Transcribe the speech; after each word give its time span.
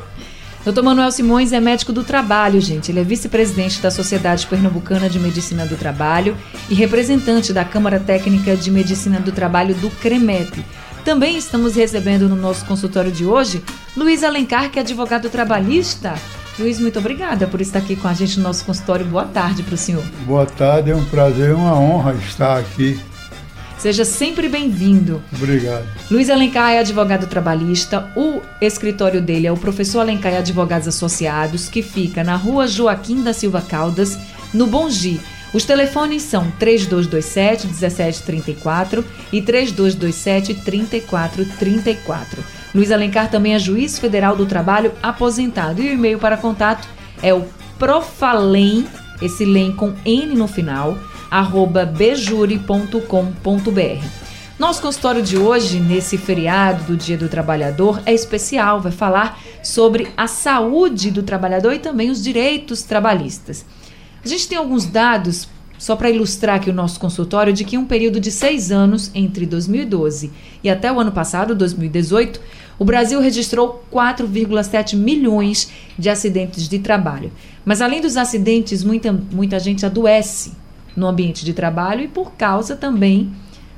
Doutor 0.65 0.83
Manuel 0.83 1.13
Simões 1.13 1.53
é 1.53 1.61
médico 1.61 1.93
do 1.93 2.03
trabalho, 2.03 2.61
gente. 2.61 2.91
Ele 2.91 2.99
é 2.99 3.05
vice-presidente 3.05 3.81
da 3.81 3.93
Sociedade 3.93 4.45
Pernambucana 4.49 5.09
de 5.09 5.21
Medicina 5.21 5.65
do 5.65 5.77
Trabalho 5.77 6.37
e 6.69 6.75
representante 6.75 7.53
da 7.53 7.65
Câmara 7.65 8.01
Técnica 8.01 8.57
de 8.57 8.69
Medicina 8.69 9.21
do 9.21 9.31
Trabalho 9.31 9.77
do 9.77 9.89
CREMEP. 9.89 10.65
Também 11.05 11.37
estamos 11.37 11.77
recebendo 11.77 12.29
no 12.29 12.37
nosso 12.37 12.65
consultório 12.67 13.13
de 13.13 13.25
hoje 13.25 13.63
Luiz 13.97 14.25
Alencar, 14.25 14.69
que 14.69 14.81
é 14.81 14.83
advogado 14.83 15.31
trabalhista. 15.31 16.15
Luiz, 16.61 16.79
muito 16.79 16.99
obrigada 16.99 17.47
por 17.47 17.63
estar 17.63 17.79
aqui 17.79 17.97
com 17.97 18.07
a 18.07 18.13
gente 18.13 18.37
no 18.37 18.43
nosso 18.43 18.67
consultório. 18.67 19.07
Boa 19.07 19.25
tarde 19.25 19.63
para 19.63 19.75
o 19.75 19.79
senhor. 19.79 20.05
Boa 20.27 20.45
tarde, 20.45 20.91
é 20.91 20.95
um 20.95 21.05
prazer, 21.07 21.55
uma 21.55 21.75
honra 21.75 22.13
estar 22.13 22.59
aqui. 22.59 23.01
Seja 23.79 24.05
sempre 24.05 24.47
bem-vindo. 24.47 25.23
Obrigado. 25.33 25.87
Luiz 26.11 26.29
Alencar 26.29 26.73
é 26.73 26.81
advogado 26.81 27.27
trabalhista. 27.27 28.13
O 28.15 28.43
escritório 28.61 29.23
dele 29.23 29.47
é 29.47 29.53
o 29.53 29.57
Professor 29.57 30.01
Alencar 30.01 30.35
Advogados 30.35 30.87
Associados, 30.87 31.71
que 31.71 31.81
fica 31.81 32.23
na 32.23 32.37
rua 32.37 32.69
Joaquim 32.69 33.23
da 33.23 33.33
Silva 33.33 33.63
Caldas, 33.63 34.19
no 34.53 34.67
Bongi. 34.67 35.19
Os 35.55 35.65
telefones 35.65 36.25
são 36.25 36.51
3227 36.59 37.69
1734 37.69 39.03
e 39.33 39.41
3227 39.41 40.55
3434. 40.57 42.60
Luiz 42.75 42.93
Alencar 42.93 43.31
também 43.31 43.55
é 43.55 43.59
juiz 43.59 43.99
federal 43.99 44.37
do 44.37 44.47
trabalho 44.47 44.93
aposentado. 45.03 45.83
E 45.83 45.89
o 45.89 45.93
e-mail 45.93 46.19
para 46.19 46.37
contato 46.37 46.89
é 47.23 47.35
o 47.35 47.45
profalem, 47.79 48.87
esse 49.21 49.45
lem 49.45 49.73
com 49.73 49.95
N 50.05 50.35
no 50.35 50.47
final, 50.47 50.97
arroba 51.31 51.85
bejure.com.br. 51.85 53.01
Nosso 54.59 54.83
consultório 54.83 55.23
de 55.23 55.39
hoje, 55.39 55.81
nesse 55.81 56.19
feriado 56.19 56.85
do 56.85 56.95
Dia 56.95 57.17
do 57.17 57.31
Trabalhador, 57.31 58.03
é 58.05 58.13
especial, 58.13 58.79
vai 58.79 58.93
falar 58.93 59.41
sobre 59.63 60.09
a 60.15 60.27
saúde 60.27 61.11
do 61.11 61.23
trabalhador 61.23 61.73
e 61.73 61.79
também 61.79 62.11
os 62.11 62.23
direitos 62.23 62.83
trabalhistas. 62.83 63.65
A 64.23 64.29
gente 64.29 64.47
tem 64.47 64.59
alguns 64.59 64.85
dados, 64.85 65.49
só 65.79 65.97
para 65.97 66.11
ilustrar 66.11 66.57
aqui 66.57 66.69
o 66.69 66.75
nosso 66.75 67.01
consultório, 67.01 67.55
de 67.55 67.65
que 67.65 67.79
um 67.79 67.87
período 67.87 68.21
de 68.21 68.31
seis 68.31 68.71
anos, 68.71 69.11
entre 69.15 69.47
2012 69.47 70.31
e 70.63 70.69
até 70.69 70.93
o 70.93 71.01
ano 71.01 71.11
passado, 71.11 71.55
2018, 71.55 72.39
o 72.81 72.85
Brasil 72.85 73.21
registrou 73.21 73.85
4,7 73.93 74.97
milhões 74.97 75.71
de 75.99 76.09
acidentes 76.09 76.67
de 76.67 76.79
trabalho. 76.79 77.31
Mas 77.63 77.83
além 77.83 78.01
dos 78.01 78.17
acidentes, 78.17 78.83
muita, 78.83 79.13
muita 79.13 79.59
gente 79.59 79.85
adoece 79.85 80.53
no 80.97 81.07
ambiente 81.07 81.45
de 81.45 81.53
trabalho 81.53 82.05
e 82.05 82.09
por 82.09 82.33
causa 82.33 82.75
também 82.75 83.31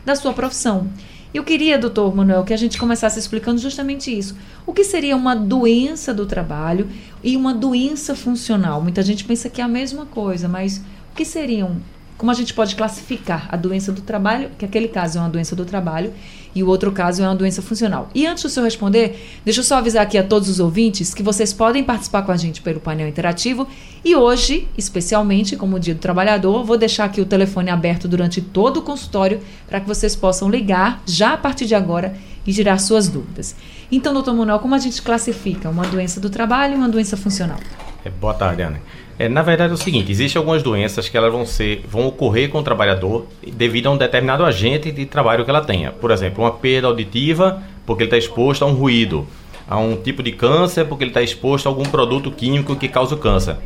da 0.04 0.14
sua 0.14 0.32
profissão. 0.32 0.86
Eu 1.34 1.42
queria, 1.42 1.80
doutor 1.80 2.14
Manuel, 2.14 2.44
que 2.44 2.52
a 2.52 2.56
gente 2.56 2.78
começasse 2.78 3.18
explicando 3.18 3.58
justamente 3.58 4.16
isso. 4.16 4.36
O 4.64 4.72
que 4.72 4.84
seria 4.84 5.16
uma 5.16 5.34
doença 5.34 6.14
do 6.14 6.24
trabalho 6.24 6.88
e 7.24 7.36
uma 7.36 7.52
doença 7.52 8.14
funcional? 8.14 8.80
Muita 8.80 9.02
gente 9.02 9.24
pensa 9.24 9.50
que 9.50 9.60
é 9.60 9.64
a 9.64 9.68
mesma 9.68 10.06
coisa, 10.06 10.46
mas 10.46 10.78
o 11.10 11.16
que 11.16 11.24
seriam 11.24 11.78
como 12.22 12.30
a 12.30 12.34
gente 12.34 12.54
pode 12.54 12.76
classificar 12.76 13.48
a 13.50 13.56
doença 13.56 13.90
do 13.90 14.00
trabalho, 14.00 14.50
que 14.56 14.64
aquele 14.64 14.86
caso 14.86 15.18
é 15.18 15.20
uma 15.20 15.28
doença 15.28 15.56
do 15.56 15.64
trabalho 15.64 16.14
e 16.54 16.62
o 16.62 16.68
outro 16.68 16.92
caso 16.92 17.22
é 17.22 17.26
uma 17.26 17.34
doença 17.34 17.62
funcional. 17.62 18.08
E 18.14 18.26
antes 18.26 18.42
do 18.42 18.48
senhor 18.48 18.64
responder, 18.64 19.40
deixa 19.44 19.60
eu 19.60 19.64
só 19.64 19.76
avisar 19.76 20.02
aqui 20.02 20.18
a 20.18 20.22
todos 20.22 20.48
os 20.48 20.60
ouvintes 20.60 21.14
que 21.14 21.22
vocês 21.22 21.52
podem 21.52 21.82
participar 21.82 22.22
com 22.22 22.32
a 22.32 22.36
gente 22.36 22.60
pelo 22.60 22.80
painel 22.80 23.08
interativo 23.08 23.66
e 24.04 24.16
hoje, 24.16 24.68
especialmente 24.76 25.56
como 25.56 25.78
Dia 25.78 25.94
do 25.94 26.00
Trabalhador, 26.00 26.64
vou 26.64 26.76
deixar 26.76 27.04
aqui 27.04 27.20
o 27.20 27.26
telefone 27.26 27.70
aberto 27.70 28.08
durante 28.08 28.40
todo 28.40 28.78
o 28.78 28.82
consultório 28.82 29.40
para 29.68 29.80
que 29.80 29.86
vocês 29.86 30.16
possam 30.16 30.50
ligar 30.50 31.02
já 31.06 31.34
a 31.34 31.36
partir 31.36 31.66
de 31.66 31.74
agora 31.74 32.14
e 32.46 32.52
tirar 32.52 32.78
suas 32.78 33.08
dúvidas. 33.08 33.54
Então, 33.90 34.12
doutor 34.12 34.34
Manuel, 34.34 34.58
como 34.58 34.74
a 34.74 34.78
gente 34.78 35.00
classifica 35.00 35.70
uma 35.70 35.84
doença 35.84 36.20
do 36.20 36.28
trabalho 36.28 36.74
e 36.74 36.76
uma 36.76 36.88
doença 36.88 37.16
funcional? 37.16 37.58
É, 38.04 38.10
boa 38.10 38.34
tarde, 38.34 38.62
Ana. 38.62 38.80
É, 39.18 39.28
na 39.28 39.42
verdade 39.42 39.72
é 39.72 39.74
o 39.74 39.78
seguinte, 39.78 40.10
existem 40.10 40.38
algumas 40.38 40.62
doenças 40.62 41.08
que 41.08 41.16
elas 41.16 41.30
vão 41.30 41.44
ser, 41.44 41.84
vão 41.86 42.06
ocorrer 42.06 42.48
com 42.48 42.58
o 42.58 42.62
trabalhador 42.62 43.26
devido 43.46 43.86
a 43.88 43.90
um 43.90 43.96
determinado 43.96 44.44
agente 44.44 44.90
de 44.90 45.06
trabalho 45.06 45.44
que 45.44 45.50
ela 45.50 45.60
tenha. 45.60 45.92
Por 45.92 46.10
exemplo, 46.10 46.42
uma 46.42 46.52
perda 46.52 46.88
auditiva 46.88 47.62
porque 47.86 48.04
ele 48.04 48.08
está 48.08 48.16
exposto 48.16 48.64
a 48.64 48.66
um 48.66 48.72
ruído, 48.72 49.26
a 49.68 49.78
um 49.78 49.96
tipo 49.96 50.22
de 50.22 50.32
câncer 50.32 50.86
porque 50.86 51.04
ele 51.04 51.10
está 51.10 51.22
exposto 51.22 51.66
a 51.66 51.70
algum 51.70 51.84
produto 51.84 52.30
químico 52.30 52.74
que 52.76 52.88
causa 52.88 53.14
o 53.14 53.18
câncer. 53.18 53.56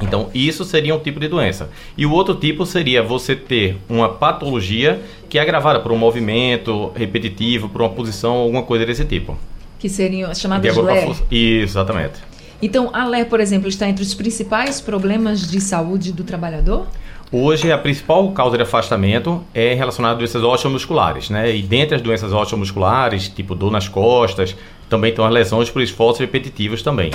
Então, 0.00 0.28
isso 0.34 0.64
seria 0.64 0.94
um 0.94 0.98
tipo 0.98 1.20
de 1.20 1.28
doença. 1.28 1.70
E 1.96 2.04
o 2.04 2.10
outro 2.10 2.34
tipo 2.34 2.66
seria 2.66 3.02
você 3.02 3.36
ter 3.36 3.76
uma 3.88 4.08
patologia 4.08 5.00
que 5.28 5.38
é 5.38 5.42
agravada 5.42 5.78
por 5.80 5.92
um 5.92 5.96
movimento 5.96 6.90
repetitivo, 6.94 7.68
por 7.68 7.82
uma 7.82 7.90
posição, 7.90 8.34
alguma 8.34 8.62
coisa 8.62 8.84
desse 8.84 9.04
tipo. 9.04 9.38
Que 9.78 9.88
seriam 9.88 10.34
chamadas 10.34 10.74
de 10.74 10.80
LER. 10.80 11.16
Exatamente. 11.30 12.31
Então, 12.62 12.90
a 12.92 13.04
LER, 13.04 13.26
por 13.26 13.40
exemplo, 13.40 13.68
está 13.68 13.88
entre 13.88 14.04
os 14.04 14.14
principais 14.14 14.80
problemas 14.80 15.50
de 15.50 15.60
saúde 15.60 16.12
do 16.12 16.22
trabalhador? 16.22 16.86
Hoje, 17.32 17.72
a 17.72 17.78
principal 17.78 18.30
causa 18.32 18.56
de 18.56 18.62
afastamento 18.62 19.42
é 19.52 19.74
relacionada 19.74 20.14
a 20.14 20.18
doenças 20.18 20.44
osteomusculares, 20.44 21.28
né? 21.28 21.56
E 21.56 21.62
dentre 21.62 21.96
as 21.96 22.02
doenças 22.02 22.32
osteomusculares, 22.32 23.28
tipo 23.28 23.54
dor 23.56 23.72
nas 23.72 23.88
costas, 23.88 24.54
também 24.88 25.10
estão 25.10 25.24
as 25.24 25.32
lesões 25.32 25.70
por 25.70 25.82
esforços 25.82 26.20
repetitivos 26.20 26.82
também. 26.82 27.10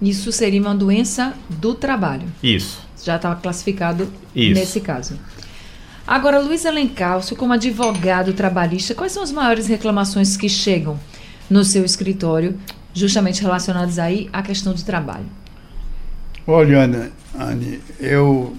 Isso 0.00 0.32
seria 0.32 0.60
uma 0.60 0.74
doença 0.74 1.34
do 1.48 1.74
trabalho? 1.74 2.26
Isso. 2.42 2.80
Já 3.04 3.16
estava 3.16 3.36
classificado 3.36 4.08
Isso. 4.34 4.58
nesse 4.58 4.80
caso. 4.80 5.18
Agora, 6.06 6.38
Luiz 6.38 6.64
Alencar, 6.64 7.20
como 7.36 7.52
advogado 7.52 8.32
trabalhista, 8.32 8.94
quais 8.94 9.12
são 9.12 9.22
as 9.22 9.32
maiores 9.32 9.66
reclamações 9.66 10.36
que 10.36 10.48
chegam 10.48 10.98
no 11.50 11.64
seu 11.64 11.84
escritório 11.84 12.56
justamente 12.96 13.42
relacionados 13.42 13.98
aí 13.98 14.28
à 14.32 14.42
questão 14.42 14.72
de 14.72 14.82
trabalho? 14.82 15.26
Olha, 16.46 16.78
Ana, 16.78 17.10
Anne, 17.38 17.80
eu 18.00 18.56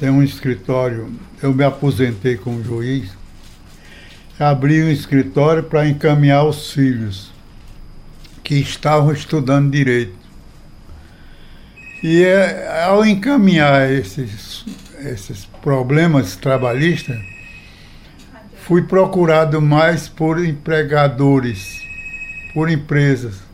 tenho 0.00 0.14
um 0.14 0.22
escritório, 0.22 1.12
eu 1.40 1.54
me 1.54 1.62
aposentei 1.62 2.36
como 2.36 2.64
juiz, 2.64 3.10
abri 4.38 4.82
um 4.82 4.90
escritório 4.90 5.62
para 5.62 5.88
encaminhar 5.88 6.44
os 6.44 6.72
filhos 6.72 7.30
que 8.42 8.56
estavam 8.56 9.12
estudando 9.12 9.70
direito. 9.70 10.16
E 12.02 12.24
é, 12.24 12.84
ao 12.84 13.06
encaminhar 13.06 13.90
esses, 13.90 14.64
esses 14.98 15.44
problemas 15.62 16.36
trabalhistas, 16.36 17.18
fui 18.64 18.82
procurado 18.82 19.62
mais 19.62 20.08
por 20.08 20.44
empregadores, 20.44 21.80
por 22.52 22.68
empresas. 22.68 23.45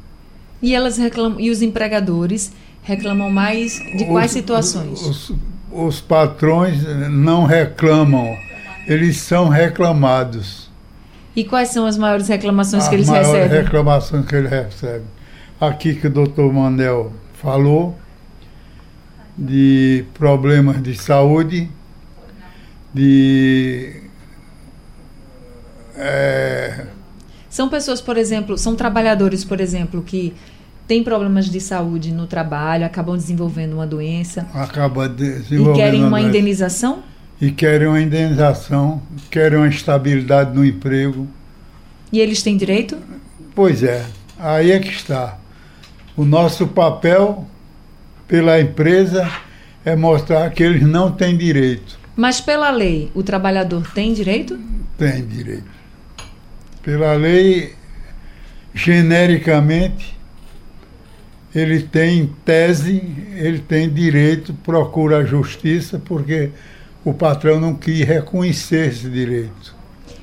E 0.62 0.74
elas 0.74 0.96
reclamam, 0.96 1.40
e 1.40 1.50
os 1.50 1.60
empregadores 1.60 2.52
reclamam 2.82 3.28
mais 3.30 3.74
de 3.96 4.04
quais 4.04 4.30
os, 4.30 4.36
situações? 4.36 5.02
Os, 5.02 5.32
os 5.72 6.00
patrões 6.00 6.82
não 7.10 7.44
reclamam, 7.44 8.36
eles 8.86 9.16
são 9.18 9.48
reclamados. 9.48 10.70
E 11.34 11.44
quais 11.44 11.70
são 11.70 11.84
as 11.84 11.98
maiores 11.98 12.28
reclamações 12.28 12.84
as 12.84 12.88
que 12.88 12.94
eles 12.94 13.08
recebem? 13.08 13.26
As 13.26 13.32
maiores 13.32 13.64
reclamações 13.64 14.26
que 14.26 14.36
eles 14.36 14.50
recebem. 14.50 15.06
Aqui 15.60 15.94
que 15.94 16.06
o 16.06 16.10
doutor 16.10 16.52
Manel 16.52 17.12
falou, 17.34 17.98
de 19.36 20.04
problemas 20.14 20.82
de 20.82 20.94
saúde, 20.94 21.70
de. 22.92 24.02
É... 25.96 26.86
São 27.48 27.68
pessoas, 27.68 28.00
por 28.00 28.16
exemplo, 28.16 28.56
são 28.56 28.74
trabalhadores, 28.74 29.44
por 29.44 29.60
exemplo, 29.60 30.02
que 30.02 30.34
têm 30.86 31.02
problemas 31.02 31.50
de 31.50 31.60
saúde 31.60 32.12
no 32.12 32.26
trabalho, 32.26 32.84
acabam 32.84 33.16
desenvolvendo 33.16 33.74
uma 33.74 33.86
doença. 33.86 34.46
Acaba 34.54 35.08
desenvolvendo. 35.08 35.76
E 35.76 35.80
querem 35.80 36.04
uma 36.04 36.20
indenização? 36.20 37.02
E 37.40 37.50
querem 37.50 37.88
uma 37.88 38.00
indenização, 38.00 39.02
querem 39.30 39.58
uma 39.58 39.68
estabilidade 39.68 40.54
no 40.54 40.64
emprego. 40.64 41.26
E 42.12 42.20
eles 42.20 42.42
têm 42.42 42.56
direito? 42.56 42.98
Pois 43.54 43.82
é, 43.82 44.04
aí 44.38 44.70
é 44.70 44.78
que 44.78 44.90
está. 44.90 45.38
O 46.16 46.24
nosso 46.24 46.66
papel 46.68 47.46
pela 48.28 48.60
empresa 48.60 49.30
é 49.84 49.96
mostrar 49.96 50.50
que 50.50 50.62
eles 50.62 50.82
não 50.82 51.10
têm 51.10 51.36
direito. 51.36 51.98
Mas 52.14 52.40
pela 52.40 52.70
lei, 52.70 53.10
o 53.14 53.22
trabalhador 53.22 53.90
tem 53.92 54.12
direito? 54.12 54.58
Tem 54.98 55.24
direito. 55.24 55.70
Pela 56.82 57.14
lei, 57.14 57.74
genericamente, 58.74 60.18
ele 61.54 61.82
tem, 61.82 62.20
em 62.20 62.26
tese, 62.26 63.02
ele 63.36 63.58
tem 63.58 63.88
direito, 63.88 64.54
procura 64.54 65.18
a 65.18 65.24
justiça, 65.24 65.98
porque 65.98 66.50
o 67.04 67.12
patrão 67.12 67.60
não 67.60 67.74
quis 67.74 68.00
reconhecer 68.06 68.88
esse 68.88 69.08
direito. 69.08 69.74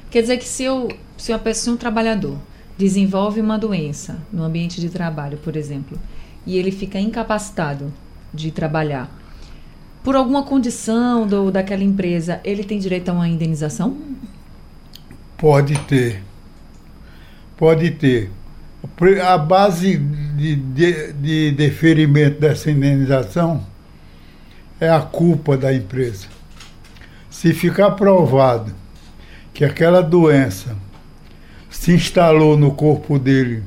Quer 0.10 0.22
dizer 0.22 0.38
que 0.38 0.48
se, 0.48 0.64
eu, 0.64 0.90
se 1.18 1.32
uma 1.32 1.40
pessoa, 1.40 1.76
um 1.76 1.78
trabalhador, 1.78 2.38
desenvolve 2.78 3.42
uma 3.42 3.60
doença 3.60 4.18
no 4.34 4.44
ambiente 4.44 4.82
de 4.82 4.90
trabalho, 4.90 5.38
por 5.38 5.56
exemplo, 5.56 6.00
e 6.46 6.58
ele 6.58 6.72
fica 6.72 7.00
incapacitado 7.00 7.94
de 8.34 8.50
trabalhar, 8.52 9.14
por 10.04 10.16
alguma 10.16 10.44
condição 10.44 11.28
do, 11.28 11.52
daquela 11.52 11.84
empresa, 11.84 12.40
ele 12.44 12.64
tem 12.64 12.80
direito 12.80 13.10
a 13.10 13.14
uma 13.14 13.28
indenização? 13.28 13.98
Pode 15.38 15.78
ter. 15.82 16.24
Pode 17.58 17.92
ter. 17.92 18.32
A 19.24 19.38
base 19.38 19.98
de, 20.40 20.56
de, 20.56 21.14
de 21.14 21.52
deferimento 21.52 22.40
dessa 22.40 22.72
indenização 22.72 23.66
é 24.80 24.90
a 24.90 25.02
culpa 25.02 25.58
da 25.58 25.74
empresa. 25.74 26.28
Se 27.30 27.54
ficar 27.54 27.92
provado 27.92 28.74
que 29.54 29.66
aquela 29.66 30.02
doença 30.02 30.76
se 31.70 31.94
instalou 31.94 32.58
no 32.58 32.72
corpo 32.72 33.20
dele 33.20 33.64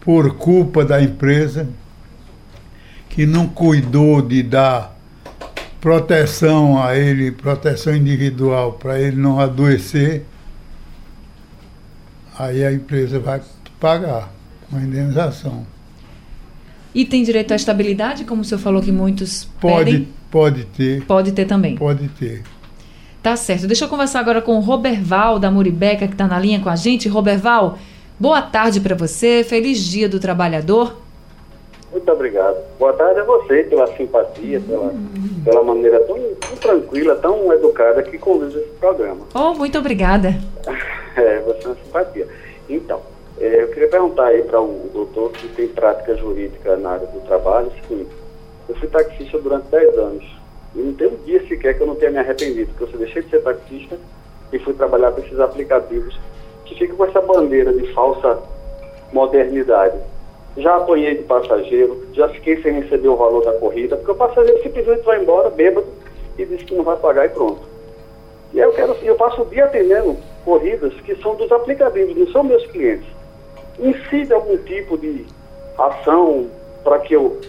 por 0.00 0.36
culpa 0.36 0.84
da 0.84 1.02
empresa, 1.02 1.68
que 3.10 3.26
não 3.26 3.46
cuidou 3.46 4.22
de 4.22 4.42
dar 4.42 4.96
proteção 5.80 6.82
a 6.82 6.96
ele, 6.96 7.30
proteção 7.30 7.94
individual, 7.94 8.72
para 8.74 8.98
ele 8.98 9.16
não 9.16 9.38
adoecer, 9.38 10.24
aí 12.38 12.64
a 12.64 12.72
empresa 12.72 13.18
vai 13.18 13.42
pagar 13.78 14.32
uma 14.70 14.80
indenização. 14.80 15.66
E 16.94 17.04
tem 17.04 17.22
direito 17.22 17.52
à 17.52 17.56
estabilidade, 17.56 18.24
como 18.24 18.42
o 18.42 18.44
senhor 18.44 18.60
falou 18.60 18.82
que 18.82 18.90
muitos 18.90 19.44
pode, 19.60 19.84
pedem? 19.84 20.08
Pode 20.30 20.64
ter. 20.64 21.04
Pode 21.04 21.32
ter 21.32 21.44
também. 21.44 21.76
Pode 21.76 22.08
ter. 22.08 22.42
Tá 23.22 23.36
certo. 23.36 23.66
Deixa 23.66 23.84
eu 23.84 23.88
conversar 23.88 24.20
agora 24.20 24.40
com 24.40 24.56
o 24.56 24.60
Roberval 24.60 25.38
da 25.38 25.50
Muribeca, 25.50 26.06
que 26.06 26.14
está 26.14 26.26
na 26.26 26.38
linha 26.38 26.60
com 26.60 26.68
a 26.68 26.76
gente. 26.76 27.08
Roberval, 27.08 27.78
boa 28.18 28.40
tarde 28.40 28.80
para 28.80 28.94
você. 28.94 29.44
Feliz 29.44 29.78
Dia 29.78 30.08
do 30.08 30.18
Trabalhador. 30.18 30.96
Muito 31.92 32.10
obrigado. 32.10 32.56
Boa 32.78 32.92
tarde 32.92 33.20
a 33.20 33.24
você 33.24 33.64
pela 33.64 33.86
simpatia, 33.96 34.60
pela, 34.60 34.94
pela 35.44 35.62
maneira 35.62 36.00
tão, 36.04 36.16
tão 36.40 36.56
tranquila, 36.56 37.16
tão 37.16 37.52
educada 37.52 38.02
que 38.02 38.16
conduz 38.16 38.54
esse 38.54 38.70
programa. 38.80 39.20
Oh, 39.34 39.54
muito 39.54 39.76
obrigada. 39.78 40.40
é, 41.16 41.40
você 41.40 41.64
é 41.64 41.68
uma 41.68 41.76
simpatia. 41.84 42.28
Então, 42.68 43.02
eu 43.40 43.68
queria 43.68 43.88
perguntar 43.88 44.26
aí 44.26 44.42
para 44.42 44.60
o 44.60 44.90
doutor 44.92 45.32
que 45.32 45.48
tem 45.48 45.66
prática 45.66 46.14
jurídica 46.14 46.76
na 46.76 46.90
área 46.90 47.06
do 47.06 47.20
trabalho 47.20 47.72
seguinte. 47.80 48.10
Eu 48.68 48.74
fui 48.74 48.86
taxista 48.86 49.38
durante 49.38 49.68
10 49.68 49.98
anos 49.98 50.24
e 50.74 50.78
não 50.78 50.92
tem 50.92 51.08
um 51.08 51.16
dia 51.24 51.46
sequer 51.48 51.74
que 51.74 51.80
eu 51.80 51.86
não 51.86 51.94
tenha 51.94 52.10
me 52.10 52.18
arrependido, 52.18 52.70
porque 52.76 52.94
eu 52.94 52.98
deixei 52.98 53.22
de 53.22 53.30
ser 53.30 53.42
taxista 53.42 53.96
e 54.52 54.58
fui 54.58 54.74
trabalhar 54.74 55.12
com 55.12 55.20
esses 55.20 55.40
aplicativos 55.40 56.20
que 56.66 56.74
ficam 56.74 56.96
com 56.96 57.04
essa 57.06 57.22
bandeira 57.22 57.72
de 57.72 57.90
falsa 57.94 58.38
modernidade. 59.10 59.96
Já 60.58 60.76
apanhei 60.76 61.16
de 61.16 61.22
passageiro, 61.22 62.06
já 62.12 62.28
fiquei 62.28 62.60
sem 62.60 62.74
receber 62.74 63.08
o 63.08 63.16
valor 63.16 63.42
da 63.42 63.54
corrida, 63.54 63.96
porque 63.96 64.10
o 64.10 64.16
passageiro 64.16 64.62
simplesmente 64.62 65.02
vai 65.02 65.22
embora 65.22 65.48
bêbado 65.48 65.86
e 66.36 66.44
diz 66.44 66.62
que 66.62 66.74
não 66.74 66.84
vai 66.84 66.96
pagar 66.96 67.24
e 67.24 67.30
pronto. 67.30 67.62
E 68.52 68.58
eu 68.58 68.70
quero, 68.72 68.92
eu 69.02 69.14
passo 69.14 69.42
o 69.42 69.46
dia 69.46 69.64
atendendo 69.64 70.16
corridas 70.44 70.92
que 71.00 71.14
são 71.16 71.36
dos 71.36 71.50
aplicativos, 71.50 72.16
não 72.16 72.26
são 72.26 72.44
meus 72.44 72.66
clientes. 72.66 73.08
Incide 73.80 74.32
algum 74.32 74.56
tipo 74.58 74.98
de 74.98 75.24
ação 75.78 76.46
para 76.84 76.98
que 77.00 77.14
eu 77.14 77.40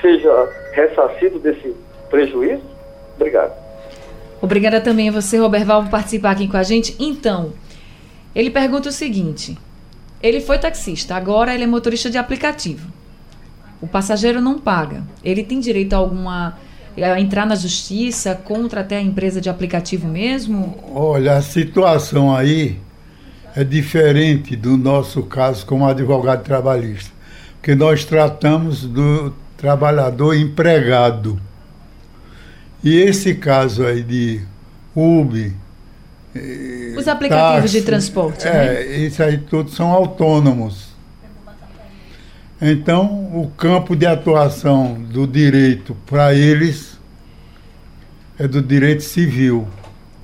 seja 0.00 0.48
ressarcido 0.72 1.38
desse 1.38 1.74
prejuízo? 2.08 2.62
Obrigado. 3.16 3.52
Obrigada 4.40 4.80
também 4.80 5.08
a 5.08 5.12
você, 5.12 5.36
Roberval, 5.36 5.82
por 5.82 5.90
participar 5.90 6.30
aqui 6.30 6.48
com 6.48 6.56
a 6.56 6.62
gente. 6.62 6.96
Então, 6.98 7.52
ele 8.34 8.50
pergunta 8.50 8.88
o 8.88 8.92
seguinte: 8.92 9.58
ele 10.22 10.40
foi 10.40 10.58
taxista, 10.58 11.14
agora 11.14 11.54
ele 11.54 11.64
é 11.64 11.66
motorista 11.66 12.08
de 12.08 12.16
aplicativo. 12.16 12.90
O 13.80 13.86
passageiro 13.86 14.40
não 14.40 14.58
paga. 14.58 15.02
Ele 15.24 15.42
tem 15.42 15.60
direito 15.60 15.94
a 15.94 15.96
alguma 15.96 16.58
a 16.96 17.20
entrar 17.20 17.46
na 17.46 17.54
justiça 17.54 18.34
contra 18.34 18.80
até 18.80 18.96
a 18.96 19.00
empresa 19.00 19.40
de 19.40 19.48
aplicativo 19.48 20.08
mesmo? 20.08 20.76
Olha, 20.92 21.36
a 21.36 21.42
situação 21.42 22.34
aí 22.34 22.76
é 23.54 23.64
diferente 23.64 24.54
do 24.56 24.76
nosso 24.76 25.22
caso 25.24 25.66
como 25.66 25.86
advogado 25.86 26.42
trabalhista, 26.44 27.10
porque 27.54 27.74
nós 27.74 28.04
tratamos 28.04 28.84
do 28.84 29.32
trabalhador 29.56 30.34
empregado. 30.34 31.40
E 32.82 32.96
esse 32.96 33.34
caso 33.34 33.84
aí 33.84 34.02
de 34.02 34.40
Uber, 34.94 35.52
eh, 36.34 36.94
os 36.96 37.06
aplicativos 37.06 37.62
táxi, 37.62 37.80
de 37.80 37.82
transporte, 37.82 38.46
é, 38.46 38.52
né? 38.52 38.96
Isso 38.98 39.22
aí 39.22 39.38
todos 39.38 39.74
são 39.74 39.90
autônomos. 39.90 40.90
Então, 42.62 43.30
o 43.34 43.50
campo 43.56 43.96
de 43.96 44.06
atuação 44.06 44.94
do 44.94 45.26
direito 45.26 45.96
para 46.06 46.34
eles 46.34 46.98
é 48.38 48.46
do 48.46 48.60
direito 48.62 49.02
civil. 49.02 49.66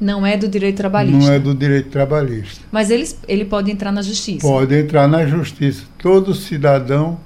Não 0.00 0.26
é 0.26 0.36
do 0.36 0.46
direito 0.46 0.76
trabalhista. 0.76 1.18
Não 1.18 1.32
é 1.32 1.38
do 1.38 1.54
direito 1.54 1.88
trabalhista. 1.88 2.60
Mas 2.70 2.90
eles, 2.90 3.18
ele 3.26 3.44
pode 3.44 3.70
entrar 3.70 3.90
na 3.90 4.02
justiça. 4.02 4.46
Pode 4.46 4.74
entrar 4.74 5.08
na 5.08 5.26
justiça. 5.26 5.84
Todo 5.98 6.34
cidadão 6.34 7.18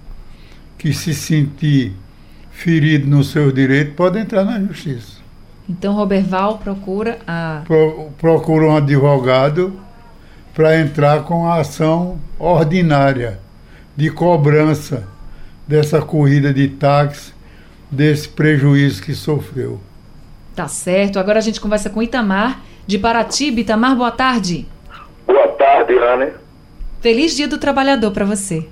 que 0.78 0.92
se 0.92 1.12
sentir 1.12 1.92
ferido 2.50 3.08
no 3.08 3.24
seu 3.24 3.50
direito 3.50 3.94
pode 3.94 4.18
entrar 4.18 4.44
na 4.44 4.60
justiça. 4.60 5.18
Então, 5.68 5.94
Roberval 5.94 6.58
procura 6.58 7.18
a. 7.26 7.62
Pro, 7.64 8.10
procura 8.18 8.66
um 8.66 8.76
advogado 8.76 9.78
para 10.54 10.80
entrar 10.80 11.22
com 11.24 11.46
a 11.46 11.60
ação 11.60 12.18
ordinária 12.38 13.40
de 13.96 14.10
cobrança 14.10 15.06
dessa 15.66 16.00
corrida 16.02 16.52
de 16.52 16.68
táxi, 16.68 17.32
desse 17.90 18.28
prejuízo 18.28 19.02
que 19.02 19.14
sofreu. 19.14 19.80
Tá 20.54 20.68
certo. 20.68 21.18
Agora 21.18 21.38
a 21.38 21.42
gente 21.42 21.60
conversa 21.60 21.90
com 21.90 22.02
Itamar, 22.02 22.60
de 22.86 22.98
Paratiba. 22.98 23.60
Itamar, 23.60 23.96
boa 23.96 24.10
tarde. 24.10 24.66
Boa 25.26 25.48
tarde, 25.48 25.96
Anne. 25.98 26.32
Feliz 27.00 27.36
Dia 27.36 27.48
do 27.48 27.58
Trabalhador 27.58 28.10
para 28.10 28.24
você. 28.24 28.66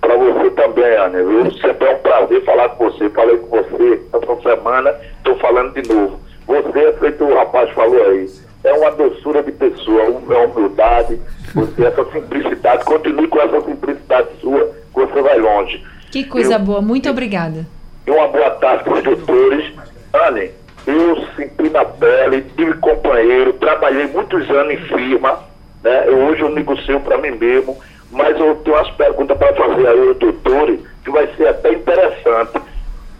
Para 0.00 0.16
você 0.16 0.50
também, 0.50 0.96
Anne. 0.96 1.60
Sempre 1.60 1.88
é 1.88 1.94
um 1.94 1.98
prazer 1.98 2.44
falar 2.44 2.68
com 2.70 2.90
você. 2.90 3.08
Falei 3.10 3.36
com 3.38 3.56
você 3.56 4.02
essa 4.12 4.42
semana, 4.42 4.94
estou 5.18 5.36
falando 5.38 5.72
de 5.74 5.88
novo. 5.92 6.20
Você, 6.46 6.78
é 6.78 6.92
feito 6.94 7.24
o 7.24 7.34
rapaz 7.34 7.70
falou 7.70 8.02
aí, 8.10 8.28
é 8.64 8.72
uma 8.72 8.90
doçura 8.90 9.42
de 9.42 9.52
pessoa, 9.52 10.02
é 10.02 10.46
humildade, 10.46 11.20
você, 11.54 11.84
essa 11.84 12.04
simplicidade, 12.12 12.84
continue 12.84 13.28
com 13.28 13.40
essa 13.40 13.60
simplicidade 13.60 14.28
sua, 14.40 14.72
que 14.92 15.00
você 15.00 15.22
vai 15.22 15.38
longe. 15.38 15.84
Que 16.10 16.24
coisa 16.24 16.54
eu, 16.54 16.58
boa, 16.58 16.82
muito 16.82 17.08
obrigada. 17.08 17.66
E 18.06 18.10
uma 18.10 18.28
boa 18.28 18.50
tarde 18.50 18.84
para 18.84 18.94
os 18.94 19.02
doutores. 19.02 19.72
Anne, 20.12 20.50
eu 20.86 21.16
senti 21.36 21.70
na 21.70 21.84
pele, 21.84 22.42
tive 22.56 22.74
companheiro, 22.74 23.52
trabalhei 23.54 24.06
muitos 24.08 24.48
anos 24.50 24.72
em 24.74 24.76
firma, 24.78 25.38
né? 25.82 26.04
Eu, 26.06 26.18
hoje 26.26 26.42
eu 26.42 26.50
negocio 26.50 26.98
para 27.00 27.18
mim 27.18 27.32
mesmo, 27.32 27.76
mas 28.10 28.38
eu 28.38 28.54
tenho 28.56 28.76
umas 28.76 28.90
perguntas 28.90 29.36
para 29.38 29.54
fazer 29.54 29.86
aí 29.86 30.08
aos 30.08 30.16
doutores 30.18 30.80
que 31.04 31.10
vai 31.10 31.26
ser 31.36 31.48
até 31.48 31.72
interessante. 31.72 32.60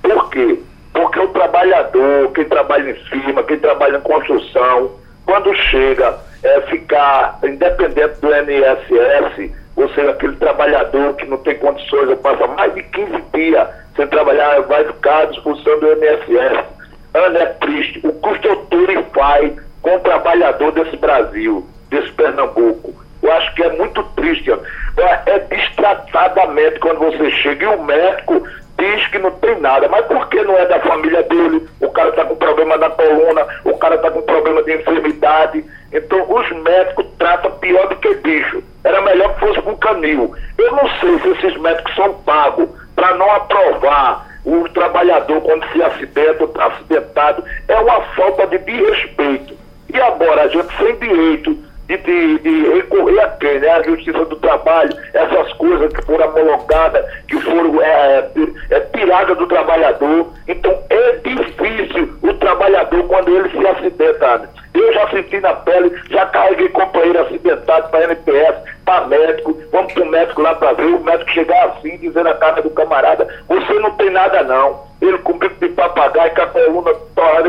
Por 0.02 0.31
quê? 0.31 0.59
Porque 0.92 1.19
o 1.21 1.28
trabalhador, 1.28 2.33
quem 2.33 2.45
trabalha 2.45 2.90
em 2.90 2.95
firma, 2.95 3.42
quem 3.45 3.59
trabalha 3.59 3.97
em 3.97 4.00
construção, 4.00 4.90
quando 5.25 5.54
chega 5.54 6.19
é, 6.42 6.61
ficar 6.62 7.38
independente 7.45 8.21
do 8.21 8.28
INSS, 8.28 9.52
ou 9.76 9.88
seja, 9.90 10.11
aquele 10.11 10.37
trabalhador 10.37 11.14
que 11.14 11.26
não 11.26 11.38
tem 11.38 11.57
condições, 11.59 12.19
passa 12.19 12.47
mais 12.49 12.75
de 12.75 12.83
15 12.83 13.23
dias 13.33 13.69
sem 13.97 14.07
trabalhar, 14.07 14.61
vai 14.62 14.85
ficar 14.85 15.23
à 15.23 15.25
disposição 15.26 15.78
do 15.81 15.87
INSS. 15.92 16.81
É 17.14 17.47
triste. 17.47 18.00
O 18.04 18.12
construtor 18.14 19.04
faz 19.14 19.52
com 19.83 19.97
o 19.97 20.00
trabalhador 20.00 20.73
desse 20.73 20.97
Brasil, 20.97 21.66
desse 21.90 22.11
Pernambuco. 22.12 22.95
Eu 23.23 23.33
acho 23.33 23.54
que 23.54 23.62
é 23.62 23.73
muito 23.76 24.02
triste. 24.16 24.50
É 24.50 25.38
destratadamente 25.40 26.78
quando 26.81 26.99
você 26.99 27.31
chega 27.31 27.64
e 27.64 27.69
o 27.69 27.83
médico 27.83 28.42
diz 28.78 29.07
que 29.09 29.19
não 29.19 29.31
tem 29.33 29.61
nada, 29.61 29.88
mas 29.88 30.04
por 30.07 30.28
que 30.28 30.42
não 30.42 30.57
é 30.57 30.66
da 30.66 30.81
família 30.81 31.23
dele? 31.23 31.69
O 31.81 31.90
cara 31.90 32.09
está 32.09 32.25
com 32.25 32.35
problema 32.35 32.76
na 32.76 32.90
coluna, 32.90 33.47
o 33.64 33.76
cara 33.78 33.95
está 33.95 34.11
com 34.11 34.23
problema 34.23 34.62
de 34.62 34.75
enfermidade. 34.75 35.64
Então 35.92 36.26
os 36.28 36.50
médicos 36.62 37.07
tratam 37.19 37.52
pior 37.59 37.88
do 37.88 37.97
que 37.97 38.14
bicho. 38.14 38.62
Era 38.83 39.00
melhor 39.02 39.35
que 39.35 39.40
fosse 39.40 39.62
com 39.62 39.76
canil. 39.76 40.35
Eu 40.59 40.73
não 40.73 40.88
sei 40.99 41.19
se 41.21 41.28
esses 41.28 41.61
médicos 41.61 41.95
são 41.95 42.14
pagos 42.23 42.69
para 42.97 43.14
não 43.14 43.31
aprovar 43.31 44.26
o 44.44 44.68
trabalhador 44.70 45.40
quando 45.42 45.64
se 45.72 45.82
acidenta 45.82 46.49
acidentado. 46.62 47.44
É 47.68 47.78
uma 47.78 48.00
falta 48.14 48.46
de 48.46 48.58
respeito. 48.58 49.56
E 49.92 50.00
agora 50.00 50.42
a 50.42 50.49
gente 50.49 50.76
sem 50.76 50.96
direito 50.96 51.72
de, 51.88 51.96
de, 51.96 52.38
de 52.38 52.74
recorrer 52.74 53.20
a 53.20 53.28
quem? 53.28 53.58
Né? 53.58 53.68
A 53.68 53.82
Justiça 53.82 54.24
do 54.24 54.36
Trabalho, 54.36 54.96
essas 55.12 55.52
coisas 55.54 55.92
que 55.92 56.04
foram 56.04 56.28
homologadas, 56.28 57.04
que 57.28 57.40
foram 57.40 57.80
é, 57.82 58.28
é, 58.70 58.80
tiradas 58.80 59.36
do 59.36 59.46
trabalhador. 59.46 60.28
Então 60.48 60.78
é 60.90 61.12
difícil 61.16 62.08
o 62.22 62.34
trabalhador 62.34 63.04
quando 63.04 63.28
ele 63.28 63.48
se 63.50 63.66
acidenta. 63.66 64.38
Né? 64.38 64.48
Eu 64.74 64.92
já 64.94 65.08
senti 65.10 65.38
na 65.40 65.52
pele, 65.54 65.92
já 66.10 66.26
carreguei 66.26 66.68
companheiro 66.70 67.20
acidentado 67.20 67.90
para 67.90 68.04
NPS, 68.04 68.56
para 68.84 69.06
médico, 69.06 69.56
vamos 69.70 69.92
para 69.92 70.02
o 70.02 70.06
médico 70.06 70.40
lá 70.40 70.54
para 70.54 70.72
ver, 70.72 70.86
o 70.86 71.04
médico 71.04 71.30
chegar 71.30 71.66
assim, 71.66 71.98
dizendo 71.98 72.28
a 72.28 72.34
cara 72.34 72.62
do 72.62 72.70
camarada, 72.70 73.28
você 73.48 73.74
não 73.74 73.90
tem 73.92 74.10
nada 74.10 74.42
não. 74.42 74.90
Ele 75.00 75.18
com 75.18 75.36
bico 75.36 75.56
de 75.60 75.68
papagaio, 75.70 76.32
com 76.34 76.42
a 76.42 76.46
coluna 76.46 76.92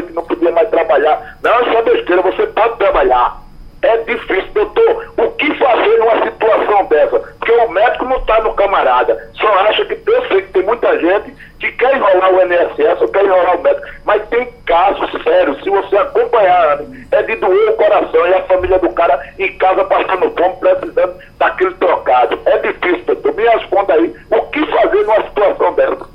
que 0.01 0.13
não 0.13 0.23
podia 0.23 0.51
mais 0.51 0.69
trabalhar. 0.69 1.37
Não, 1.43 1.51
é 1.51 1.71
só 1.71 1.81
besteira, 1.83 2.21
você 2.21 2.47
pode 2.47 2.77
trabalhar. 2.77 3.42
É 3.83 3.97
difícil, 3.97 4.49
doutor. 4.53 5.13
O 5.17 5.29
que 5.31 5.53
fazer 5.55 5.97
numa 5.97 6.23
situação 6.23 6.85
dessa? 6.85 7.19
Porque 7.19 7.51
o 7.51 7.69
médico 7.69 8.05
não 8.05 8.17
está 8.17 8.41
no 8.41 8.53
camarada. 8.53 9.29
Só 9.33 9.47
acha 9.59 9.83
que 9.85 9.99
eu 10.09 10.27
sei 10.27 10.41
que 10.43 10.53
tem 10.53 10.63
muita 10.63 10.97
gente 10.99 11.35
que 11.59 11.69
quer 11.73 11.97
enrolar 11.97 12.33
o 12.33 12.41
INSS 12.41 13.01
ou 13.01 13.09
quer 13.09 13.25
enrolar 13.25 13.59
o 13.59 13.61
médico. 13.61 13.85
Mas 14.05 14.25
tem 14.29 14.47
casos 14.65 15.11
sérios. 15.21 15.61
Se 15.61 15.69
você 15.69 15.97
acompanhar, 15.97 16.79
é 17.11 17.23
de 17.23 17.35
doer 17.35 17.71
o 17.71 17.73
coração 17.73 18.25
e 18.25 18.33
a 18.33 18.43
família 18.43 18.79
do 18.79 18.89
cara 18.93 19.21
em 19.37 19.51
casa 19.57 19.83
passando 19.83 20.31
fome, 20.31 20.55
precisando 20.61 21.15
daquele 21.37 21.73
trocado. 21.73 22.39
É 22.45 22.57
difícil, 22.59 23.03
doutor. 23.05 23.35
Me 23.35 23.43
responda 23.43 23.93
aí. 23.95 24.15
O 24.31 24.41
que 24.43 24.65
fazer 24.65 25.03
numa 25.03 25.23
situação 25.27 25.73
dessa? 25.73 26.07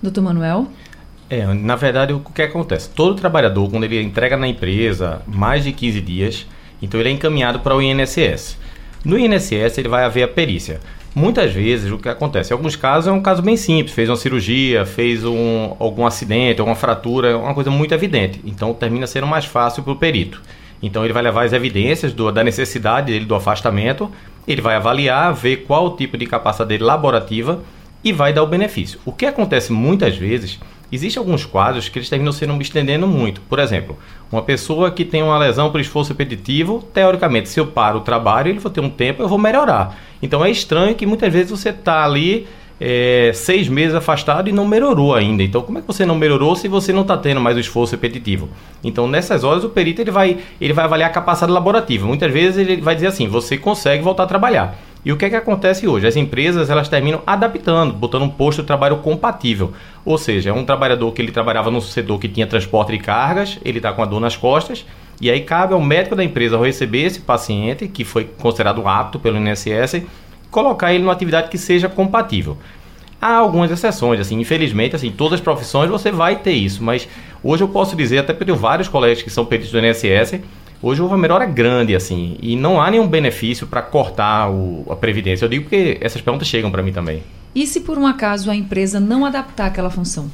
Doutor 0.00 0.22
Manuel? 0.22 0.66
É, 1.28 1.44
na 1.46 1.74
verdade, 1.74 2.12
o 2.12 2.20
que 2.20 2.42
acontece? 2.42 2.88
Todo 2.90 3.20
trabalhador, 3.20 3.68
quando 3.68 3.84
ele 3.84 4.00
entrega 4.00 4.36
na 4.36 4.46
empresa 4.46 5.22
mais 5.26 5.64
de 5.64 5.72
15 5.72 6.00
dias, 6.00 6.46
então 6.82 6.98
ele 7.00 7.08
é 7.08 7.12
encaminhado 7.12 7.60
para 7.60 7.74
o 7.74 7.82
INSS. 7.82 8.58
No 9.04 9.18
INSS 9.18 9.78
ele 9.78 9.88
vai 9.88 10.04
haver 10.04 10.22
a 10.22 10.28
perícia. 10.28 10.80
Muitas 11.14 11.52
vezes 11.52 11.90
o 11.90 11.98
que 11.98 12.08
acontece, 12.08 12.52
em 12.52 12.56
alguns 12.56 12.76
casos 12.76 13.08
é 13.08 13.12
um 13.12 13.20
caso 13.20 13.42
bem 13.42 13.56
simples, 13.56 13.92
fez 13.92 14.08
uma 14.08 14.16
cirurgia, 14.16 14.86
fez 14.86 15.24
um, 15.24 15.74
algum 15.80 16.06
acidente, 16.06 16.60
alguma 16.60 16.76
fratura, 16.76 17.36
uma 17.36 17.54
coisa 17.54 17.70
muito 17.70 17.92
evidente. 17.92 18.40
Então 18.44 18.72
termina 18.72 19.06
sendo 19.06 19.26
mais 19.26 19.44
fácil 19.44 19.82
para 19.82 19.92
o 19.92 19.96
perito. 19.96 20.40
Então 20.82 21.04
ele 21.04 21.12
vai 21.12 21.22
levar 21.22 21.44
as 21.44 21.52
evidências 21.52 22.12
do, 22.12 22.30
da 22.30 22.44
necessidade 22.44 23.12
dele 23.12 23.24
do 23.24 23.34
afastamento, 23.34 24.10
ele 24.46 24.62
vai 24.62 24.76
avaliar, 24.76 25.34
ver 25.34 25.58
qual 25.58 25.86
o 25.86 25.96
tipo 25.96 26.16
de 26.16 26.26
capacidade 26.26 26.82
laborativa 26.82 27.60
e 28.04 28.12
vai 28.12 28.32
dar 28.32 28.42
o 28.42 28.46
benefício. 28.46 29.00
O 29.04 29.12
que 29.12 29.26
acontece 29.26 29.72
muitas 29.72 30.16
vezes 30.16 30.58
Existem 30.92 31.20
alguns 31.20 31.44
quadros 31.44 31.88
que 31.88 31.98
eles 31.98 32.08
terminam 32.08 32.32
sendo 32.32 32.54
me 32.54 32.62
estendendo 32.62 33.06
muito. 33.06 33.40
Por 33.42 33.58
exemplo, 33.58 33.96
uma 34.30 34.42
pessoa 34.42 34.90
que 34.90 35.04
tem 35.04 35.22
uma 35.22 35.38
lesão 35.38 35.70
por 35.70 35.80
esforço 35.80 36.10
repetitivo, 36.10 36.84
teoricamente, 36.92 37.48
se 37.48 37.60
eu 37.60 37.66
paro 37.66 37.98
o 37.98 38.02
trabalho, 38.02 38.48
ele 38.48 38.58
vou 38.58 38.70
ter 38.70 38.80
um 38.80 38.90
tempo, 38.90 39.22
eu 39.22 39.28
vou 39.28 39.38
melhorar. 39.38 39.98
Então 40.22 40.44
é 40.44 40.50
estranho 40.50 40.94
que 40.94 41.06
muitas 41.06 41.32
vezes 41.32 41.50
você 41.50 41.70
está 41.70 42.04
ali 42.04 42.46
é, 42.80 43.30
seis 43.34 43.68
meses 43.68 43.94
afastado 43.94 44.48
e 44.48 44.52
não 44.52 44.66
melhorou 44.66 45.14
ainda. 45.14 45.42
Então, 45.42 45.60
como 45.60 45.78
é 45.78 45.80
que 45.82 45.86
você 45.86 46.06
não 46.06 46.14
melhorou 46.14 46.56
se 46.56 46.66
você 46.66 46.92
não 46.92 47.02
está 47.02 47.16
tendo 47.16 47.40
mais 47.40 47.56
o 47.56 47.60
esforço 47.60 47.92
repetitivo? 47.92 48.48
Então, 48.82 49.06
nessas 49.06 49.44
horas, 49.44 49.62
o 49.62 49.68
perito 49.68 50.00
ele 50.00 50.10
vai, 50.10 50.38
ele 50.58 50.72
vai 50.72 50.86
avaliar 50.86 51.10
a 51.10 51.12
capacidade 51.12 51.52
laborativa. 51.52 52.06
Muitas 52.06 52.32
vezes 52.32 52.56
ele 52.56 52.80
vai 52.80 52.94
dizer 52.94 53.08
assim: 53.08 53.28
você 53.28 53.58
consegue 53.58 54.02
voltar 54.02 54.22
a 54.22 54.26
trabalhar. 54.26 54.78
E 55.02 55.10
o 55.10 55.16
que 55.16 55.24
é 55.24 55.30
que 55.30 55.36
acontece 55.36 55.88
hoje? 55.88 56.06
As 56.06 56.14
empresas 56.14 56.68
elas 56.68 56.88
terminam 56.88 57.22
adaptando, 57.26 57.94
botando 57.94 58.22
um 58.22 58.28
posto 58.28 58.60
de 58.60 58.66
trabalho 58.66 58.98
compatível. 58.98 59.72
Ou 60.04 60.18
seja, 60.18 60.52
um 60.52 60.64
trabalhador 60.64 61.10
que 61.12 61.22
ele 61.22 61.32
trabalhava 61.32 61.70
no 61.70 61.80
setor 61.80 62.18
que 62.18 62.28
tinha 62.28 62.46
transporte 62.46 62.92
de 62.92 62.98
cargas, 62.98 63.58
ele 63.64 63.78
está 63.78 63.92
com 63.92 64.02
a 64.02 64.06
dor 64.06 64.20
nas 64.20 64.36
costas, 64.36 64.84
e 65.18 65.30
aí 65.30 65.40
cabe 65.40 65.72
ao 65.72 65.80
médico 65.80 66.14
da 66.14 66.22
empresa 66.22 66.58
receber 66.58 67.04
esse 67.04 67.20
paciente, 67.20 67.88
que 67.88 68.04
foi 68.04 68.24
considerado 68.24 68.86
apto 68.86 69.18
pelo 69.18 69.38
INSS, 69.38 70.02
colocar 70.50 70.92
ele 70.92 71.02
numa 71.02 71.12
atividade 71.12 71.48
que 71.48 71.56
seja 71.56 71.88
compatível. 71.88 72.58
Há 73.20 73.36
algumas 73.36 73.70
exceções, 73.70 74.20
assim, 74.20 74.38
infelizmente, 74.38 74.96
assim, 74.96 75.10
todas 75.10 75.34
as 75.34 75.40
profissões 75.40 75.90
você 75.90 76.10
vai 76.10 76.36
ter 76.36 76.52
isso, 76.52 76.82
mas 76.82 77.06
hoje 77.42 77.62
eu 77.62 77.68
posso 77.68 77.94
dizer, 77.94 78.18
até 78.18 78.32
porque 78.32 78.44
eu 78.50 78.54
tenho 78.54 78.58
vários 78.58 78.88
colegas 78.88 79.22
que 79.22 79.28
são 79.28 79.44
peritos 79.44 79.70
do 79.70 79.78
INSS, 79.78 80.40
Hoje 80.82 81.02
houve 81.02 81.14
uma 81.14 81.20
melhora 81.20 81.44
grande, 81.44 81.94
assim, 81.94 82.38
e 82.40 82.56
não 82.56 82.80
há 82.80 82.90
nenhum 82.90 83.06
benefício 83.06 83.66
para 83.66 83.82
cortar 83.82 84.50
o, 84.50 84.86
a 84.88 84.96
previdência. 84.96 85.44
Eu 85.44 85.48
digo 85.48 85.64
porque 85.64 85.98
essas 86.00 86.22
perguntas 86.22 86.48
chegam 86.48 86.70
para 86.70 86.82
mim 86.82 86.92
também. 86.92 87.22
E 87.54 87.66
se 87.66 87.80
por 87.80 87.98
um 87.98 88.06
acaso 88.06 88.50
a 88.50 88.56
empresa 88.56 88.98
não 88.98 89.26
adaptar 89.26 89.66
aquela 89.66 89.90
função? 89.90 90.30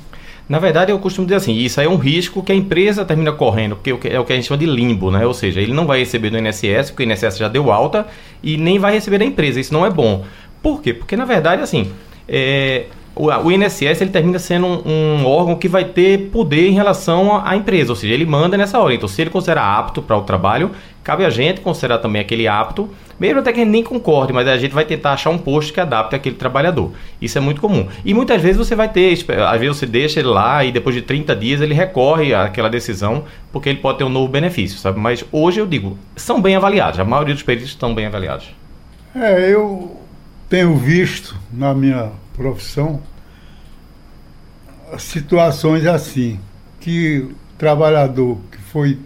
Na 0.49 0.61
verdade, 0.61 0.93
eu 0.93 0.99
costumo 1.00 1.26
dizer 1.26 1.37
assim, 1.37 1.55
isso 1.55 1.81
aí 1.81 1.87
é 1.87 1.91
um 1.91 1.97
risco 1.97 2.45
que 2.45 2.53
a 2.53 2.55
empresa 2.55 3.05
termina 3.05 3.33
correndo, 3.33 3.75
porque 3.75 4.09
é 4.09 4.21
o 4.21 4.25
que 4.25 4.33
a 4.33 4.37
gente 4.37 4.47
chama 4.47 4.59
de 4.59 4.67
limbo, 4.67 5.11
né? 5.11 5.26
Ou 5.26 5.35
seja, 5.35 5.61
ele 5.61 5.73
não 5.73 5.85
vai 5.85 5.99
receber 5.99 6.31
do 6.31 6.38
INSS, 6.38 6.91
porque 6.91 7.03
o 7.03 7.11
INSS 7.11 7.38
já 7.38 7.49
deu 7.49 7.73
alta, 7.73 8.07
e 8.41 8.57
nem 8.57 8.79
vai 8.79 8.93
receber 8.93 9.19
da 9.19 9.25
empresa. 9.25 9.59
Isso 9.59 9.73
não 9.73 9.85
é 9.85 9.91
bom. 9.91 10.25
Por 10.62 10.81
quê? 10.81 10.95
Porque, 10.95 11.17
na 11.17 11.25
verdade, 11.25 11.62
assim, 11.62 11.91
é, 12.29 12.87
o, 13.17 13.51
INSS 13.51 14.03
ele 14.03 14.11
termina 14.11 14.39
sendo 14.39 14.67
um, 14.67 14.83
um, 14.87 15.27
órgão 15.27 15.57
que 15.57 15.69
vai 15.69 15.87
ter 15.87 16.29
poder 16.31 16.69
em 16.69 16.73
relação 16.73 17.41
à 17.43 17.57
empresa, 17.57 17.91
ou 17.91 17.97
seja, 17.97 18.13
ele 18.13 18.27
manda 18.27 18.59
nessa 18.59 18.79
hora. 18.79 18.93
Então, 18.93 19.09
se 19.09 19.23
ele 19.23 19.31
considerar 19.31 19.79
apto 19.79 20.03
para 20.03 20.19
o 20.19 20.21
trabalho, 20.21 20.71
cabe 21.03 21.25
a 21.25 21.31
gente 21.31 21.63
considerar 21.63 21.99
também 21.99 22.21
aquele 22.21 22.47
apto, 22.47 22.91
mesmo 23.19 23.41
até 23.41 23.53
que 23.53 23.61
gente 23.61 23.71
nem 23.71 23.83
concorde, 23.83 24.35
mas 24.35 24.47
a 24.47 24.59
gente 24.59 24.75
vai 24.75 24.85
tentar 24.85 25.15
achar 25.15 25.31
um 25.31 25.39
posto 25.39 25.73
que 25.73 25.81
adapte 25.81 26.15
aquele 26.15 26.35
trabalhador. 26.35 26.93
Isso 27.21 27.39
é 27.39 27.41
muito 27.41 27.59
comum. 27.59 27.89
E 28.05 28.13
muitas 28.13 28.43
vezes 28.43 28.59
você 28.59 28.75
vai 28.75 28.91
ter, 28.91 29.13
às 29.49 29.61
vezes 29.61 29.79
você 29.79 29.87
deixa 29.87 30.21
ele 30.21 30.29
lá 30.29 30.63
e 30.63 30.71
depois 30.71 30.95
de 30.95 31.01
30 31.01 31.35
dias 31.35 31.63
ele 31.63 31.73
recorre 31.73 32.35
àquela 32.35 32.69
decisão, 32.69 33.25
porque 33.51 33.71
ele 33.71 33.79
pode 33.79 33.97
ter 33.97 34.05
um 34.05 34.11
novo 34.11 34.29
benefício, 34.29 34.79
sabe? 34.79 35.01
Mas 35.01 35.25
hoje 35.33 35.59
eu 35.59 35.67
digo, 35.67 35.97
são 36.15 36.43
bem 36.43 36.55
avaliados, 36.55 37.01
a 37.01 37.05
maioria 37.05 37.33
dos 37.33 37.43
peritos 37.43 37.71
estão 37.71 37.95
bem 37.95 38.05
avaliados. 38.05 38.55
É, 39.15 39.51
eu 39.51 39.97
tenho 40.51 40.77
visto 40.77 41.35
na 41.51 41.73
minha 41.73 42.11
profissão 42.37 43.02
situações 44.99 45.87
assim, 45.87 46.38
que 46.81 47.19
o 47.19 47.35
trabalhador 47.59 48.38
que 48.50 48.59
foi 48.59 48.99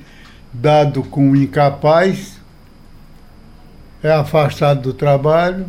dado 0.53 1.03
como 1.05 1.37
incapaz 1.37 2.39
é 4.03 4.13
afastado 4.13 4.83
do 4.83 4.93
trabalho, 4.93 5.67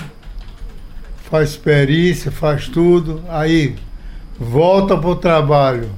faz 1.30 1.56
perícia, 1.56 2.32
faz 2.32 2.68
tudo, 2.68 3.24
aí 3.30 3.76
volta 4.40 4.98
para 4.98 5.10
o 5.10 5.16
trabalho, 5.16 5.90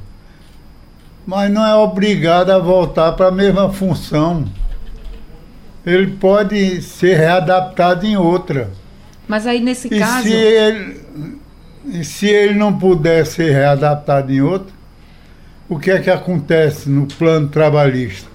mas 1.25 1.51
não 1.51 1.65
é 1.65 1.75
obrigado 1.75 2.49
a 2.49 2.59
voltar 2.59 3.13
para 3.13 3.27
a 3.27 3.31
mesma 3.31 3.71
função. 3.71 4.45
Ele 5.85 6.07
pode 6.11 6.81
ser 6.81 7.17
readaptado 7.17 8.05
em 8.05 8.15
outra. 8.15 8.71
Mas 9.27 9.45
aí 9.45 9.59
nesse 9.59 9.87
e 9.93 9.99
caso. 9.99 10.23
Se 10.23 10.33
ele, 10.33 11.02
e 11.85 12.03
se 12.03 12.27
ele 12.27 12.53
não 12.53 12.77
puder 12.77 13.25
ser 13.25 13.51
readaptado 13.51 14.31
em 14.31 14.41
outro, 14.41 14.73
o 15.67 15.77
que 15.79 15.91
é 15.91 15.99
que 15.99 16.09
acontece 16.09 16.89
no 16.89 17.05
plano 17.07 17.47
trabalhista? 17.49 18.29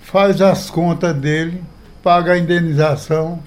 Faz 0.00 0.40
as 0.40 0.70
contas 0.70 1.14
dele, 1.14 1.62
paga 2.02 2.32
a 2.32 2.38
indenização 2.38 3.40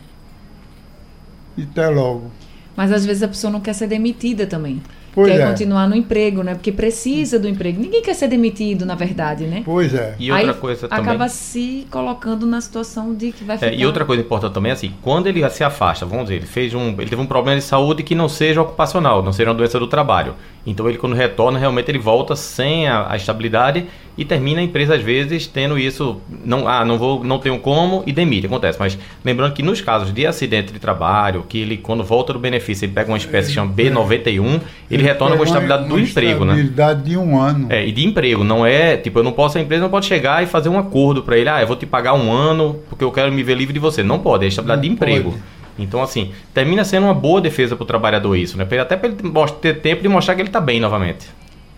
e 1.58 1.64
até 1.64 1.90
logo. 1.90 2.32
Mas 2.76 2.92
às 2.92 3.06
vezes 3.06 3.24
a 3.24 3.28
pessoa 3.28 3.52
não 3.52 3.60
quer 3.60 3.74
ser 3.74 3.88
demitida 3.88 4.46
também. 4.46 4.82
Pois 5.14 5.32
quer 5.32 5.42
é. 5.42 5.48
continuar 5.48 5.88
no 5.88 5.96
emprego, 5.96 6.42
né? 6.42 6.54
Porque 6.54 6.72
precisa 6.72 7.38
do 7.38 7.48
emprego. 7.48 7.82
Ninguém 7.82 8.02
quer 8.02 8.14
ser 8.14 8.28
demitido, 8.28 8.86
na 8.86 8.96
verdade, 8.96 9.46
né? 9.46 9.62
Pois 9.66 9.94
é. 9.94 10.16
E 10.18 10.32
outra 10.32 10.52
Aí 10.52 10.58
coisa 10.58 10.88
também. 10.88 11.04
acaba 11.04 11.28
se 11.28 11.86
colocando 11.90 12.46
na 12.46 12.62
situação 12.62 13.14
de 13.14 13.32
que 13.32 13.44
vai 13.44 13.58
ficar. 13.58 13.72
É, 13.72 13.76
e 13.76 13.86
outra 13.86 14.06
coisa 14.06 14.22
importante 14.22 14.54
também 14.54 14.70
é 14.70 14.74
assim, 14.74 14.94
quando 15.02 15.28
ele 15.28 15.48
se 15.50 15.64
afasta, 15.64 16.06
vamos 16.06 16.26
dizer, 16.26 16.36
ele 16.36 16.46
fez 16.46 16.74
um, 16.74 16.90
ele 16.90 17.10
teve 17.10 17.22
um 17.22 17.26
problema 17.26 17.60
de 17.60 17.66
saúde 17.66 18.04
que 18.04 18.16
não 18.16 18.30
seja 18.30 18.62
ocupacional, 18.62 19.22
não 19.22 19.34
seja 19.34 19.50
uma 19.50 19.56
doença 19.56 19.80
do 19.80 19.88
trabalho. 19.88 20.36
Então 20.66 20.88
ele 20.88 20.98
quando 20.98 21.16
retorna, 21.16 21.58
realmente 21.58 21.90
ele 21.90 21.98
volta 21.98 22.36
sem 22.36 22.88
a, 22.88 23.12
a 23.12 23.16
estabilidade 23.16 23.86
e 24.18 24.24
termina 24.24 24.60
a 24.60 24.64
empresa 24.64 24.96
às 24.96 25.02
vezes 25.02 25.48
tendo 25.48 25.80
isso, 25.80 26.22
não, 26.46 26.68
ah, 26.68 26.86
não 26.86 26.98
vou, 27.00 27.24
não 27.24 27.40
tenho 27.40 27.58
como 27.60 28.04
e 28.06 28.12
demite, 28.12 28.46
acontece. 28.46 28.78
Mas 28.80 28.98
lembrando 29.26 29.54
que 29.54 29.64
nos 29.64 29.82
casos 29.82 30.14
de 30.14 30.26
acidente 30.28 30.72
de 30.72 30.78
trabalho, 30.80 31.46
que 31.50 31.58
ele 31.60 31.78
quando 31.78 32.04
volta 32.04 32.34
do 32.34 32.38
benefício, 32.40 32.86
ele 32.86 32.94
pega 32.94 33.10
uma 33.10 33.18
espécie 33.18 33.48
que 33.50 33.56
chama 33.56 33.74
B91, 33.74 34.62
ele, 34.92 35.02
retorna 35.02 35.36
com 35.36 35.42
a 35.42 35.46
tem 35.46 35.54
uma- 35.56 35.60
estabilidade 35.62 35.88
do 35.88 35.96
uma 35.96 36.02
emprego, 36.02 36.46
né? 36.46 36.54
Estabilidade 36.54 37.04
de 37.04 37.18
um 37.18 37.40
ano. 37.40 37.68
É, 37.70 37.86
e 37.88 37.92
de 37.92 38.06
emprego, 38.06 38.44
não 38.44 38.66
é, 38.66 38.98
tipo, 38.98 39.18
eu 39.18 39.24
não 39.24 39.32
posso, 39.32 39.58
a 39.58 39.62
empresa 39.62 39.82
não 39.82 39.90
pode 39.90 40.06
chegar 40.06 40.44
e 40.44 40.46
fazer 40.46 40.70
um 40.70 40.78
acordo 40.78 41.24
para 41.24 41.38
ele, 41.38 41.50
ah, 41.50 41.62
eu 41.62 41.68
vou 41.68 41.76
te 41.76 41.86
pagar 41.86 42.14
um 42.14 42.32
ano 42.32 42.80
porque 42.90 43.04
eu 43.04 43.12
quero 43.12 43.32
me 43.32 43.42
ver 43.42 43.56
livre 43.56 43.74
de 43.74 43.80
você. 43.80 44.04
Não 44.04 44.20
pode, 44.20 44.46
é 44.46 44.48
estabilidade 44.48 44.88
Não 44.88 44.90
de 44.90 44.94
emprego. 44.94 45.32
pode. 45.32 45.44
Então, 45.78 46.02
assim, 46.02 46.34
termina 46.54 46.84
sendo 46.84 47.06
uma 47.06 47.14
boa 47.14 47.42
defesa 47.42 47.76
para 47.76 47.84
o 47.84 47.88
trabalhador 47.88 48.36
isso, 48.36 48.58
né? 48.58 48.68
Até 48.80 48.96
para 48.96 49.10
ele 49.10 49.18
ter 49.62 49.82
tempo 49.82 50.02
de 50.02 50.08
mostrar 50.10 50.36
que 50.36 50.42
ele 50.42 50.50
está 50.50 50.62
bem 50.62 50.80
novamente. 50.80 51.30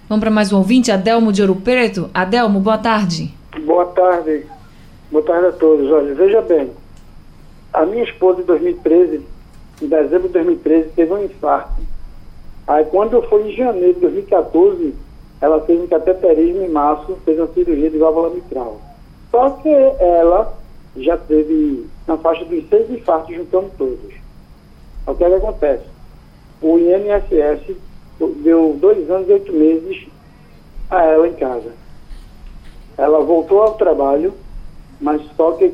Vamos 0.09 0.21
para 0.21 0.31
mais 0.31 0.51
um 0.51 0.57
ouvinte, 0.57 0.91
Adelmo 0.91 1.31
de 1.31 1.41
Ouro 1.41 1.55
Preto. 1.55 2.09
Adelmo, 2.13 2.59
boa 2.59 2.77
tarde. 2.77 3.33
Boa 3.65 3.85
tarde. 3.85 4.45
Boa 5.11 5.23
tarde 5.23 5.47
a 5.47 5.51
todos. 5.51 5.89
Olha, 5.91 6.13
veja 6.13 6.41
bem, 6.41 6.71
a 7.73 7.85
minha 7.85 8.03
esposa 8.03 8.41
em 8.41 8.45
2013, 8.45 9.21
em 9.81 9.87
dezembro 9.87 10.27
de 10.27 10.33
2013, 10.33 10.89
teve 10.89 11.13
um 11.13 11.23
infarto. 11.23 11.81
Aí 12.67 12.85
quando 12.85 13.21
foi 13.23 13.49
em 13.49 13.55
janeiro 13.55 13.93
de 13.95 13.99
2014, 14.01 14.93
ela 15.41 15.61
fez 15.61 15.81
um 15.81 15.87
cateterismo 15.87 16.63
em 16.63 16.69
março, 16.69 17.17
fez 17.25 17.37
uma 17.37 17.47
cirurgia 17.47 17.89
de 17.89 17.97
válvula 17.97 18.29
mitral. 18.29 18.79
Só 19.29 19.49
que 19.49 19.69
ela 19.69 20.53
já 20.95 21.17
teve 21.17 21.85
na 22.07 22.17
faixa 22.17 22.45
dos 22.45 22.67
seis 22.69 22.89
infartos 22.89 23.35
juntando 23.35 23.71
todos. 23.77 24.13
O 25.05 25.15
que, 25.15 25.23
é 25.23 25.29
que 25.29 25.35
acontece? 25.35 25.83
O 26.61 26.77
INSS 26.77 27.75
deu 28.43 28.77
dois 28.79 29.09
anos 29.09 29.27
e 29.27 29.33
oito 29.33 29.51
meses 29.51 30.07
a 30.89 31.03
ela 31.03 31.27
em 31.27 31.33
casa. 31.33 31.71
Ela 32.97 33.19
voltou 33.21 33.61
ao 33.61 33.73
trabalho, 33.73 34.33
mas 35.01 35.21
só 35.35 35.51
que 35.53 35.73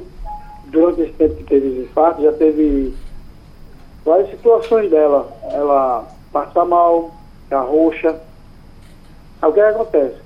durante 0.69 1.01
esse 1.01 1.13
tempo 1.13 1.35
que 1.35 1.43
teve 1.43 1.67
os 1.67 1.77
infartos, 1.85 2.23
já 2.23 2.31
teve 2.33 2.93
várias 4.05 4.29
situações 4.29 4.89
dela. 4.89 5.31
Ela 5.51 6.07
passa 6.31 6.63
mal, 6.65 7.11
fica 7.43 7.61
roxa. 7.61 8.19
O 9.41 9.47
é 9.47 9.51
que 9.51 9.59
acontece? 9.59 10.17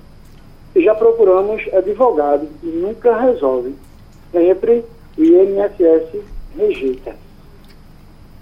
E 0.74 0.82
já 0.82 0.94
procuramos 0.94 1.62
advogado 1.72 2.48
e 2.62 2.66
nunca 2.66 3.16
resolve. 3.16 3.74
Sempre 4.32 4.84
o 5.16 5.22
INSS 5.22 6.22
rejeita. 6.56 7.16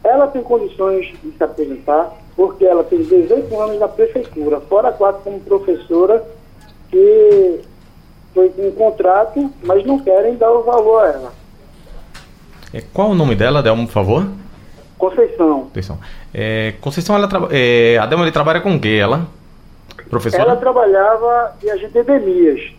Ela 0.04 0.26
tem 0.26 0.42
condições 0.42 1.12
de 1.22 1.32
se 1.32 1.44
aposentar 1.44 2.12
porque 2.34 2.64
ela 2.64 2.82
tem 2.82 3.02
18 3.02 3.60
anos 3.60 3.78
na 3.78 3.88
prefeitura, 3.88 4.60
fora 4.60 4.90
quatro 4.92 5.22
como 5.22 5.40
professora, 5.40 6.24
que 6.90 7.60
foi 8.34 8.48
com 8.50 8.68
um 8.68 8.72
contrato, 8.72 9.52
mas 9.62 9.84
não 9.84 9.98
querem 9.98 10.36
dar 10.36 10.50
o 10.50 10.62
valor 10.62 11.04
a 11.04 11.08
ela. 11.08 11.32
É, 12.72 12.82
qual 12.92 13.10
o 13.10 13.14
nome 13.14 13.34
dela, 13.34 13.62
Delmo, 13.62 13.86
por 13.86 13.92
favor? 13.92 14.26
Conceição. 14.96 15.64
Conceição. 15.64 15.98
É, 16.32 16.74
Conceição, 16.80 17.16
ela 17.16 17.28
é, 17.50 17.98
a 17.98 18.06
Delma 18.06 18.30
trabalha 18.32 18.60
com 18.60 18.76
o 18.76 18.80
quê? 18.80 18.98
Ela? 19.00 19.26
Professora? 20.08 20.42
Ela 20.42 20.56
trabalhava 20.56 21.54
em 21.62 21.70
agente 21.70 21.92
de 21.92 22.00
endemias. 22.00 22.72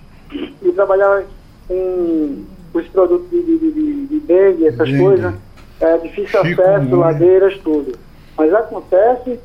E 0.61 0.71
trabalhava 0.71 1.23
com 1.67 2.43
os 2.73 2.87
produtos 2.87 3.29
de, 3.29 3.41
de, 3.41 3.57
de, 3.71 4.05
de 4.07 4.19
dengue, 4.21 4.67
essas 4.67 4.87
Dengue. 4.89 5.03
coisas. 5.03 5.33
É, 5.79 5.97
difícil 5.97 6.39
acesso, 6.39 6.55
Chikungunya. 6.55 6.95
ladeiras, 6.95 7.57
tudo. 7.63 7.97
Mas 8.37 8.53
acontece 8.53 9.39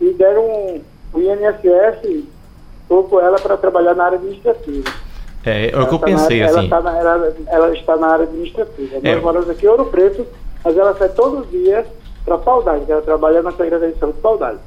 e 0.00 0.10
deram 0.14 0.80
o 1.12 1.20
INSS 1.20 2.24
colocou 2.88 3.20
ela 3.20 3.38
para 3.38 3.56
trabalhar 3.56 3.94
na 3.94 4.04
área 4.04 4.18
administrativa. 4.18 4.90
É, 5.44 5.66
é 5.66 5.68
o 5.68 5.70
que 5.70 5.76
eu 5.76 5.82
Ela 5.82 5.98
tá 5.98 6.06
pensei, 6.06 6.40
na, 6.40 6.46
assim. 6.46 6.58
Ela, 6.58 6.68
tá 6.68 6.80
na, 6.80 6.98
ela, 6.98 7.36
ela 7.46 7.74
está 7.74 7.96
na 7.96 8.06
área 8.08 8.24
administrativa. 8.24 8.96
É. 9.02 9.14
Nós 9.14 9.22
moramos 9.22 9.50
aqui 9.50 9.66
em 9.66 9.68
Ouro 9.68 9.86
Preto, 9.86 10.26
mas 10.64 10.76
ela 10.76 10.94
sai 10.96 11.10
todo 11.10 11.46
dia 11.50 11.86
para 12.24 12.38
Paudade, 12.38 12.86
que 12.86 12.92
ela 12.92 13.02
trabalha 13.02 13.42
na 13.42 13.50
Secretaria 13.50 13.92
de 13.92 13.98
Saúde 13.98 14.16
de 14.16 14.22
Paudade. 14.22 14.58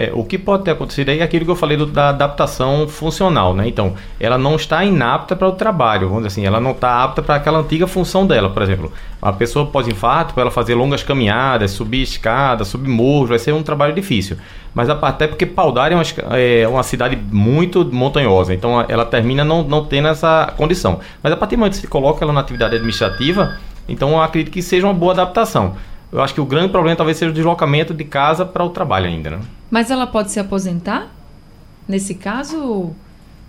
É, 0.00 0.10
o 0.14 0.24
que 0.24 0.38
pode 0.38 0.64
ter 0.64 0.70
acontecido 0.70 1.10
aí 1.10 1.18
é 1.18 1.22
aquilo 1.22 1.44
que 1.44 1.50
eu 1.50 1.56
falei 1.56 1.76
do- 1.76 1.84
da 1.84 2.08
adaptação 2.08 2.88
funcional, 2.88 3.52
né? 3.52 3.68
Então, 3.68 3.92
ela 4.18 4.38
não 4.38 4.56
está 4.56 4.82
inapta 4.82 5.36
para 5.36 5.46
o 5.46 5.52
trabalho, 5.52 6.08
vamos 6.08 6.22
dizer 6.24 6.28
assim, 6.28 6.46
ela 6.46 6.58
não 6.58 6.70
está 6.70 7.04
apta 7.04 7.22
para 7.22 7.34
aquela 7.34 7.58
antiga 7.58 7.86
função 7.86 8.26
dela, 8.26 8.48
por 8.48 8.62
exemplo. 8.62 8.90
A 9.20 9.30
pessoa 9.30 9.66
pós-infarto, 9.66 10.32
para 10.32 10.40
ela 10.44 10.50
fazer 10.50 10.74
longas 10.74 11.02
caminhadas, 11.02 11.72
subir 11.72 12.00
escada, 12.00 12.64
subir 12.64 12.88
morros, 12.88 13.28
vai 13.28 13.38
ser 13.38 13.52
um 13.52 13.62
trabalho 13.62 13.94
difícil. 13.94 14.38
Mas 14.72 14.88
até 14.88 15.26
porque 15.26 15.44
Paudar 15.44 15.92
é 15.92 15.94
uma, 15.94 16.04
é 16.38 16.66
uma 16.66 16.82
cidade 16.82 17.18
muito 17.30 17.84
montanhosa, 17.92 18.54
então 18.54 18.82
ela 18.88 19.04
termina 19.04 19.44
não, 19.44 19.62
não 19.62 19.84
tendo 19.84 20.08
essa 20.08 20.50
condição. 20.56 21.00
Mas 21.22 21.30
a 21.30 21.36
partir 21.36 21.56
do 21.56 21.58
momento 21.58 21.74
que 21.74 21.80
você 21.82 21.86
coloca 21.88 22.24
ela 22.24 22.32
na 22.32 22.40
atividade 22.40 22.74
administrativa, 22.76 23.58
então 23.86 24.12
eu 24.12 24.22
acredito 24.22 24.50
que 24.50 24.62
seja 24.62 24.86
uma 24.86 24.94
boa 24.94 25.12
adaptação. 25.12 25.74
Eu 26.12 26.20
acho 26.20 26.34
que 26.34 26.40
o 26.40 26.44
grande 26.44 26.70
problema 26.70 26.96
talvez 26.96 27.16
seja 27.16 27.30
o 27.30 27.34
deslocamento 27.34 27.94
de 27.94 28.04
casa 28.04 28.44
para 28.44 28.64
o 28.64 28.70
trabalho 28.70 29.06
ainda, 29.06 29.30
né? 29.30 29.40
Mas 29.70 29.90
ela 29.90 30.06
pode 30.06 30.30
se 30.32 30.40
aposentar? 30.40 31.08
Nesse 31.86 32.14
caso, 32.14 32.90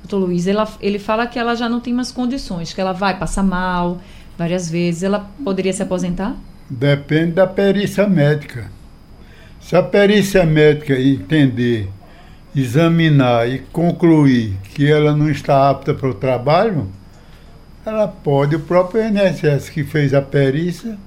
doutor 0.04 0.28
Luiz, 0.28 0.48
ela, 0.48 0.68
ele 0.80 1.00
fala 1.00 1.26
que 1.26 1.40
ela 1.40 1.56
já 1.56 1.68
não 1.68 1.80
tem 1.80 1.94
mais 1.94 2.12
condições, 2.12 2.74
que 2.74 2.80
ela 2.82 2.94
vai 2.94 3.18
passar 3.18 3.44
mal 3.44 4.00
várias 4.38 4.70
vezes. 4.70 5.04
Ela 5.04 5.28
poderia 5.44 5.74
se 5.74 5.82
aposentar? 5.82 6.36
Depende 6.70 7.34
da 7.34 7.48
perícia 7.48 8.08
médica. 8.08 8.72
Se 9.60 9.76
a 9.76 9.84
perícia 9.84 10.46
médica 10.46 11.00
entender, 11.00 11.90
examinar 12.56 13.50
e 13.50 13.60
concluir 13.60 14.58
que 14.74 14.90
ela 14.90 15.16
não 15.16 15.30
está 15.30 15.70
apta 15.70 15.94
para 15.94 16.10
o 16.10 16.14
trabalho, 16.14 16.88
ela 17.86 18.08
pode, 18.08 18.56
o 18.56 18.60
próprio 18.60 19.04
INSS 19.04 19.70
que 19.70 19.84
fez 19.84 20.14
a 20.14 20.22
perícia, 20.22 20.98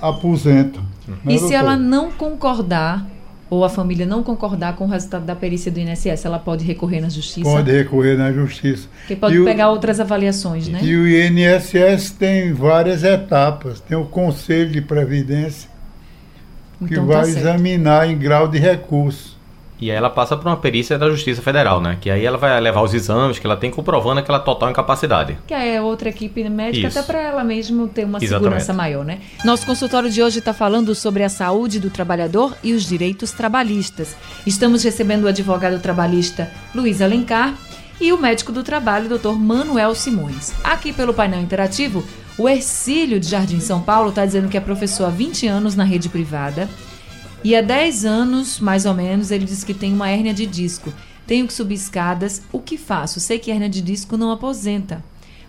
aposenta. 0.00 0.80
Né, 1.06 1.16
e 1.26 1.34
se 1.34 1.40
doutor? 1.40 1.54
ela 1.54 1.76
não 1.76 2.10
concordar, 2.10 3.06
ou 3.50 3.64
a 3.64 3.68
família 3.70 4.04
não 4.04 4.22
concordar 4.22 4.76
com 4.76 4.84
o 4.84 4.88
resultado 4.88 5.24
da 5.24 5.34
perícia 5.34 5.72
do 5.72 5.80
INSS, 5.80 6.24
ela 6.26 6.38
pode 6.38 6.64
recorrer 6.64 7.00
na 7.00 7.08
justiça? 7.08 7.48
Pode 7.48 7.70
recorrer 7.72 8.16
na 8.18 8.30
justiça. 8.32 8.88
Porque 9.00 9.16
pode 9.16 9.34
E 9.36 9.40
o- 9.40 9.44
pegar 9.44 9.70
outras 9.70 9.98
avaliações, 10.00 10.68
né? 10.68 10.80
E 10.82 10.94
o 10.94 11.08
INSS 11.08 12.10
tem 12.10 12.52
várias 12.52 13.02
etapas. 13.04 13.80
Tem 13.80 13.96
o 13.96 14.04
Conselho 14.04 14.70
de 14.70 14.82
Previdência, 14.82 15.70
que 16.78 16.92
Então 16.92 17.06
tá 17.06 17.14
vai 17.22 17.28
examinar 17.30 18.08
em 18.10 18.18
grau 18.18 18.46
de 18.48 18.58
recurso. 18.58 19.37
E 19.80 19.90
aí 19.90 19.96
ela 19.96 20.10
passa 20.10 20.36
por 20.36 20.46
uma 20.46 20.56
perícia 20.56 20.98
da 20.98 21.08
Justiça 21.08 21.40
Federal, 21.40 21.80
né? 21.80 21.96
Que 22.00 22.10
aí 22.10 22.24
ela 22.24 22.36
vai 22.36 22.60
levar 22.60 22.82
os 22.82 22.92
exames 22.92 23.38
que 23.38 23.46
ela 23.46 23.56
tem 23.56 23.70
comprovando 23.70 24.20
aquela 24.20 24.40
total 24.40 24.70
incapacidade. 24.70 25.38
Que 25.46 25.54
é 25.54 25.80
outra 25.80 26.08
equipe 26.08 26.42
médica, 26.48 26.88
Isso. 26.88 26.98
até 26.98 27.06
para 27.06 27.20
ela 27.20 27.44
mesmo 27.44 27.86
ter 27.86 28.04
uma 28.04 28.18
Exatamente. 28.18 28.28
segurança 28.28 28.72
maior, 28.72 29.04
né? 29.04 29.20
Nosso 29.44 29.64
consultório 29.64 30.10
de 30.10 30.22
hoje 30.22 30.40
está 30.40 30.52
falando 30.52 30.94
sobre 30.94 31.22
a 31.22 31.28
saúde 31.28 31.78
do 31.78 31.90
trabalhador 31.90 32.56
e 32.62 32.72
os 32.72 32.84
direitos 32.84 33.30
trabalhistas. 33.32 34.16
Estamos 34.46 34.82
recebendo 34.82 35.24
o 35.24 35.28
advogado 35.28 35.80
trabalhista 35.80 36.50
Luiz 36.74 37.00
Alencar 37.00 37.54
e 38.00 38.12
o 38.12 38.18
médico 38.18 38.52
do 38.52 38.62
trabalho, 38.62 39.08
Dr. 39.18 39.32
Manuel 39.32 39.94
Simões. 39.94 40.52
Aqui 40.62 40.92
pelo 40.92 41.14
painel 41.14 41.40
interativo, 41.40 42.04
o 42.36 42.48
Ercílio 42.48 43.18
de 43.18 43.28
Jardim 43.28 43.58
São 43.60 43.80
Paulo 43.80 44.10
está 44.10 44.24
dizendo 44.24 44.48
que 44.48 44.56
é 44.56 44.60
professor 44.60 45.06
há 45.06 45.10
20 45.10 45.46
anos 45.46 45.74
na 45.74 45.84
rede 45.84 46.08
privada. 46.08 46.68
E 47.44 47.54
há 47.54 47.60
10 47.60 48.04
anos, 48.04 48.58
mais 48.58 48.84
ou 48.84 48.94
menos, 48.94 49.30
ele 49.30 49.44
diz 49.44 49.62
que 49.62 49.72
tem 49.72 49.92
uma 49.92 50.08
hérnia 50.08 50.34
de 50.34 50.44
disco. 50.44 50.92
Tenho 51.26 51.46
que 51.46 51.52
subir 51.52 51.74
escadas. 51.74 52.42
O 52.50 52.60
que 52.60 52.76
faço? 52.76 53.20
Sei 53.20 53.38
que 53.38 53.50
hérnia 53.50 53.68
de 53.68 53.80
disco 53.80 54.16
não 54.16 54.32
aposenta. 54.32 55.04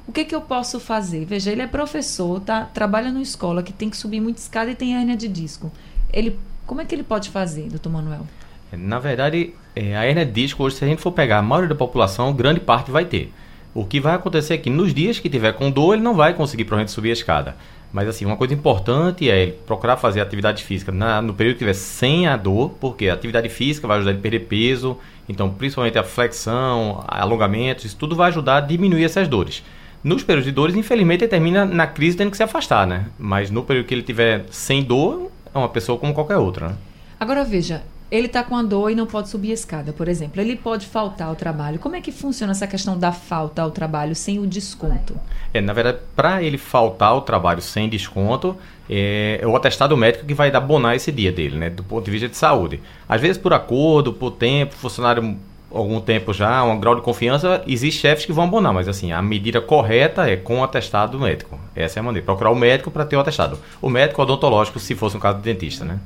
O 0.08 0.12
que, 0.12 0.26
que 0.26 0.36
eu 0.36 0.42
posso 0.42 0.80
fazer? 0.80 1.26
Veja, 1.26 1.52
ele 1.52 1.62
é 1.62 1.68
professor, 1.68 2.40
tá? 2.40 2.66
trabalha 2.66 3.12
numa 3.12 3.22
escola 3.22 3.62
que 3.62 3.72
tem 3.72 3.90
que 3.90 3.98
subir 3.98 4.20
muita 4.20 4.40
escada 4.40 4.72
e 4.72 4.76
tem 4.76 4.96
hérnia 4.96 5.16
de 5.16 5.28
disco. 5.28 5.72
Ele, 6.12 6.38
como 6.66 6.82
é 6.82 6.86
que 6.86 6.94
ele 6.94 7.04
pode 7.04 7.30
fazer, 7.30 7.70
doutor 7.70 7.92
Manuel? 7.92 8.26
Na 8.72 9.00
verdade, 9.00 9.54
é, 9.76 9.96
a 9.96 10.06
hernia 10.06 10.26
de 10.26 10.32
disco, 10.32 10.64
hoje, 10.64 10.78
se 10.78 10.86
a 10.86 10.88
gente 10.88 11.02
for 11.02 11.12
pegar 11.12 11.40
a 11.40 11.42
maioria 11.42 11.70
da 11.70 11.76
população, 11.76 12.34
grande 12.34 12.60
parte 12.60 12.92
vai 12.92 13.06
ter. 13.06 13.32
O 13.74 13.86
que 13.86 14.00
vai 14.00 14.16
acontecer 14.16 14.56
é 14.56 14.58
que 14.58 14.70
nos 14.70 14.94
dias 14.94 15.20
que 15.20 15.30
tiver 15.30 15.54
com 15.54 15.70
dor, 15.70 15.94
ele 15.94 16.02
não 16.02 16.16
vai 16.16 16.34
conseguir, 16.34 16.66
provavelmente, 16.66 16.92
subir 16.92 17.12
a 17.12 17.14
escada. 17.14 17.56
Mas, 17.92 18.08
assim, 18.08 18.24
uma 18.26 18.38
coisa 18.38 18.54
importante 18.54 19.30
é 19.30 19.48
procurar 19.66 19.98
fazer 19.98 20.22
atividade 20.22 20.64
física 20.64 20.92
na- 20.92 21.22
no 21.22 21.34
período 21.34 21.56
que 21.56 21.60
tiver 21.60 21.74
sem 21.74 22.28
a 22.28 22.38
dor, 22.38 22.70
porque 22.80 23.10
a 23.10 23.14
atividade 23.14 23.50
física 23.50 23.88
vai 23.88 23.98
ajudar 23.98 24.12
ele 24.12 24.20
a 24.20 24.22
perder 24.22 24.42
peso, 24.42 24.98
então, 25.28 25.50
principalmente 25.50 25.98
a 25.98 26.04
flexão, 26.04 27.04
alongamentos, 27.08 27.86
isso 27.86 27.96
tudo 27.98 28.16
vai 28.16 28.30
ajudar 28.30 28.58
a 28.58 28.62
diminuir 28.62 29.04
essas 29.04 29.28
dores. 29.28 29.64
Nos 30.04 30.24
períodos 30.24 30.46
de 30.46 30.52
dores, 30.52 30.76
infelizmente, 30.76 31.24
ele 31.24 31.30
termina 31.30 31.66
na 31.66 31.86
crise 31.88 32.16
tendo 32.16 32.32
que 32.32 32.38
se 32.38 32.44
afastar, 32.44 32.86
né? 32.88 33.08
Mas 33.18 33.50
no 33.50 33.64
período 33.64 33.86
que 33.88 33.94
ele 33.94 34.04
tiver 34.04 34.46
sem 34.52 34.84
dor, 34.84 35.30
é 35.54 35.58
uma 35.58 35.68
pessoa 35.68 35.98
como 35.98 36.14
qualquer 36.14 36.38
outra, 36.38 36.70
né? 36.70 36.76
Agora 37.20 37.44
veja, 37.44 37.82
ele 38.12 38.28
está 38.28 38.44
com 38.44 38.56
a 38.56 38.64
dor 38.64 38.90
e 38.90 38.96
não 38.96 39.06
pode 39.06 39.30
subir 39.30 39.52
a 39.52 39.54
escada, 39.54 39.94
por 39.94 40.08
exemplo. 40.08 40.42
Ele 40.42 40.56
pode 40.56 40.86
faltar 40.88 41.28
ao 41.28 41.36
trabalho. 41.36 41.80
Como 41.80 41.96
é 41.96 42.02
que 42.02 42.12
funciona 42.12 42.52
essa 42.52 42.66
questão 42.66 42.98
da 42.98 43.12
falta 43.12 43.62
ao 43.62 43.72
trabalho 43.72 44.16
sem 44.16 44.40
o 44.40 44.48
desconto? 44.48 45.16
É, 45.54 45.62
na 45.62 45.74
verdade, 45.74 46.00
para 46.16 46.42
ele 46.42 46.58
faltar 46.58 47.10
ao 47.10 47.22
trabalho 47.22 47.62
sem 47.62 47.88
desconto, 47.88 48.56
é, 48.90 49.40
é 49.42 49.48
o 49.48 49.56
atestado 49.56 49.96
médico 49.96 50.26
que 50.26 50.34
vai 50.34 50.50
dar 50.50 50.60
abonar 50.60 50.96
esse 50.96 51.12
dia 51.12 51.32
dele, 51.32 51.58
né? 51.58 51.70
Do 51.70 51.84
ponto 51.84 52.06
de 52.06 52.12
vista 52.12 52.28
de 52.28 52.36
saúde. 52.36 52.82
Às 53.08 53.22
vezes, 53.22 53.38
por 53.38 53.54
acordo, 53.54 54.12
por 54.12 54.32
tempo, 54.32 54.76
funcionário 54.76 55.38
algum 55.72 56.02
tempo 56.02 56.34
já, 56.34 56.64
um 56.64 56.80
grau 56.80 56.96
de 56.96 57.02
confiança, 57.02 57.64
existe 57.68 58.02
chefes 58.02 58.26
que 58.26 58.34
vão 58.34 58.46
abonar, 58.46 58.74
mas 58.74 58.88
assim, 58.88 59.12
a 59.12 59.22
medida 59.22 59.62
correta 59.62 60.28
é 60.28 60.36
com 60.36 60.60
o 60.60 60.64
atestado 60.64 61.20
médico. 61.20 61.60
Essa 61.76 62.00
é 62.00 62.02
a 62.02 62.04
maneira. 62.04 62.26
Procurar 62.26 62.50
o 62.50 62.56
médico 62.56 62.90
para 62.90 63.06
ter 63.06 63.16
o 63.16 63.20
atestado. 63.20 63.60
O 63.82 63.90
médico 63.90 64.22
odontológico, 64.22 64.80
se 64.80 64.96
fosse 64.96 65.16
um 65.16 65.20
caso 65.20 65.38
de 65.38 65.44
dentista, 65.44 65.86
né? 65.86 66.00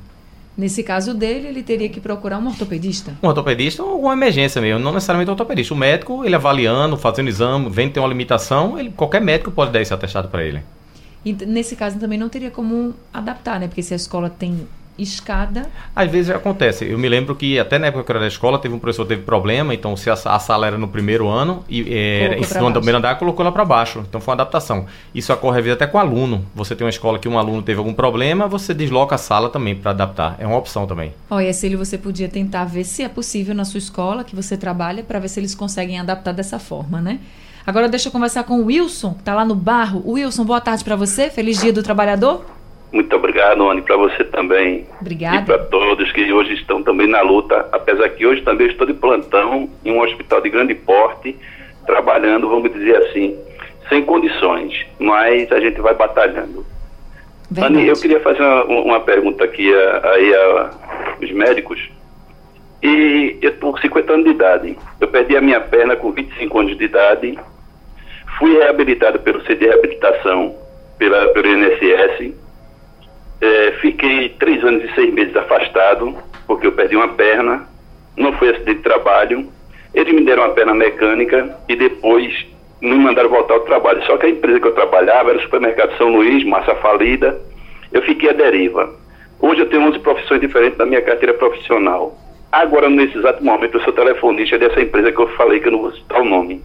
Nesse 0.56 0.84
caso 0.84 1.14
dele, 1.14 1.48
ele 1.48 1.64
teria 1.64 1.90
que 1.90 2.00
procurar 2.00 2.38
um 2.38 2.48
ortopedista. 2.48 3.16
Um 3.24 3.28
ortopedista 3.28 3.82
ou 3.82 3.90
alguma 3.90 4.14
emergência 4.14 4.62
mesmo, 4.62 4.80
não 4.80 4.94
necessariamente 4.94 5.30
um 5.30 5.34
ortopedista. 5.34 5.74
O 5.74 5.78
médico, 5.78 6.24
ele 6.24 6.36
avaliando, 6.36 6.96
fazendo 6.96 7.28
exame, 7.28 7.70
vendo 7.70 7.88
que 7.88 7.94
tem 7.96 8.04
uma 8.04 8.10
limitação, 8.10 8.78
ele, 8.78 8.92
qualquer 8.92 9.20
médico 9.20 9.50
pode 9.50 9.72
dar 9.72 9.82
esse 9.82 9.94
atestado 9.94 10.28
para 10.28 10.44
ele. 10.44 10.62
E 11.26 11.34
nesse 11.34 11.76
caso 11.76 11.98
também 11.98 12.20
não 12.20 12.30
teria 12.30 12.52
como 12.52 12.94
adaptar, 13.12 13.60
né? 13.60 13.68
Porque 13.68 13.82
se 13.82 13.94
a 13.94 13.98
escola 13.98 14.30
tem 14.30 14.68
escada, 14.98 15.70
Às 15.96 16.10
vezes 16.10 16.30
acontece. 16.30 16.86
Eu 16.86 16.98
me 17.00 17.10
lembro 17.10 17.36
que 17.36 17.58
até 17.60 17.80
na 17.80 17.88
época 17.88 18.04
que 18.04 18.12
eu 18.12 18.16
era 18.16 18.26
da 18.26 18.28
escola, 18.28 18.60
teve 18.60 18.74
um 18.74 18.80
professor 18.80 19.04
que 19.04 19.10
teve 19.10 19.24
problema, 19.24 19.74
então 19.74 19.96
se 19.96 20.10
a, 20.10 20.14
a 20.14 20.40
sala 20.40 20.68
era 20.68 20.78
no 20.78 20.88
primeiro 20.88 21.28
ano 21.28 21.64
e 21.68 21.82
é, 21.94 22.36
no 22.36 22.42
baixo. 22.42 22.72
primeiro 22.74 22.98
andar, 22.98 23.16
colocou 23.16 23.44
lá 23.44 23.52
para 23.52 23.66
baixo. 23.66 24.04
Então 24.08 24.22
foi 24.22 24.32
uma 24.32 24.42
adaptação. 24.42 24.86
Isso 25.14 25.34
ocorre 25.34 25.60
às 25.60 25.64
vezes 25.64 25.76
até 25.76 25.88
com 25.88 25.98
aluno. 25.98 26.46
Você 26.54 26.76
tem 26.76 26.86
uma 26.86 26.90
escola 26.90 27.18
que 27.18 27.28
um 27.28 27.38
aluno 27.38 27.62
teve 27.62 27.80
algum 27.80 27.94
problema, 27.94 28.48
você 28.48 28.74
desloca 28.74 29.16
a 29.16 29.18
sala 29.18 29.50
também 29.50 29.76
para 29.76 29.92
adaptar. 29.92 30.36
É 30.40 30.46
uma 30.46 30.58
opção 30.58 30.86
também. 30.86 31.14
Olha, 31.30 31.52
Cílio, 31.54 31.78
você 31.78 31.98
podia 31.98 32.30
tentar 32.30 32.66
ver 32.66 32.84
se 32.84 33.04
é 33.04 33.10
possível 33.10 33.56
na 33.56 33.66
sua 33.66 33.78
escola 33.78 34.24
que 34.24 34.36
você 34.36 34.56
trabalha 34.58 35.04
para 35.04 35.20
ver 35.20 35.28
se 35.28 35.40
eles 35.40 35.56
conseguem 35.56 36.00
adaptar 36.00 36.34
dessa 36.34 36.60
forma, 36.60 37.02
né? 37.02 37.20
Agora 37.66 37.88
deixa 37.88 38.10
eu 38.10 38.12
conversar 38.12 38.44
com 38.44 38.60
o 38.60 38.66
Wilson, 38.66 39.14
que 39.14 39.20
está 39.20 39.34
lá 39.34 39.46
no 39.46 39.56
barro. 39.56 40.04
Wilson, 40.06 40.44
boa 40.44 40.60
tarde 40.60 40.84
para 40.84 40.98
você. 40.98 41.30
Feliz 41.30 41.62
Dia 41.62 41.72
do 41.72 41.82
Trabalhador. 41.82 42.46
Muito 42.94 43.16
obrigado, 43.16 43.68
Anne, 43.68 43.82
para 43.82 43.98
você 43.98 44.24
também. 44.24 44.86
Obrigada. 45.02 45.38
E 45.38 45.46
para 45.46 45.58
todos 45.58 46.12
que 46.12 46.32
hoje 46.32 46.54
estão 46.54 46.84
também 46.84 47.08
na 47.08 47.22
luta, 47.22 47.68
apesar 47.72 48.08
que 48.10 48.24
hoje 48.24 48.44
também 48.44 48.68
estou 48.68 48.86
de 48.86 48.94
plantão 48.94 49.68
em 49.84 49.92
um 49.92 50.00
hospital 50.00 50.40
de 50.42 50.52
grande 50.52 50.76
porte, 50.76 51.36
trabalhando, 51.88 52.48
vamos 52.48 52.72
dizer 52.72 52.96
assim, 52.98 53.36
sem 53.90 54.06
condições, 54.06 54.86
mas 55.00 55.52
a 55.52 55.60
gente 55.60 55.82
vai 55.82 55.96
batalhando. 55.96 56.64
Verdade. 57.50 57.74
Anne, 57.74 57.88
eu 57.88 57.96
queria 57.96 58.20
fazer 58.20 58.44
uma, 58.44 58.64
uma 58.64 59.00
pergunta 59.00 59.44
aqui 59.44 59.74
aí 59.74 60.36
aos 60.36 61.32
médicos. 61.32 61.90
E 62.84 63.40
eu 63.42 63.50
estou 63.50 63.72
com 63.72 63.80
50 63.80 64.14
anos 64.14 64.26
de 64.26 64.32
idade. 64.32 64.78
Eu 65.02 65.08
perdi 65.08 65.36
a 65.36 65.42
minha 65.42 65.62
perna 65.62 65.96
com 65.96 66.12
25 66.12 66.60
anos 66.60 66.78
de 66.78 66.84
idade. 66.84 67.40
Fui 68.38 68.54
reabilitado 68.56 69.20
pelo 69.20 69.42
CD 69.42 69.62
de 69.62 69.66
Reabilitação, 69.66 70.56
pela, 71.00 71.30
pelo 71.30 71.48
INSS. 71.48 72.43
É, 73.44 73.74
fiquei 73.82 74.30
três 74.40 74.64
anos 74.64 74.86
e 74.86 74.96
seis 74.96 75.14
meses 75.14 75.36
afastado, 75.36 76.16
porque 76.48 76.66
eu 76.66 76.72
perdi 76.72 76.96
uma 76.96 77.10
perna. 77.10 77.68
Não 78.16 78.32
foi 78.38 78.52
acidente 78.52 78.78
de 78.78 78.84
trabalho. 78.84 79.50
Eles 79.94 80.14
me 80.14 80.24
deram 80.24 80.44
uma 80.44 80.54
perna 80.54 80.74
mecânica 80.74 81.54
e 81.68 81.76
depois 81.76 82.46
me 82.80 82.96
mandaram 82.96 83.30
voltar 83.30 83.56
ao 83.56 83.60
trabalho. 83.60 84.02
Só 84.06 84.16
que 84.16 84.28
a 84.28 84.30
empresa 84.30 84.62
que 84.62 84.68
eu 84.68 84.72
trabalhava 84.74 85.32
era 85.32 85.40
o 85.40 85.42
supermercado 85.42 85.98
São 85.98 86.08
Luís, 86.16 86.46
massa 86.46 86.74
falida. 86.76 87.38
Eu 87.92 88.02
fiquei 88.04 88.30
à 88.30 88.34
deriva. 88.34 88.96
Hoje 89.42 89.60
eu 89.60 89.70
tenho 89.70 89.90
11 89.90 90.00
profissões 90.00 90.40
diferentes 90.40 90.78
da 90.78 90.86
minha 90.86 91.02
carteira 91.02 91.34
profissional. 91.34 92.18
Agora, 92.50 92.90
nesse 92.90 93.18
exato 93.18 93.44
momento, 93.44 93.76
eu 93.76 93.82
sou 93.82 93.92
telefonista 93.92 94.58
dessa 94.58 94.80
empresa 94.80 95.12
que 95.12 95.20
eu 95.20 95.28
falei 95.36 95.60
que 95.60 95.68
eu 95.68 95.74
não 95.74 95.82
vou 95.82 95.92
citar 95.92 96.22
o 96.22 96.26
nome. 96.26 96.62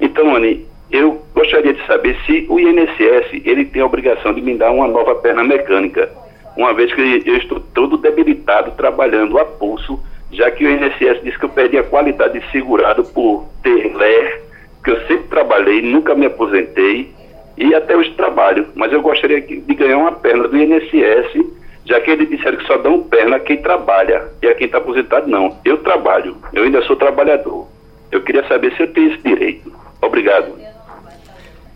Então, 0.00 0.36
Anny, 0.36 0.64
eu 0.90 1.22
gostaria 1.34 1.74
de 1.74 1.84
saber 1.86 2.16
se 2.26 2.46
o 2.48 2.58
INSS 2.60 3.42
ele 3.44 3.64
tem 3.64 3.82
a 3.82 3.86
obrigação 3.86 4.32
de 4.32 4.40
me 4.40 4.56
dar 4.56 4.70
uma 4.70 4.86
nova 4.86 5.14
perna 5.14 5.42
mecânica, 5.42 6.10
uma 6.56 6.72
vez 6.72 6.92
que 6.92 7.22
eu 7.26 7.36
estou 7.36 7.60
todo 7.60 7.96
debilitado 7.96 8.72
trabalhando 8.72 9.38
a 9.38 9.44
pulso, 9.44 10.00
já 10.30 10.50
que 10.50 10.64
o 10.64 10.70
INSS 10.70 11.22
disse 11.22 11.38
que 11.38 11.44
eu 11.44 11.50
perdi 11.50 11.78
a 11.78 11.84
qualidade 11.84 12.38
de 12.38 12.50
segurado 12.50 13.04
por 13.04 13.46
ter 13.62 13.94
LER, 13.94 14.42
que 14.82 14.90
eu 14.90 15.00
sempre 15.06 15.28
trabalhei, 15.28 15.82
nunca 15.82 16.14
me 16.14 16.26
aposentei 16.26 17.10
e 17.56 17.74
até 17.74 17.96
hoje 17.96 18.10
trabalho, 18.12 18.66
mas 18.74 18.92
eu 18.92 19.02
gostaria 19.02 19.40
de 19.40 19.74
ganhar 19.74 19.98
uma 19.98 20.12
perna 20.12 20.46
do 20.46 20.56
INSS 20.56 21.56
já 21.86 22.00
que 22.00 22.10
eles 22.10 22.28
disseram 22.28 22.58
que 22.58 22.66
só 22.66 22.76
dão 22.76 23.00
perna 23.04 23.36
a 23.36 23.40
quem 23.40 23.56
trabalha 23.58 24.24
e 24.42 24.48
a 24.48 24.54
quem 24.54 24.66
está 24.66 24.78
aposentado 24.78 25.28
não. 25.28 25.56
Eu 25.64 25.78
trabalho, 25.78 26.36
eu 26.52 26.64
ainda 26.64 26.82
sou 26.82 26.96
trabalhador. 26.96 27.68
Eu 28.10 28.22
queria 28.22 28.46
saber 28.48 28.74
se 28.74 28.82
eu 28.82 28.92
tenho 28.92 29.12
esse 29.12 29.22
direito. 29.22 29.72
Obrigado. 30.02 30.52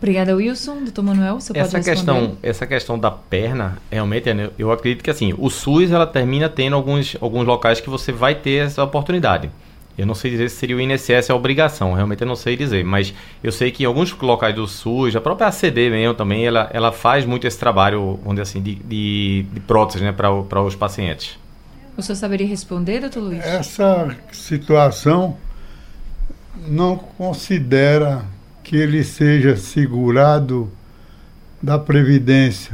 Obrigada, 0.01 0.35
Wilson. 0.35 0.85
Doutor 0.85 1.03
Manuel, 1.03 1.39
você 1.39 1.53
essa 1.55 1.73
pode 1.73 1.85
questão, 1.85 2.37
Essa 2.43 2.67
questão 2.67 2.99
da 2.99 3.11
perna, 3.11 3.77
realmente, 3.91 4.31
eu 4.59 4.73
acredito 4.73 5.05
que 5.05 5.11
assim, 5.11 5.35
o 5.37 5.51
SUS 5.51 5.93
ela 5.93 6.07
termina 6.07 6.49
tendo 6.49 6.75
alguns, 6.75 7.17
alguns 7.21 7.47
locais 7.47 7.83
que 7.83 7.91
você 7.91 8.11
vai 8.11 8.35
ter 8.35 8.65
essa 8.67 8.83
oportunidade. 8.83 9.51
Eu 9.99 10.07
não 10.07 10.15
sei 10.15 10.31
dizer 10.31 10.49
se 10.49 10.57
seria 10.57 10.75
o 10.75 10.81
INSS 10.81 11.29
a 11.29 11.35
obrigação, 11.35 11.93
realmente 11.93 12.23
eu 12.23 12.27
não 12.27 12.35
sei 12.35 12.57
dizer, 12.57 12.83
mas 12.83 13.13
eu 13.45 13.53
sei 13.53 13.71
que 13.71 13.83
em 13.83 13.87
alguns 13.87 14.11
locais 14.19 14.55
do 14.55 14.67
SUS, 14.67 15.15
a 15.15 15.21
própria 15.21 15.49
ACD 15.49 15.91
mesmo 15.91 16.15
também, 16.15 16.47
ela, 16.47 16.71
ela 16.73 16.91
faz 16.91 17.27
muito 17.27 17.47
esse 17.47 17.59
trabalho, 17.59 18.19
vamos 18.23 18.41
dizer 18.41 18.43
assim, 18.43 18.63
de, 18.63 18.77
de, 18.77 19.43
de 19.53 19.61
prótese 19.61 20.03
né, 20.03 20.13
para 20.13 20.63
os 20.63 20.75
pacientes. 20.75 21.39
O 21.95 22.01
senhor 22.01 22.17
saberia 22.17 22.47
responder, 22.47 23.01
doutor 23.01 23.21
Luiz? 23.21 23.45
Essa 23.45 24.17
situação 24.33 25.37
não 26.67 26.97
considera 26.97 28.25
que 28.71 28.77
ele 28.77 29.03
seja 29.03 29.57
segurado 29.57 30.71
da 31.61 31.77
Previdência 31.77 32.73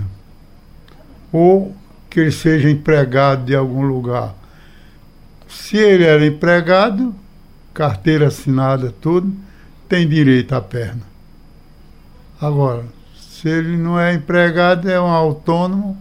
ou 1.33 1.75
que 2.11 2.21
ele 2.21 2.31
seja 2.31 2.69
empregado 2.69 3.47
de 3.47 3.57
algum 3.57 3.81
lugar 3.81 4.35
se 5.49 5.79
ele 5.79 6.05
era 6.05 6.27
empregado, 6.27 7.15
carteira 7.73 8.27
assinada, 8.27 8.95
tudo, 9.01 9.35
tem 9.89 10.07
direito 10.07 10.53
à 10.53 10.61
perna. 10.61 11.01
Agora, 12.39 12.85
se 13.19 13.49
ele 13.49 13.79
não 13.79 13.99
é 13.99 14.13
empregado, 14.13 14.91
é 14.91 15.01
um 15.01 15.07
autônomo. 15.07 15.97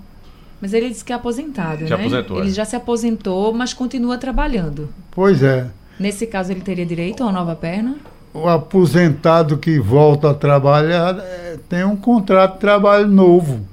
Mas 0.60 0.74
ele 0.74 0.90
disse 0.90 1.06
que 1.06 1.14
é 1.14 1.16
aposentado, 1.16 1.88
já 1.88 1.96
né? 1.96 2.04
Aposentou, 2.04 2.40
ele 2.40 2.50
é. 2.50 2.54
já 2.54 2.66
se 2.66 2.76
aposentou, 2.76 3.54
mas 3.54 3.74
continua 3.74 4.18
trabalhando. 4.18 4.90
Pois 5.10 5.42
é. 5.42 5.70
Nesse 5.98 6.28
caso, 6.28 6.52
ele 6.52 6.60
teria 6.60 6.86
direito 6.86 7.24
a 7.24 7.28
uma 7.28 7.32
nova 7.32 7.56
perna? 7.56 7.96
O 8.36 8.50
aposentado 8.50 9.58
que 9.58 9.80
volta 9.80 10.32
a 10.32 10.34
trabalhar 10.34 11.18
é, 11.20 11.58
tem 11.70 11.86
um 11.86 11.96
contrato 11.96 12.56
de 12.56 12.60
trabalho 12.60 13.08
novo. 13.08 13.66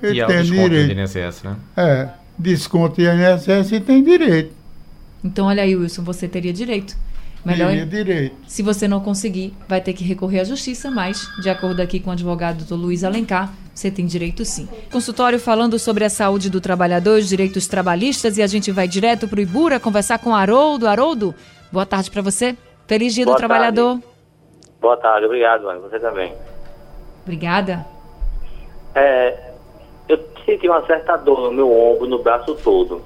Ele 0.00 0.18
e 0.18 0.20
é 0.20 0.24
o 0.24 0.28
tem 0.28 0.42
desconto 0.42 0.62
direito. 0.70 0.94
do 0.94 1.00
INSS, 1.00 1.42
né? 1.42 1.56
É, 1.76 2.08
desconto 2.38 2.96
de 2.96 3.02
INSS 3.08 3.72
e 3.72 3.80
tem 3.80 4.04
direito. 4.04 4.52
Então, 5.24 5.46
olha 5.46 5.64
aí, 5.64 5.74
Wilson, 5.74 6.04
você 6.04 6.28
teria 6.28 6.52
direito. 6.52 6.96
Melhor, 7.44 7.70
Teria 7.70 7.84
direito. 7.84 8.36
se 8.46 8.62
você 8.62 8.86
não 8.86 9.00
conseguir, 9.00 9.52
vai 9.68 9.80
ter 9.80 9.92
que 9.92 10.04
recorrer 10.04 10.40
à 10.40 10.44
justiça, 10.44 10.88
mas, 10.88 11.28
de 11.42 11.50
acordo 11.50 11.80
aqui 11.82 11.98
com 11.98 12.10
o 12.10 12.12
advogado 12.12 12.64
do 12.64 12.76
Luiz 12.76 13.02
Alencar, 13.02 13.52
você 13.74 13.90
tem 13.90 14.06
direito 14.06 14.44
sim. 14.44 14.68
Consultório 14.90 15.38
falando 15.40 15.78
sobre 15.80 16.04
a 16.04 16.10
saúde 16.10 16.48
do 16.48 16.60
trabalhador, 16.60 17.18
os 17.18 17.28
direitos 17.28 17.66
trabalhistas, 17.66 18.38
e 18.38 18.42
a 18.42 18.46
gente 18.46 18.70
vai 18.70 18.86
direto 18.86 19.26
para 19.26 19.40
o 19.40 19.42
Ibura 19.42 19.80
conversar 19.80 20.18
com 20.20 20.30
o 20.30 20.34
Haroldo. 20.34 20.86
Haroldo, 20.86 21.34
boa 21.72 21.84
tarde 21.84 22.08
para 22.10 22.22
você. 22.22 22.56
Feliz 22.86 23.14
dia 23.14 23.24
Boa 23.24 23.36
do 23.36 23.38
trabalhador. 23.38 23.98
Boa 24.80 24.96
tarde, 24.96 25.26
obrigado, 25.26 25.64
mãe. 25.64 25.78
Você 25.80 25.98
também. 25.98 26.34
Obrigada. 27.22 27.86
É, 28.94 29.52
eu 30.08 30.18
senti 30.44 30.68
uma 30.68 30.84
certa 30.86 31.16
dor 31.16 31.40
no 31.40 31.52
meu 31.52 31.72
ombro, 31.72 32.06
no 32.06 32.22
braço 32.22 32.54
todo. 32.56 33.02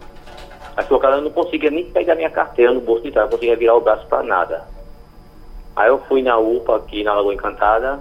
Mas 0.76 0.86
por 0.86 1.00
causa 1.00 1.18
eu 1.18 1.22
não 1.22 1.30
conseguia 1.30 1.70
nem 1.70 1.90
pegar 1.90 2.16
minha 2.16 2.30
carteira 2.30 2.72
no 2.72 2.80
bolso 2.80 3.02
de 3.02 3.12
trás, 3.12 3.26
não 3.26 3.36
conseguia 3.36 3.56
virar 3.56 3.76
o 3.76 3.80
braço 3.80 4.06
para 4.06 4.22
nada. 4.22 4.64
Aí 5.76 5.88
eu 5.88 5.98
fui 6.08 6.22
na 6.22 6.36
UPA 6.36 6.76
aqui 6.76 7.04
na 7.04 7.14
Lagoa 7.14 7.34
Encantada. 7.34 8.00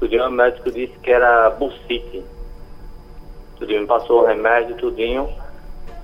Tudinho, 0.00 0.26
o 0.26 0.30
médico 0.30 0.70
disse 0.72 0.98
que 0.98 1.10
era 1.10 1.50
bursite. 1.50 2.24
Tudinho 3.56 3.82
me 3.82 3.86
passou 3.86 4.22
o 4.22 4.26
remédio, 4.26 4.76
tudinho. 4.76 5.28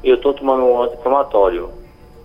E 0.05 0.11
eu 0.11 0.21
tô 0.21 0.33
tomando 0.33 0.65
um 0.65 0.83
anti-inflamatório. 0.83 1.71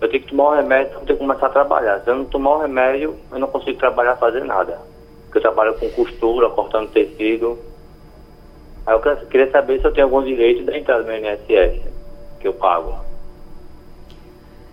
Eu 0.01 0.09
tenho 0.09 0.23
que 0.23 0.29
tomar 0.29 0.49
o 0.49 0.55
remédio 0.55 0.89
para 0.89 0.99
poder 1.01 1.17
começar 1.17 1.45
a 1.45 1.49
trabalhar. 1.49 1.99
Se 1.99 2.09
eu 2.09 2.15
não 2.15 2.25
tomar 2.25 2.55
o 2.55 2.61
remédio, 2.61 3.15
eu 3.31 3.39
não 3.39 3.47
consigo 3.47 3.77
trabalhar, 3.77 4.17
fazer 4.17 4.43
nada. 4.43 4.79
Porque 5.25 5.37
eu 5.37 5.41
trabalho 5.43 5.75
com 5.75 5.87
costura, 5.91 6.49
cortando 6.49 6.89
tecido. 6.89 7.59
Aí 8.85 8.95
eu 8.95 8.99
queria- 9.27 9.51
saber 9.51 9.79
se 9.79 9.85
eu 9.85 9.93
tenho 9.93 10.07
algum 10.07 10.23
direito 10.23 10.63
da 10.65 10.75
entrada 10.75 11.03
no 11.03 11.11
INSS, 11.15 11.81
que 12.39 12.47
eu 12.47 12.53
pago. 12.53 12.95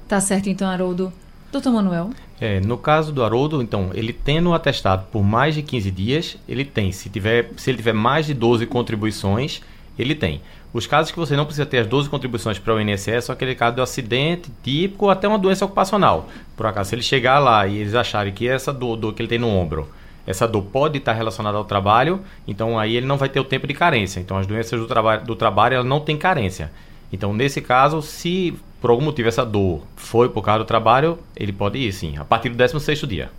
Tá 0.09 0.19
certo 0.21 0.49
então, 0.49 0.67
Haroldo. 0.69 1.13
Doutor 1.53 1.73
Manuel, 1.73 2.11
É, 2.41 2.61
no 2.61 2.79
caso 2.79 3.13
do 3.13 3.25
Haroldo, 3.25 3.61
então, 3.61 3.91
ele 3.95 4.13
tendo 4.13 4.51
o 4.51 4.55
atestado 4.55 5.07
por 5.11 5.25
mais 5.25 5.55
de 5.57 5.63
15 5.63 5.91
dias, 5.91 6.37
ele 6.49 6.65
tem. 6.65 6.93
Se, 6.93 7.11
tiver, 7.11 7.51
se 7.57 7.69
ele 7.71 7.79
tiver 7.79 7.93
mais 7.95 8.27
de 8.27 8.35
12 8.35 8.65
contribuições, 8.65 9.61
ele 9.99 10.15
tem. 10.15 10.41
Os 10.73 10.87
casos 10.87 11.11
que 11.11 11.19
você 11.19 11.35
não 11.35 11.47
precisa 11.47 11.65
ter 11.65 11.79
as 11.79 11.87
12 11.87 12.11
contribuições 12.11 12.59
para 12.59 12.75
o 12.75 12.81
INSS 12.81 13.25
são 13.25 13.33
aquele 13.33 13.55
caso 13.55 13.77
do 13.77 13.83
acidente 13.83 14.51
típico 14.63 15.07
ou 15.07 15.11
até 15.11 15.27
uma 15.27 15.39
doença 15.39 15.65
ocupacional. 15.65 16.29
Por 16.57 16.67
acaso, 16.67 16.91
se 16.91 16.95
ele 16.95 17.03
chegar 17.03 17.39
lá 17.39 17.67
e 17.67 17.79
eles 17.79 17.95
acharem 17.95 18.33
que 18.33 18.47
essa 18.47 18.73
dor, 18.73 18.97
dor 18.97 19.15
que 19.15 19.23
ele 19.23 19.29
tem 19.29 19.39
no 19.39 19.49
ombro, 19.49 19.89
essa 20.27 20.47
dor 20.47 20.63
pode 20.63 20.99
estar 20.99 21.15
relacionada 21.15 21.57
ao 21.57 21.65
trabalho, 21.65 22.21
então 22.47 22.79
aí 22.79 22.95
ele 22.95 23.07
não 23.07 23.17
vai 23.17 23.31
ter 23.31 23.41
o 23.41 23.45
tempo 23.45 23.67
de 23.67 23.73
carência. 23.73 24.21
Então 24.21 24.37
as 24.37 24.47
doenças 24.47 24.79
do, 24.79 24.87
traba 24.87 25.17
do 25.17 25.35
trabalho 25.35 25.75
elas 25.77 25.87
não 25.87 26.01
têm 26.01 26.19
carência. 26.19 26.71
Então, 27.11 27.33
nesse 27.33 27.63
caso, 27.63 28.03
se 28.03 28.55
por 28.79 28.91
algum 28.91 29.03
motivo 29.03 29.29
essa 29.29 29.47
dor 29.47 29.81
foi 29.97 30.29
por 30.29 30.43
causa 30.43 30.59
do 30.59 30.67
trabalho, 30.67 31.19
ele 31.35 31.53
pode 31.53 31.79
ir 31.79 31.91
sim, 31.93 32.19
a 32.19 32.25
partir 32.27 32.51
do 32.51 32.63
16º 32.63 33.07
dia. 33.07 33.31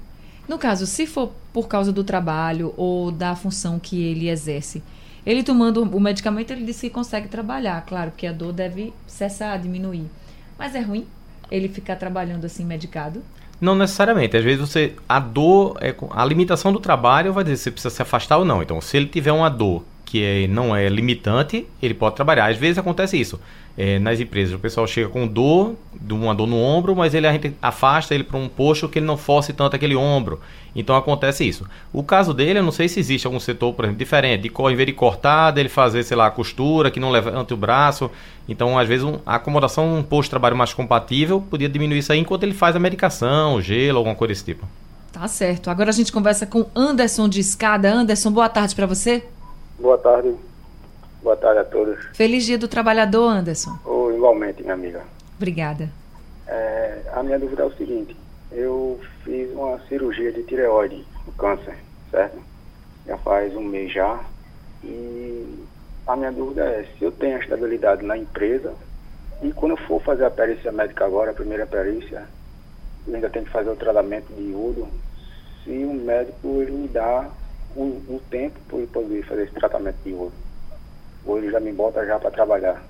no 0.47 0.57
caso, 0.57 0.87
se 0.87 1.05
for 1.05 1.31
por 1.53 1.67
causa 1.67 1.93
do 1.93 2.03
trabalho 2.03 2.73
ou 2.75 3.11
da 3.11 3.35
função 3.35 3.77
que 3.77 4.01
ele 4.03 4.27
exerce, 4.27 4.81
ele 5.25 5.43
tomando 5.43 5.83
o 5.83 5.99
medicamento, 5.99 6.51
ele 6.51 6.65
disse 6.65 6.87
que 6.87 6.93
consegue 6.93 7.27
trabalhar, 7.27 7.81
claro, 7.85 8.11
porque 8.11 8.27
a 8.27 8.31
dor 8.31 8.53
deve 8.53 8.93
cessar, 9.07 9.59
diminuir. 9.59 10.05
Mas 10.57 10.75
é 10.75 10.81
ruim 10.81 11.05
ele 11.51 11.67
ficar 11.67 11.95
trabalhando 11.95 12.45
assim 12.45 12.65
medicado? 12.65 13.23
Não 13.59 13.75
necessariamente. 13.75 14.37
Às 14.37 14.43
vezes 14.43 14.59
você. 14.59 14.93
A 15.07 15.19
dor. 15.19 15.77
É, 15.81 15.93
a 16.11 16.25
limitação 16.25 16.71
do 16.71 16.79
trabalho 16.79 17.33
vai 17.33 17.43
dizer 17.43 17.57
se 17.57 17.71
precisa 17.71 17.93
se 17.93 18.01
afastar 18.01 18.37
ou 18.37 18.45
não. 18.45 18.61
Então, 18.61 18.79
se 18.79 18.95
ele 18.95 19.07
tiver 19.07 19.31
uma 19.31 19.49
dor 19.49 19.83
que 20.05 20.23
é, 20.23 20.47
não 20.47 20.75
é 20.75 20.87
limitante, 20.89 21.67
ele 21.81 21.93
pode 21.93 22.15
trabalhar. 22.15 22.49
Às 22.49 22.57
vezes 22.57 22.77
acontece 22.77 23.19
isso. 23.19 23.39
É, 23.81 23.97
nas 23.97 24.19
empresas, 24.19 24.53
o 24.53 24.59
pessoal 24.59 24.85
chega 24.85 25.07
com 25.07 25.25
dor, 25.25 25.73
de 25.93 26.13
uma 26.13 26.35
dor 26.35 26.45
no 26.47 26.57
ombro, 26.57 26.93
mas 26.93 27.13
ele, 27.13 27.25
a 27.25 27.31
gente 27.31 27.55
afasta 27.61 28.13
ele 28.13 28.25
para 28.25 28.37
um 28.37 28.49
posto 28.49 28.89
que 28.89 28.99
ele 28.99 29.05
não 29.05 29.15
force 29.15 29.53
tanto 29.53 29.73
aquele 29.73 29.95
ombro. 29.95 30.41
Então 30.75 30.97
acontece 30.97 31.47
isso. 31.47 31.65
O 31.93 32.03
caso 32.03 32.33
dele, 32.33 32.59
eu 32.59 32.63
não 32.63 32.73
sei 32.73 32.89
se 32.89 32.99
existe 32.99 33.25
algum 33.25 33.39
setor, 33.39 33.73
por 33.73 33.85
exemplo, 33.85 33.97
diferente. 33.97 34.41
De, 34.41 34.49
em 34.49 34.75
vez 34.75 34.85
de 34.85 34.91
cortar, 34.91 35.51
dele 35.51 35.69
fazer, 35.69 36.03
sei 36.03 36.17
lá, 36.17 36.27
a 36.27 36.29
costura, 36.31 36.91
que 36.91 36.99
não 36.99 37.09
levanta 37.09 37.53
o 37.53 37.57
braço. 37.57 38.11
Então, 38.49 38.77
às 38.77 38.85
vezes, 38.85 39.05
um- 39.05 39.19
a 39.25 39.35
acomodação 39.35 39.95
um 39.97 40.03
posto 40.03 40.25
de 40.25 40.31
trabalho 40.31 40.57
mais 40.57 40.73
compatível 40.73 41.39
podia 41.49 41.69
diminuir 41.69 41.99
isso 41.99 42.11
aí 42.11 42.19
enquanto 42.19 42.43
ele 42.43 42.53
faz 42.53 42.75
a 42.75 42.79
medicação, 42.79 43.55
o 43.55 43.61
gelo, 43.61 43.99
alguma 43.99 44.13
coisa 44.15 44.33
desse 44.33 44.43
tipo. 44.43 44.67
Tá 45.13 45.25
certo. 45.29 45.69
Agora 45.69 45.89
a 45.89 45.93
gente 45.93 46.11
conversa 46.11 46.45
com 46.45 46.65
Anderson 46.75 47.29
de 47.29 47.39
Escada. 47.39 47.89
Anderson, 47.89 48.29
boa 48.29 48.49
tarde 48.49 48.75
para 48.75 48.85
você. 48.85 49.23
Boa 49.79 49.97
tarde. 49.97 50.35
Boa 51.21 51.35
tarde 51.35 51.59
a 51.59 51.63
todos. 51.65 51.97
Feliz 52.13 52.45
dia 52.45 52.57
do 52.57 52.67
trabalhador, 52.67 53.27
Anderson. 53.27 53.77
Oh, 53.85 54.09
igualmente, 54.11 54.61
minha 54.61 54.73
amiga. 54.73 55.03
Obrigada. 55.35 55.89
É, 56.47 57.01
a 57.11 57.21
minha 57.21 57.37
dúvida 57.37 57.63
é 57.63 57.65
o 57.65 57.73
seguinte: 57.73 58.15
eu 58.51 58.99
fiz 59.23 59.51
uma 59.51 59.79
cirurgia 59.87 60.31
de 60.31 60.43
tireoide, 60.43 61.05
o 61.27 61.31
câncer, 61.33 61.75
certo? 62.09 62.39
Já 63.05 63.17
faz 63.17 63.53
um 63.55 63.63
mês 63.63 63.91
já. 63.91 64.19
E 64.83 65.65
a 66.07 66.15
minha 66.15 66.31
dúvida 66.31 66.63
é 66.63 66.87
se 66.97 67.03
eu 67.03 67.11
tenho 67.11 67.37
estabilidade 67.37 68.05
na 68.05 68.17
empresa 68.17 68.73
e 69.41 69.51
quando 69.51 69.71
eu 69.71 69.77
for 69.77 70.01
fazer 70.01 70.25
a 70.25 70.31
perícia 70.31 70.71
médica 70.71 71.05
agora, 71.05 71.31
a 71.31 71.33
primeira 71.33 71.65
perícia, 71.65 72.23
eu 73.07 73.15
ainda 73.15 73.29
tenho 73.29 73.45
que 73.45 73.51
fazer 73.51 73.69
o 73.69 73.75
tratamento 73.75 74.33
de 74.33 74.51
iodo, 74.51 74.87
se 75.63 75.69
o 75.69 75.93
médico 75.93 76.61
ele 76.61 76.71
me 76.71 76.87
dá 76.87 77.29
o, 77.75 77.81
o 77.81 78.21
tempo 78.29 78.59
para 78.67 78.79
eu 78.79 78.87
poder 78.87 79.23
fazer 79.25 79.43
esse 79.43 79.53
tratamento 79.53 79.97
de 80.03 80.09
iodo. 80.09 80.33
Ele 81.27 81.51
já 81.51 81.59
me 81.59 81.71
bota 81.71 82.05
já 82.05 82.17
para 82.17 82.31
trabalhar. 82.31 82.81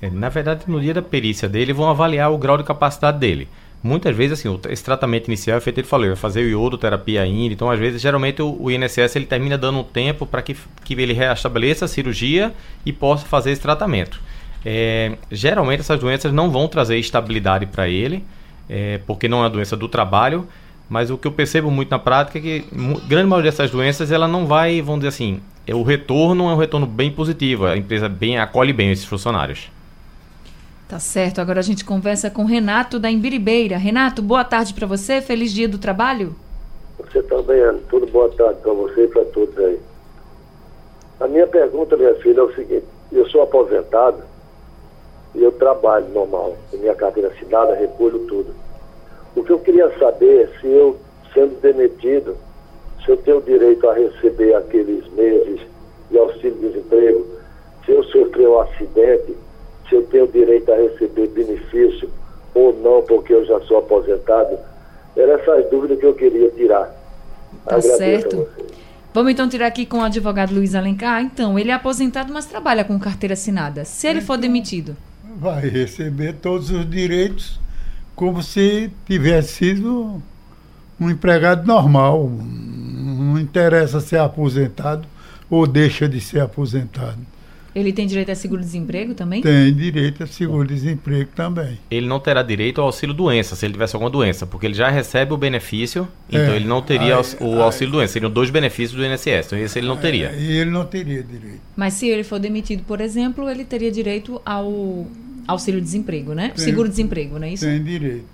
É, 0.00 0.10
na 0.10 0.28
verdade, 0.28 0.64
no 0.66 0.80
dia 0.80 0.94
da 0.94 1.02
perícia 1.02 1.48
dele, 1.48 1.72
vão 1.72 1.88
avaliar 1.88 2.32
o 2.32 2.38
grau 2.38 2.56
de 2.56 2.64
capacidade 2.64 3.18
dele. 3.18 3.48
Muitas 3.82 4.16
vezes, 4.16 4.38
assim, 4.38 4.60
esse 4.70 4.82
tratamento 4.82 5.28
inicial 5.28 5.58
é 5.58 5.60
feito, 5.60 5.78
ele 5.78 5.86
falou, 5.86 6.06
vai 6.06 6.16
fazer 6.16 6.40
o 6.40 6.48
iodo, 6.48 6.78
terapia 6.78 7.20
ainda. 7.20 7.52
Então, 7.52 7.70
às 7.70 7.78
vezes, 7.78 8.00
geralmente, 8.00 8.40
o, 8.40 8.56
o 8.58 8.70
INSS 8.70 9.16
ele 9.16 9.26
termina 9.26 9.58
dando 9.58 9.80
um 9.80 9.84
tempo 9.84 10.26
para 10.26 10.40
que, 10.40 10.56
que 10.84 10.94
ele 10.94 11.12
reestabeleça 11.12 11.84
a 11.84 11.88
cirurgia 11.88 12.52
e 12.84 12.92
possa 12.92 13.26
fazer 13.26 13.50
esse 13.50 13.60
tratamento. 13.60 14.20
É, 14.64 15.16
geralmente, 15.30 15.80
essas 15.80 16.00
doenças 16.00 16.32
não 16.32 16.50
vão 16.50 16.66
trazer 16.66 16.96
estabilidade 16.96 17.66
para 17.66 17.86
ele, 17.86 18.24
é, 18.70 19.00
porque 19.06 19.28
não 19.28 19.38
é 19.38 19.40
uma 19.42 19.50
doença 19.50 19.76
do 19.76 19.86
trabalho. 19.86 20.48
Mas 20.88 21.10
o 21.10 21.18
que 21.18 21.26
eu 21.26 21.32
percebo 21.32 21.70
muito 21.70 21.90
na 21.90 21.98
prática 21.98 22.38
é 22.38 22.40
que 22.40 22.64
grande 23.06 23.28
maioria 23.28 23.50
dessas 23.50 23.70
doenças 23.70 24.10
ela 24.10 24.28
não 24.28 24.46
vai, 24.46 24.80
vamos 24.82 25.00
dizer 25.00 25.08
assim, 25.08 25.40
o 25.72 25.82
retorno 25.82 26.50
é 26.50 26.52
um 26.54 26.58
retorno 26.58 26.86
bem 26.86 27.10
positivo. 27.10 27.64
A 27.64 27.76
empresa 27.76 28.08
bem 28.08 28.38
acolhe 28.38 28.72
bem 28.72 28.90
esses 28.90 29.04
funcionários. 29.04 29.70
Tá 30.88 30.98
certo. 30.98 31.40
Agora 31.40 31.60
a 31.60 31.62
gente 31.62 31.84
conversa 31.84 32.30
com 32.30 32.44
Renato 32.44 32.98
da 32.98 33.10
Embiribeira. 33.10 33.78
Renato, 33.78 34.20
boa 34.20 34.44
tarde 34.44 34.74
para 34.74 34.86
você. 34.86 35.22
Feliz 35.22 35.52
dia 35.52 35.68
do 35.68 35.78
trabalho. 35.78 36.36
Você 36.98 37.22
também, 37.22 37.60
Ana. 37.60 37.80
Tudo 37.88 38.06
boa 38.06 38.28
tarde 38.30 38.60
para 38.60 38.72
você 38.72 39.04
e 39.04 39.08
para 39.08 39.24
todos 39.26 39.56
aí. 39.58 39.80
A 41.20 41.28
minha 41.28 41.46
pergunta, 41.46 41.96
minha 41.96 42.14
filha, 42.16 42.40
é 42.40 42.42
o 42.42 42.54
seguinte: 42.54 42.84
eu 43.10 43.26
sou 43.30 43.42
aposentado 43.42 44.22
e 45.34 45.42
eu 45.42 45.52
trabalho 45.52 46.08
normal. 46.10 46.56
Minha 46.72 46.94
carteira 46.94 47.30
assinada, 47.30 47.74
recolho 47.74 48.18
tudo. 48.26 48.54
O 49.34 49.42
que 49.42 49.50
eu 49.50 49.58
queria 49.58 49.90
saber 49.98 50.42
é 50.42 50.60
se 50.60 50.66
eu, 50.66 50.98
sendo 51.32 51.60
demitido, 51.60 52.36
se 53.04 53.10
eu 53.10 53.16
tenho 53.18 53.40
direito 53.42 53.88
a 53.88 53.94
receber 53.94 54.54
aqueles 54.54 55.06
meses 55.12 55.60
de 56.10 56.18
auxílio-desemprego, 56.18 57.26
se 57.84 57.92
eu 57.92 58.02
sofrer 58.04 58.48
um 58.48 58.60
acidente, 58.60 59.36
se 59.88 59.94
eu 59.94 60.02
tenho 60.06 60.26
direito 60.28 60.72
a 60.72 60.76
receber 60.76 61.28
benefício 61.28 62.08
ou 62.54 62.72
não, 62.80 63.02
porque 63.02 63.34
eu 63.34 63.44
já 63.44 63.60
sou 63.62 63.78
aposentado. 63.78 64.56
Eram 65.16 65.34
essas 65.34 65.70
dúvidas 65.70 65.98
que 65.98 66.06
eu 66.06 66.14
queria 66.14 66.50
tirar. 66.50 66.86
Tá 67.66 67.76
Agradeço 67.76 67.98
certo. 67.98 68.48
Vamos 69.12 69.32
então 69.32 69.48
tirar 69.48 69.66
aqui 69.66 69.86
com 69.86 69.98
o 69.98 70.02
advogado 70.02 70.52
Luiz 70.52 70.74
Alencar. 70.74 71.22
Então, 71.22 71.56
ele 71.58 71.70
é 71.70 71.74
aposentado, 71.74 72.32
mas 72.32 72.46
trabalha 72.46 72.84
com 72.84 72.98
carteira 72.98 73.34
assinada. 73.34 73.84
Se 73.84 74.08
ele 74.08 74.20
for 74.20 74.36
demitido? 74.36 74.96
Vai 75.36 75.68
receber 75.68 76.34
todos 76.34 76.70
os 76.70 76.88
direitos 76.88 77.60
como 78.16 78.42
se 78.42 78.90
tivesse 79.06 79.52
sido 79.54 80.20
um 81.00 81.10
empregado 81.10 81.66
normal. 81.66 82.28
Não 83.32 83.40
interessa 83.40 84.00
ser 84.00 84.18
aposentado 84.18 85.06
ou 85.48 85.66
deixa 85.66 86.08
de 86.08 86.20
ser 86.20 86.40
aposentado. 86.40 87.18
Ele 87.74 87.92
tem 87.92 88.06
direito 88.06 88.30
a 88.30 88.36
seguro-desemprego 88.36 89.14
também? 89.14 89.42
Tem 89.42 89.74
direito 89.74 90.22
a 90.22 90.26
seguro-desemprego 90.28 91.30
também. 91.34 91.76
Ele 91.90 92.06
não 92.06 92.20
terá 92.20 92.40
direito 92.40 92.80
ao 92.80 92.86
auxílio-doença, 92.86 93.56
se 93.56 93.66
ele 93.66 93.72
tivesse 93.72 93.96
alguma 93.96 94.10
doença, 94.10 94.46
porque 94.46 94.66
ele 94.66 94.74
já 94.74 94.88
recebe 94.88 95.32
o 95.32 95.36
benefício, 95.36 96.06
é, 96.30 96.36
então 96.36 96.54
ele 96.54 96.66
não 96.66 96.80
teria 96.80 97.16
aí, 97.16 97.36
o 97.40 97.60
auxílio-doença. 97.60 98.12
Seriam 98.12 98.30
dois 98.30 98.48
benefícios 98.48 98.96
do 98.96 99.04
INSS, 99.04 99.46
então 99.46 99.58
esse 99.58 99.76
ele 99.76 99.88
não 99.88 99.96
teria. 99.96 100.30
É, 100.30 100.38
e 100.38 100.52
ele 100.52 100.70
não 100.70 100.84
teria 100.84 101.20
direito. 101.20 101.60
Mas 101.74 101.94
se 101.94 102.06
ele 102.06 102.22
for 102.22 102.38
demitido, 102.38 102.84
por 102.84 103.00
exemplo, 103.00 103.50
ele 103.50 103.64
teria 103.64 103.90
direito 103.90 104.40
ao 104.46 105.08
auxílio-desemprego, 105.48 106.32
né? 106.32 106.52
Seguro-desemprego, 106.54 107.40
não 107.40 107.46
é 107.46 107.54
isso? 107.54 107.64
Tem 107.64 107.82
direito. 107.82 108.24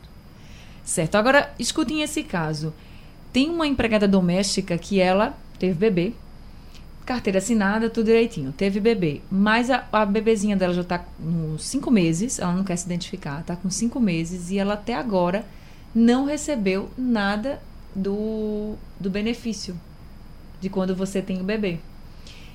Certo. 0.85 1.15
Agora, 1.15 1.51
escutem 1.59 2.03
esse 2.03 2.23
caso. 2.23 2.75
Tem 3.33 3.49
uma 3.49 3.67
empregada 3.67 4.09
doméstica 4.09 4.77
que 4.77 5.01
ela 5.01 5.37
teve 5.59 5.75
bebê, 5.75 6.13
carteira 7.07 7.39
assinada, 7.39 7.91
tudo 7.91 8.07
direitinho. 8.07 8.53
Teve 8.53 8.81
bebê. 8.81 9.21
Mas 9.31 9.71
a, 9.71 9.87
a 9.93 10.07
bebezinha 10.07 10.57
dela 10.57 10.73
já 10.73 10.83
está 10.83 10.99
com 10.99 11.59
cinco 11.59 11.91
meses, 11.91 12.39
ela 12.39 12.53
não 12.53 12.65
quer 12.65 12.77
se 12.77 12.87
identificar, 12.87 13.41
está 13.41 13.57
com 13.57 13.71
cinco 13.71 13.99
meses 14.01 14.51
e 14.51 14.59
ela 14.59 14.75
até 14.75 14.95
agora 14.95 15.45
não 15.95 16.25
recebeu 16.25 16.89
nada 16.97 17.61
do, 17.95 18.75
do 18.99 19.11
benefício 19.11 19.79
de 20.61 20.69
quando 20.69 20.95
você 20.95 21.21
tem 21.21 21.41
o 21.41 21.45
bebê. 21.45 21.79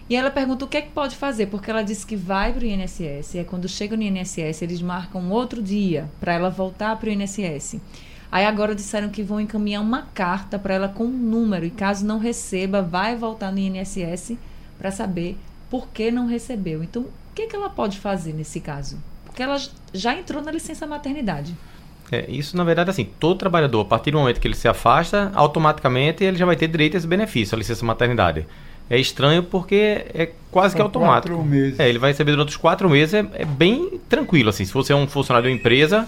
E 0.07 0.15
ela 0.15 0.29
pergunta 0.29 0.65
o 0.65 0.67
que 0.67 0.77
é 0.77 0.81
que 0.81 0.91
pode 0.91 1.15
fazer, 1.15 1.47
porque 1.47 1.69
ela 1.69 1.81
disse 1.81 2.05
que 2.05 2.15
vai 2.15 2.53
para 2.53 2.61
o 2.61 2.65
INSS, 2.65 3.33
e 3.33 3.39
é 3.39 3.43
quando 3.43 3.67
chega 3.67 3.97
no 3.97 4.03
INSS, 4.03 4.61
eles 4.61 4.79
marcam 4.81 5.31
outro 5.31 5.63
dia 5.63 6.07
para 6.19 6.33
ela 6.33 6.49
voltar 6.49 6.95
para 6.97 7.09
o 7.09 7.11
INSS. 7.11 7.77
Aí 8.31 8.45
agora 8.45 8.75
disseram 8.75 9.09
que 9.09 9.23
vão 9.23 9.39
encaminhar 9.39 9.81
uma 9.81 10.03
carta 10.13 10.59
para 10.59 10.73
ela 10.73 10.87
com 10.89 11.05
um 11.05 11.09
número 11.09 11.65
e 11.65 11.69
caso 11.69 12.05
não 12.05 12.19
receba, 12.19 12.81
vai 12.81 13.15
voltar 13.15 13.51
no 13.51 13.59
INSS 13.59 14.37
para 14.77 14.91
saber 14.91 15.37
por 15.69 15.87
que 15.89 16.11
não 16.11 16.27
recebeu. 16.27 16.83
Então, 16.83 17.03
o 17.03 17.09
que, 17.33 17.47
que 17.47 17.55
ela 17.55 17.69
pode 17.69 17.99
fazer 17.99 18.33
nesse 18.33 18.59
caso? 18.59 18.97
Porque 19.25 19.43
ela 19.43 19.57
já 19.93 20.15
entrou 20.15 20.41
na 20.41 20.51
licença 20.51 20.87
maternidade. 20.87 21.55
É, 22.11 22.25
isso, 22.29 22.55
na 22.55 22.63
verdade, 22.63 22.89
assim, 22.89 23.07
todo 23.19 23.37
trabalhador, 23.37 23.81
a 23.81 23.85
partir 23.85 24.11
do 24.11 24.19
momento 24.19 24.39
que 24.39 24.47
ele 24.47 24.55
se 24.55 24.67
afasta, 24.67 25.31
automaticamente 25.33 26.23
ele 26.23 26.37
já 26.37 26.45
vai 26.45 26.55
ter 26.55 26.67
direito 26.67 26.95
a 26.95 26.97
esse 26.97 27.07
benefício, 27.07 27.55
a 27.55 27.57
licença 27.57 27.83
maternidade. 27.85 28.45
É 28.89 28.99
estranho 28.99 29.41
porque 29.41 30.05
é 30.13 30.31
quase 30.51 30.73
São 30.73 30.77
que 30.77 30.81
automático. 30.83 31.35
Quatro 31.35 31.43
meses. 31.43 31.79
É, 31.79 31.89
ele 31.89 31.97
vai 31.97 32.11
receber 32.11 32.31
durante 32.31 32.49
os 32.49 32.57
quatro 32.57 32.87
meses, 32.89 33.15
é, 33.15 33.25
é 33.33 33.45
bem 33.45 33.99
tranquilo, 34.07 34.49
assim. 34.49 34.63
Se 34.63 34.73
você 34.73 34.93
é 34.93 34.95
um 34.95 35.07
funcionário 35.07 35.47
de 35.47 35.53
uma 35.53 35.59
empresa, 35.59 36.07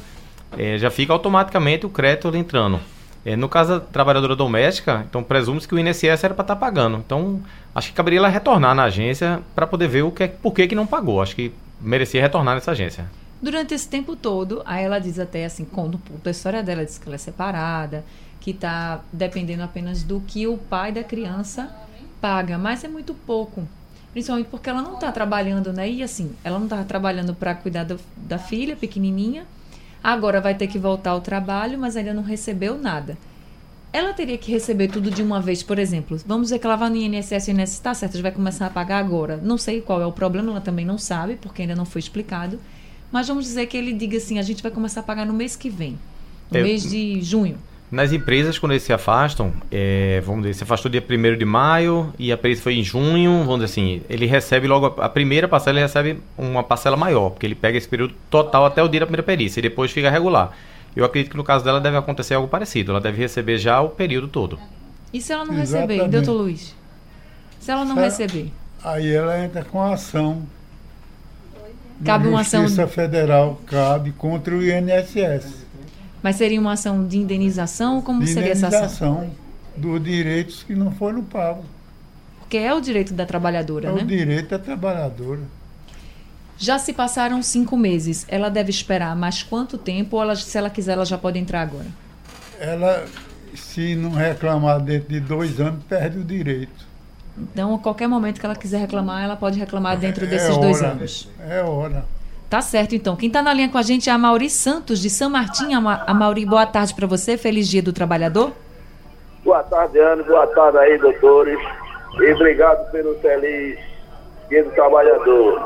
é, 0.58 0.78
já 0.78 0.90
fica 0.90 1.14
automaticamente 1.14 1.86
o 1.86 1.90
crédito 1.90 2.36
entrando. 2.36 2.80
É, 3.26 3.36
no 3.36 3.50
caso 3.50 3.74
da 3.74 3.80
trabalhadora 3.82 4.36
doméstica, 4.36 5.06
então 5.10 5.22
presume-se 5.22 5.68
que 5.68 5.76
o 5.76 5.80
INSS 5.80 6.24
era 6.24 6.34
para 6.34 6.44
estar 6.44 6.44
tá 6.44 6.56
pagando. 6.56 6.98
Então, 6.98 7.42
acho 7.76 7.90
que 7.90 7.94
caberia 7.94 8.20
ela 8.20 8.30
retornar 8.30 8.74
na 8.74 8.84
agência 8.84 9.42
para 9.54 9.68
poder 9.68 9.88
ver 9.88 10.04
o 10.04 10.12
que, 10.12 10.24
é, 10.24 10.28
por 10.28 10.54
que, 10.54 10.68
que 10.68 10.76
não 10.76 10.88
pagou. 10.88 11.22
Acho 11.22 11.36
que 11.36 11.52
merecia 11.82 12.22
retornar 12.22 12.56
nessa 12.56 12.72
agência. 12.72 13.06
Durante 13.42 13.74
esse 13.74 13.88
tempo 13.88 14.16
todo, 14.16 14.62
aí 14.66 14.84
ela 14.84 14.98
diz 14.98 15.20
até 15.20 15.46
assim, 15.46 15.66
quando 15.66 16.00
a 16.26 16.30
história 16.30 16.64
dela 16.64 16.86
diz 16.86 16.98
que 16.98 17.08
ela 17.08 17.16
é 17.16 17.20
separada, 17.20 18.04
que 18.40 18.52
está 18.52 19.02
dependendo 19.12 19.62
apenas 19.62 20.04
do 20.04 20.22
que 20.22 20.48
o 20.48 20.58
pai 20.58 20.92
da 20.92 21.04
criança 21.04 21.70
paga, 22.22 22.58
mas 22.58 22.84
é 22.84 22.88
muito 22.88 23.14
pouco. 23.14 23.68
Principalmente 24.14 24.48
porque 24.48 24.70
ela 24.70 24.82
não 24.82 24.94
está 24.94 25.12
trabalhando, 25.12 25.74
né? 25.74 25.90
E 25.90 26.02
assim, 26.02 26.34
ela 26.44 26.58
não 26.58 26.66
estava 26.66 26.86
trabalhando 26.86 27.36
para 27.36 27.54
cuidar 27.54 27.84
do, 27.84 28.00
da 28.16 28.40
filha 28.40 28.76
pequenininha 28.76 29.46
Agora 30.04 30.40
vai 30.40 30.56
ter 30.56 30.68
que 30.68 30.80
voltar 30.80 31.12
ao 31.12 31.22
trabalho, 31.22 31.78
mas 31.78 31.96
ainda 31.96 32.14
não 32.14 32.24
recebeu 32.24 32.78
nada. 32.78 33.18
Ela 33.92 34.14
teria 34.14 34.38
que 34.38 34.52
receber 34.52 34.90
tudo 34.90 35.10
de 35.10 35.24
uma 35.24 35.42
vez, 35.42 35.64
por 35.64 35.80
exemplo. 35.80 36.20
Vamos 36.26 36.48
dizer 36.48 36.60
que 36.60 36.66
ela 36.66 36.76
vai 36.76 36.90
no 36.90 36.96
INSS 36.96 37.48
e 37.48 37.52
o 37.52 37.60
INSS 37.60 37.74
está 37.74 37.94
certo, 37.94 38.22
vai 38.22 38.32
começar 38.32 38.68
a 38.68 38.70
pagar 38.70 39.00
agora. 39.00 39.38
Não 39.38 39.58
sei 39.58 39.82
qual 39.82 40.02
é 40.02 40.06
o 40.06 40.12
problema, 40.12 40.52
ela 40.52 40.62
também 40.62 40.86
não 40.86 40.98
sabe, 40.98 41.36
porque 41.36 41.62
ainda 41.62 41.76
não 41.76 41.86
foi 41.86 42.00
explicado. 42.00 42.60
Mas 43.12 43.28
vamos 43.28 43.46
dizer 43.46 43.66
que 43.68 43.78
ele 43.78 43.94
diga 43.94 44.18
assim: 44.18 44.40
a 44.40 44.42
gente 44.42 44.62
vai 44.62 44.72
começar 44.72 45.00
a 45.00 45.04
pagar 45.04 45.26
no 45.26 45.34
mês 45.34 45.56
que 45.56 45.70
vem, 45.70 45.98
no 46.52 46.62
mês 46.62 46.84
de 46.84 47.22
junho. 47.22 47.58
Nas 47.90 48.12
empresas, 48.12 48.60
quando 48.60 48.74
eles 48.74 48.84
se 48.84 48.92
afastam, 48.92 49.54
é, 49.72 50.22
vamos 50.26 50.42
dizer, 50.42 50.56
se 50.56 50.64
afastou 50.64 50.92
dia 50.92 51.02
1 51.02 51.38
de 51.38 51.46
maio 51.46 52.14
e 52.20 52.34
a 52.34 52.38
perícia 52.38 52.62
foi 52.62 52.74
em 52.76 52.84
junho, 52.84 53.46
vamos 53.46 53.62
dizer 53.62 53.66
assim, 53.66 54.02
ele 54.10 54.26
recebe 54.26 54.68
logo 54.68 54.88
a, 54.88 55.06
a, 55.06 55.10
primeira 55.10 55.48
parcela, 55.48 55.78
ele 55.78 55.86
recebe 55.86 56.20
uma 56.38 56.64
parcela 56.64 56.98
maior, 56.98 57.30
porque 57.30 57.46
ele 57.46 57.56
pega 57.56 57.78
esse 57.78 57.88
período 57.88 58.14
total 58.30 58.66
até 58.66 58.84
o 58.84 58.90
dia 58.90 59.00
da 59.00 59.06
primeira 59.06 59.24
perícia 59.24 59.62
e 59.62 59.64
depois 59.64 59.90
fica 59.90 60.10
regular. 60.10 60.52
Eu 60.94 61.06
acredito 61.06 61.32
que 61.32 61.38
no 61.38 61.46
caso 61.46 61.64
dela 61.64 61.80
deve 61.80 61.96
acontecer 61.96 62.34
algo 62.34 62.50
parecido, 62.50 62.92
ela 62.92 63.00
deve 63.00 63.20
receber 63.20 63.58
já 63.58 63.80
o 63.80 63.90
período 63.90 64.28
todo. 64.28 64.60
E 65.14 65.22
se 65.22 65.32
ela 65.32 65.46
não 65.46 65.58
Exatamente. 65.58 66.00
receber, 66.00 66.12
doutor 66.12 66.42
Luiz? 66.42 66.76
Se 67.62 67.72
ela 67.72 67.86
não 67.86 67.96
se 67.96 68.02
receber? 68.02 68.52
Aí 68.84 69.14
ela 69.14 69.40
entra 69.40 69.64
com 69.64 69.82
a 69.82 69.94
ação. 69.94 70.46
Cabe 72.04 72.28
uma 72.28 72.42
ação. 72.42 72.64
Justiça 72.64 72.86
Federal 72.88 73.62
cabe 73.66 74.12
contra 74.12 74.54
o 74.54 74.62
INSS. 74.62 75.67
Mas 76.22 76.36
seria 76.36 76.60
uma 76.60 76.74
ação 76.74 77.08
de 77.08 77.18
indenização? 77.18 78.02
Como 78.02 78.22
de 78.24 78.32
seria 78.32 78.52
essa 78.52 78.68
ação? 78.68 79.24
Indenização 79.24 79.48
dos 79.78 80.04
direitos 80.04 80.64
que 80.64 80.74
não 80.76 80.92
foram 80.92 81.24
pagos. 81.24 81.66
Porque 82.40 82.58
é 82.58 82.74
o 82.74 82.82
direito 82.82 83.14
da 83.14 83.26
trabalhadora, 83.26 83.90
é 83.90 83.92
né? 83.92 84.02
É 84.02 84.04
o 84.04 84.08
direito 84.08 84.50
da 84.50 84.60
trabalhadora. 84.60 85.42
Já 86.58 86.80
se 86.80 86.92
passaram 86.92 87.42
cinco 87.44 87.78
meses. 87.78 88.26
Ela 88.28 88.50
deve 88.50 88.72
esperar 88.72 89.16
mais 89.16 89.44
quanto 89.44 89.78
tempo? 89.78 90.16
Ou 90.16 90.24
ela, 90.24 90.36
se 90.36 90.58
ela 90.58 90.70
quiser, 90.70 90.94
ela 90.94 91.06
já 91.06 91.18
pode 91.18 91.38
entrar 91.38 91.62
agora? 91.62 91.86
Ela, 92.60 93.06
se 93.54 93.96
não 93.96 94.12
reclamar 94.12 94.80
dentro 94.82 95.10
de 95.10 95.20
dois 95.20 95.60
anos, 95.60 95.84
perde 95.84 96.18
o 96.18 96.24
direito. 96.24 96.88
Então, 97.38 97.76
a 97.76 97.80
qualquer 97.80 98.08
momento 98.08 98.40
que 98.40 98.46
ela 98.46 98.56
quiser 98.56 98.80
reclamar, 98.80 99.24
ela 99.24 99.36
pode 99.36 99.60
reclamar 99.60 100.00
dentro 100.00 100.26
É 100.26 100.28
desses 100.28 100.58
dois 100.58 100.82
hora, 100.82 100.92
anos. 100.94 101.30
É 101.48 101.62
hora. 101.62 102.06
Tá 102.50 102.62
certo, 102.62 102.96
então. 102.96 103.16
Quem 103.16 103.28
está 103.28 103.42
na 103.42 103.54
linha 103.54 103.70
com 103.70 103.78
a 103.78 103.82
gente 103.82 104.10
é 104.10 104.14
a 104.14 104.18
Mauri 104.18 104.50
Santos, 104.50 105.00
de 105.02 105.10
São 105.10 105.30
Martim. 105.30 105.74
A 105.74 105.82
Ma- 105.82 106.04
a 106.08 106.14
Mauri, 106.14 106.46
boa 106.46 106.66
tarde 106.66 106.94
para 106.94 107.06
você. 107.06 107.38
Feliz 107.38 107.68
dia 107.68 107.82
do 107.84 107.92
trabalhador. 107.92 108.52
Boa 109.44 109.64
tarde, 109.64 110.00
Ana. 110.00 110.24
Boa 110.24 110.48
tarde 110.48 110.78
aí, 110.78 110.98
doutores. 110.98 111.60
E 112.22 112.34
obrigado 112.34 112.90
pelo 112.92 113.16
feliz 113.20 113.78
Dia 114.50 114.64
do 114.64 114.72
Trabalhador. 114.72 115.62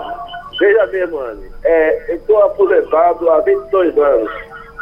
Veja 0.60 0.86
mesmo, 0.88 1.20
Anne, 1.20 1.52
é, 1.64 2.12
eu 2.12 2.16
estou 2.18 2.44
aposentado 2.44 3.30
há 3.30 3.40
22 3.42 3.96
anos. 3.98 4.32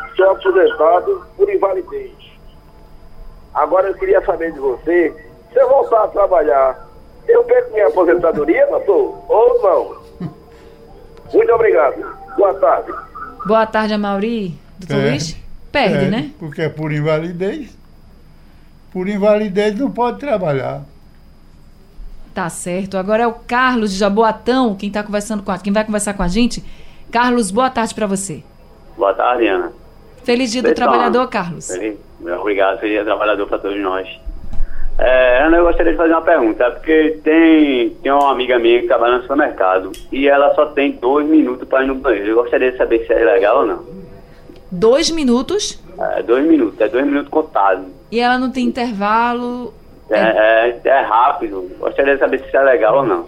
Estou 0.09 0.31
aposentado 0.31 1.25
por 1.35 1.49
invalidez. 1.53 2.12
Agora 3.53 3.89
eu 3.89 3.93
queria 3.95 4.21
saber 4.25 4.53
de 4.53 4.59
você, 4.59 5.13
se 5.51 5.59
eu 5.59 5.67
voltar 5.67 6.05
a 6.05 6.07
trabalhar, 6.07 6.88
eu 7.27 7.43
perco 7.43 7.73
minha 7.73 7.88
aposentadoria, 7.88 8.65
doutor? 8.67 9.21
Ou 9.27 9.62
não? 9.62 9.98
Muito 11.33 11.51
obrigado. 11.53 11.95
Boa 12.37 12.53
tarde. 12.55 12.91
Boa 13.45 13.65
tarde, 13.65 13.93
a 13.93 13.97
Mauri. 13.97 14.57
Doutor 14.79 14.95
Perde. 14.95 15.09
Luiz? 15.09 15.37
Perde, 15.71 16.05
né? 16.09 16.31
Porque 16.39 16.61
é 16.63 16.69
por 16.69 16.91
invalidez. 16.91 17.69
Por 18.91 19.07
invalidez 19.07 19.77
não 19.77 19.91
pode 19.91 20.19
trabalhar. 20.19 20.81
Tá 22.33 22.49
certo. 22.49 22.97
Agora 22.97 23.23
é 23.23 23.27
o 23.27 23.33
Carlos 23.33 23.91
de 23.91 23.97
Jaboatão, 23.97 24.75
quem 24.75 24.89
tá 24.89 25.03
conversando 25.03 25.43
com 25.43 25.51
a, 25.51 25.57
quem 25.57 25.71
vai 25.73 25.83
conversar 25.83 26.13
com 26.13 26.23
a 26.23 26.27
gente. 26.27 26.63
Carlos, 27.11 27.51
boa 27.51 27.69
tarde 27.69 27.93
para 27.93 28.07
você. 28.07 28.43
Boa 28.97 29.13
tarde, 29.13 29.47
Ana. 29.47 29.71
Feliz 30.23 30.51
dia 30.51 30.61
do 30.61 30.69
Então, 30.69 30.75
trabalhador, 30.85 31.27
Carlos. 31.27 31.67
Feliz- 31.67 31.97
Obrigado, 32.39 32.79
feliz 32.79 32.93
dia 32.93 33.03
do 33.03 33.07
trabalhador 33.07 33.47
para 33.47 33.59
todos 33.59 33.79
nós. 33.81 34.07
É, 35.01 35.43
Ana, 35.43 35.57
eu 35.57 35.63
gostaria 35.63 35.93
de 35.93 35.97
fazer 35.97 36.12
uma 36.13 36.21
pergunta, 36.21 36.63
é 36.65 36.69
porque 36.71 37.19
tem, 37.23 37.89
tem 38.03 38.12
uma 38.12 38.31
amiga 38.31 38.59
minha 38.59 38.81
que 38.81 38.88
trabalha 38.88 39.15
no 39.15 39.21
supermercado 39.21 39.91
e 40.12 40.27
ela 40.27 40.53
só 40.55 40.65
tem 40.67 40.91
dois 40.91 41.25
minutos 41.25 41.65
para 41.67 41.83
ir 41.83 41.88
no 41.88 41.95
banheiro. 41.95 42.31
Eu 42.31 42.35
gostaria 42.35 42.71
de 42.71 42.77
saber 42.77 43.05
se 43.07 43.13
é 43.13 43.23
legal 43.23 43.59
ou 43.62 43.65
não. 43.65 43.79
Dois 44.71 45.09
minutos 45.09 45.81
É, 46.17 46.21
dois 46.21 46.45
minutos, 46.45 46.79
é 46.81 46.88
dois 46.89 47.05
minutos 47.05 47.29
contados. 47.29 47.85
e 48.12 48.19
ela 48.19 48.38
não 48.38 48.51
tem 48.51 48.65
intervalo. 48.65 49.73
É, 50.09 50.19
é, 50.19 50.81
é 50.83 51.01
rápido. 51.01 51.71
Gostaria 51.79 52.13
de 52.15 52.19
saber 52.19 52.43
se 52.49 52.55
é 52.55 52.62
legal 52.62 52.97
ou 52.97 53.05
não. 53.05 53.25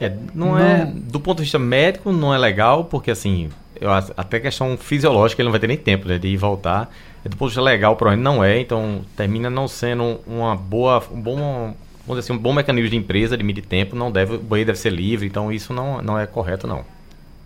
É, 0.00 0.12
não, 0.34 0.58
é. 0.58 0.90
Do 0.92 1.20
ponto 1.20 1.36
de 1.38 1.42
vista 1.44 1.58
médico, 1.58 2.10
não 2.10 2.34
é 2.34 2.38
legal, 2.38 2.84
porque 2.84 3.10
assim, 3.12 3.50
eu, 3.80 3.88
até 3.92 4.40
questão 4.40 4.76
fisiológica, 4.76 5.40
ele 5.40 5.46
não 5.46 5.52
vai 5.52 5.60
ter 5.60 5.68
nem 5.68 5.76
tempo 5.76 6.08
né, 6.08 6.18
de 6.18 6.26
ir 6.28 6.32
e 6.32 6.36
voltar. 6.36 6.90
É, 7.24 7.28
do 7.28 7.36
ponto 7.36 7.48
de 7.48 7.54
vista 7.54 7.62
legal, 7.62 7.96
provavelmente 7.96 8.24
não 8.24 8.44
é, 8.44 8.60
então 8.60 9.02
termina 9.16 9.48
não 9.48 9.66
sendo 9.66 10.20
uma 10.26 10.54
boa. 10.54 11.02
Um 11.10 11.20
bom, 11.20 11.36
vamos 11.36 11.74
dizer 12.08 12.20
assim, 12.20 12.32
um 12.34 12.38
bom 12.38 12.52
mecanismo 12.52 12.90
de 12.90 12.96
empresa 12.96 13.36
de 13.36 13.42
medir 13.42 13.64
tempo, 13.64 13.96
não 13.96 14.12
deve, 14.12 14.34
o 14.34 14.38
banheiro 14.38 14.68
deve 14.68 14.78
ser 14.78 14.90
livre, 14.90 15.26
então 15.26 15.50
isso 15.50 15.72
não, 15.72 16.02
não 16.02 16.18
é 16.18 16.26
correto, 16.26 16.66
não. 16.66 16.84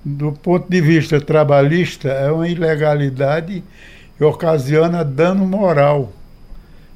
Do 0.04 0.32
ponto 0.32 0.68
de 0.68 0.80
vista 0.80 1.20
trabalhista, 1.20 2.08
é 2.08 2.30
uma 2.30 2.48
ilegalidade 2.48 3.62
e 4.20 4.24
ocasiona 4.24 5.04
dano 5.04 5.46
moral. 5.46 6.12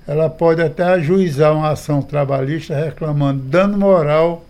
Ela 0.06 0.28
pode 0.28 0.60
até 0.60 0.82
ajuizar 0.82 1.54
uma 1.54 1.70
ação 1.70 2.02
trabalhista 2.02 2.74
reclamando 2.74 3.42
dano 3.42 3.78
moral 3.78 4.44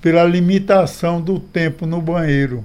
pela 0.00 0.24
limitação 0.24 1.20
do 1.20 1.38
tempo 1.38 1.84
no 1.84 2.00
banheiro. 2.00 2.64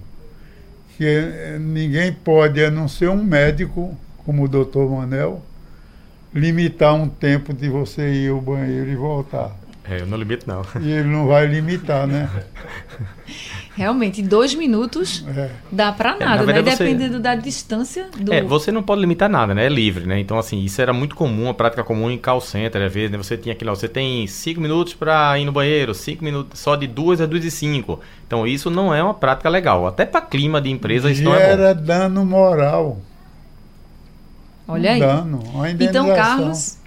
Que 0.98 1.58
ninguém 1.60 2.14
pode, 2.14 2.64
a 2.64 2.72
não 2.72 2.88
ser 2.88 3.10
um 3.10 3.22
médico, 3.22 3.98
como 4.26 4.44
o 4.44 4.48
doutor 4.48 4.90
Manel, 4.90 5.42
limitar 6.34 6.94
um 6.96 7.08
tempo 7.10 7.54
de 7.54 7.70
você 7.70 8.12
ir 8.14 8.30
ao 8.32 8.40
banheiro 8.42 8.90
e 8.90 8.96
voltar. 8.96 9.52
É, 9.84 10.00
eu 10.02 10.06
não 10.06 10.18
limito, 10.18 10.46
não. 10.48 10.62
E 10.80 10.92
ele 10.92 11.10
não 11.10 11.28
vai 11.28 11.48
limitar, 11.48 12.06
né? 12.08 12.30
Realmente, 13.76 14.22
dois 14.22 14.54
minutos 14.54 15.26
dá 15.72 15.92
para 15.92 16.16
nada, 16.18 16.46
né? 16.46 16.54
verdade, 16.54 16.78
você- 16.78 16.84
Dependendo 16.84 17.20
da 17.20 17.36
distância 17.36 18.10
do. 18.20 18.32
É, 18.34 18.42
você 18.44 18.72
não 18.72 18.84
pode 18.84 19.02
limitar 19.02 19.30
nada, 19.30 19.56
né? 19.56 19.66
É 19.66 19.70
livre, 19.70 20.06
né? 20.06 20.20
Então, 20.20 20.38
assim, 20.38 20.60
isso 20.64 20.82
era 20.82 20.92
muito 20.94 21.16
comum, 21.16 21.50
a 21.50 21.54
prática 21.54 21.84
comum 21.84 22.12
em 22.12 22.18
call 22.18 22.42
center, 22.42 22.82
às 22.84 22.94
vezes, 22.94 23.12
né? 23.12 23.18
Você 23.18 23.38
tinha 23.38 23.54
aquilo, 23.54 23.74
você 23.76 23.88
tem 23.88 24.28
5 24.28 24.60
minutos 24.62 24.94
para 24.94 25.38
ir 25.40 25.46
no 25.46 25.52
banheiro, 25.52 25.94
5 25.96 26.24
minutos, 26.24 26.60
só 26.60 26.76
de 26.76 26.86
2 26.86 27.22
a 27.22 27.26
2 27.26 27.46
e 27.46 27.50
5. 27.52 28.00
Então, 28.28 28.46
isso 28.46 28.70
não 28.70 28.94
é 28.94 29.02
uma 29.02 29.14
prática 29.14 29.50
legal. 29.50 29.88
Até 29.88 30.06
para 30.06 30.22
clima 30.22 30.62
de 30.62 30.70
empresa, 30.70 31.10
isso 31.10 31.24
não 31.24 31.34
é 31.34 31.40
bom. 31.40 31.46
Gera 31.58 31.74
dano 31.74 32.26
moral. 32.26 33.00
Olha 34.68 34.92
aí. 34.92 35.00
Dano, 35.00 35.40
uma 35.54 35.70
Então. 35.70 36.08
Carlos, 36.16 36.78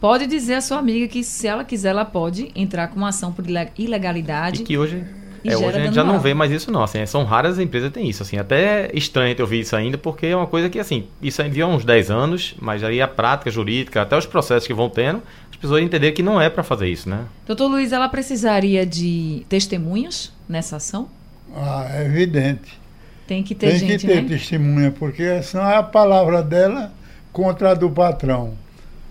pode 0.00 0.26
dizer 0.26 0.54
à 0.54 0.60
sua 0.60 0.78
amiga 0.78 1.08
que 1.08 1.24
se 1.24 1.46
ela 1.46 1.64
quiser, 1.64 1.90
ela 1.90 2.04
pode 2.04 2.50
entrar 2.54 2.88
com 2.88 2.96
uma 2.96 3.08
ação 3.08 3.32
por 3.32 3.48
ile- 3.48 3.68
ilegalidade. 3.78 4.62
E 4.62 4.64
que 4.64 4.76
hoje, 4.76 5.04
é, 5.44 5.56
hoje 5.56 5.78
a 5.78 5.84
gente 5.84 5.94
já 5.94 6.02
não 6.02 6.08
moral. 6.14 6.22
vê 6.22 6.34
mais 6.34 6.50
isso 6.52 6.70
não, 6.70 6.82
assim, 6.82 7.04
são 7.06 7.24
raras 7.24 7.54
as 7.54 7.58
empresas 7.58 7.88
que 7.88 7.94
têm 7.94 8.08
isso, 8.08 8.22
assim, 8.22 8.36
até 8.38 8.90
estranho 8.94 9.34
ter 9.34 9.42
ouvido 9.42 9.62
isso 9.62 9.76
ainda, 9.76 9.96
porque 9.96 10.26
é 10.26 10.36
uma 10.36 10.46
coisa 10.46 10.68
que, 10.68 10.78
assim, 10.78 11.06
isso 11.22 11.40
aí 11.40 11.60
há 11.62 11.66
uns 11.66 11.84
10 11.84 12.10
anos, 12.10 12.54
mas 12.60 12.82
aí 12.84 13.00
a 13.00 13.08
prática 13.08 13.50
jurídica, 13.50 14.02
até 14.02 14.16
os 14.16 14.26
processos 14.26 14.66
que 14.66 14.74
vão 14.74 14.90
tendo, 14.90 15.22
as 15.50 15.56
pessoas 15.56 15.82
entenderam 15.82 16.14
que 16.14 16.22
não 16.22 16.40
é 16.40 16.50
para 16.50 16.62
fazer 16.62 16.88
isso, 16.88 17.08
né? 17.08 17.20
Doutor 17.46 17.68
Luiz, 17.68 17.92
ela 17.92 18.08
precisaria 18.08 18.84
de 18.84 19.46
testemunhas 19.48 20.30
nessa 20.48 20.76
ação? 20.76 21.08
Ah, 21.56 21.86
é 21.90 22.04
evidente. 22.04 22.78
Tem 23.26 23.42
que 23.42 23.54
ter 23.54 23.70
Tem 23.70 23.78
gente, 23.78 24.00
que 24.02 24.06
ter 24.06 24.22
né? 24.22 24.28
testemunha, 24.28 24.90
porque 24.90 25.42
senão 25.42 25.64
é 25.70 25.76
a 25.76 25.82
palavra 25.82 26.42
dela 26.42 26.92
contra 27.34 27.72
a 27.72 27.74
do 27.74 27.90
patrão. 27.90 28.54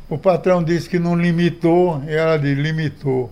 O 0.10 0.18
patrão 0.18 0.64
disse 0.64 0.90
que 0.90 0.98
não 0.98 1.16
limitou, 1.16 2.02
e 2.08 2.14
ela 2.14 2.38
diz, 2.38 2.58
limitou. 2.58 3.30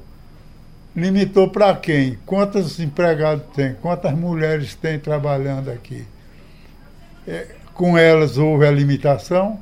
Limitou 0.96 1.50
para 1.50 1.74
quem? 1.76 2.20
Quantos 2.26 2.80
empregados 2.80 3.46
tem? 3.56 3.74
Quantas 3.76 4.14
mulheres 4.14 4.76
tem 4.76 5.00
trabalhando 5.00 5.72
aqui? 5.72 6.06
É, 7.26 7.48
com 7.74 7.98
elas 7.98 8.38
houve 8.38 8.68
a 8.68 8.72
limitação? 8.72 9.60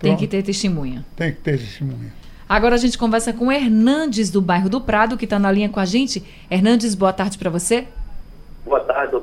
Tem 0.00 0.12
Pronto. 0.12 0.18
que 0.18 0.26
ter 0.26 0.42
testemunha. 0.42 1.04
Tem 1.14 1.30
que 1.30 1.40
ter 1.42 1.58
testemunha. 1.58 2.12
Agora 2.48 2.74
a 2.74 2.78
gente 2.78 2.96
conversa 2.96 3.32
com 3.32 3.48
o 3.48 3.52
Hernandes, 3.52 4.30
do 4.30 4.40
bairro 4.40 4.68
do 4.68 4.80
Prado, 4.80 5.16
que 5.16 5.24
está 5.24 5.38
na 5.38 5.52
linha 5.52 5.68
com 5.68 5.78
a 5.78 5.84
gente. 5.84 6.24
Hernandes, 6.50 6.94
boa 6.94 7.12
tarde 7.12 7.36
para 7.36 7.50
você. 7.50 7.86
Boa 8.64 8.80
tarde 8.80 9.16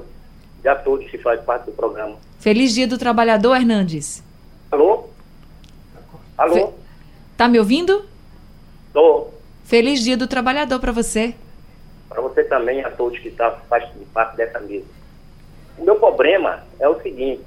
e 0.63 0.67
a 0.67 0.75
todos 0.75 1.09
que 1.09 1.17
fazem 1.17 1.43
parte 1.43 1.65
do 1.65 1.71
programa. 1.71 2.15
Feliz 2.39 2.73
dia 2.73 2.88
do 2.88 2.97
trabalhador, 2.97 3.54
Hernandes. 3.58 4.23
Alô? 4.71 5.10
Alô? 6.38 6.73
Tá 7.36 7.49
me 7.49 7.60
ouvindo? 7.60 8.06
Tô. 8.93 9.28
Feliz 9.65 10.02
dia 10.02 10.15
do 10.15 10.25
trabalhador 10.25 10.80
para 10.80 10.93
você. 10.93 11.36
Para 12.08 12.21
você 12.21 12.45
também, 12.45 12.82
a 12.84 12.89
todos 12.91 13.19
que 13.19 13.30
tá, 13.30 13.52
fazem 13.69 13.89
parte 14.13 14.38
dessa 14.38 14.58
mesa. 14.62 14.86
O 15.78 15.84
meu 15.84 15.97
problema 15.97 16.63
é 16.80 16.88
o 16.88 17.02
seguinte: 17.02 17.43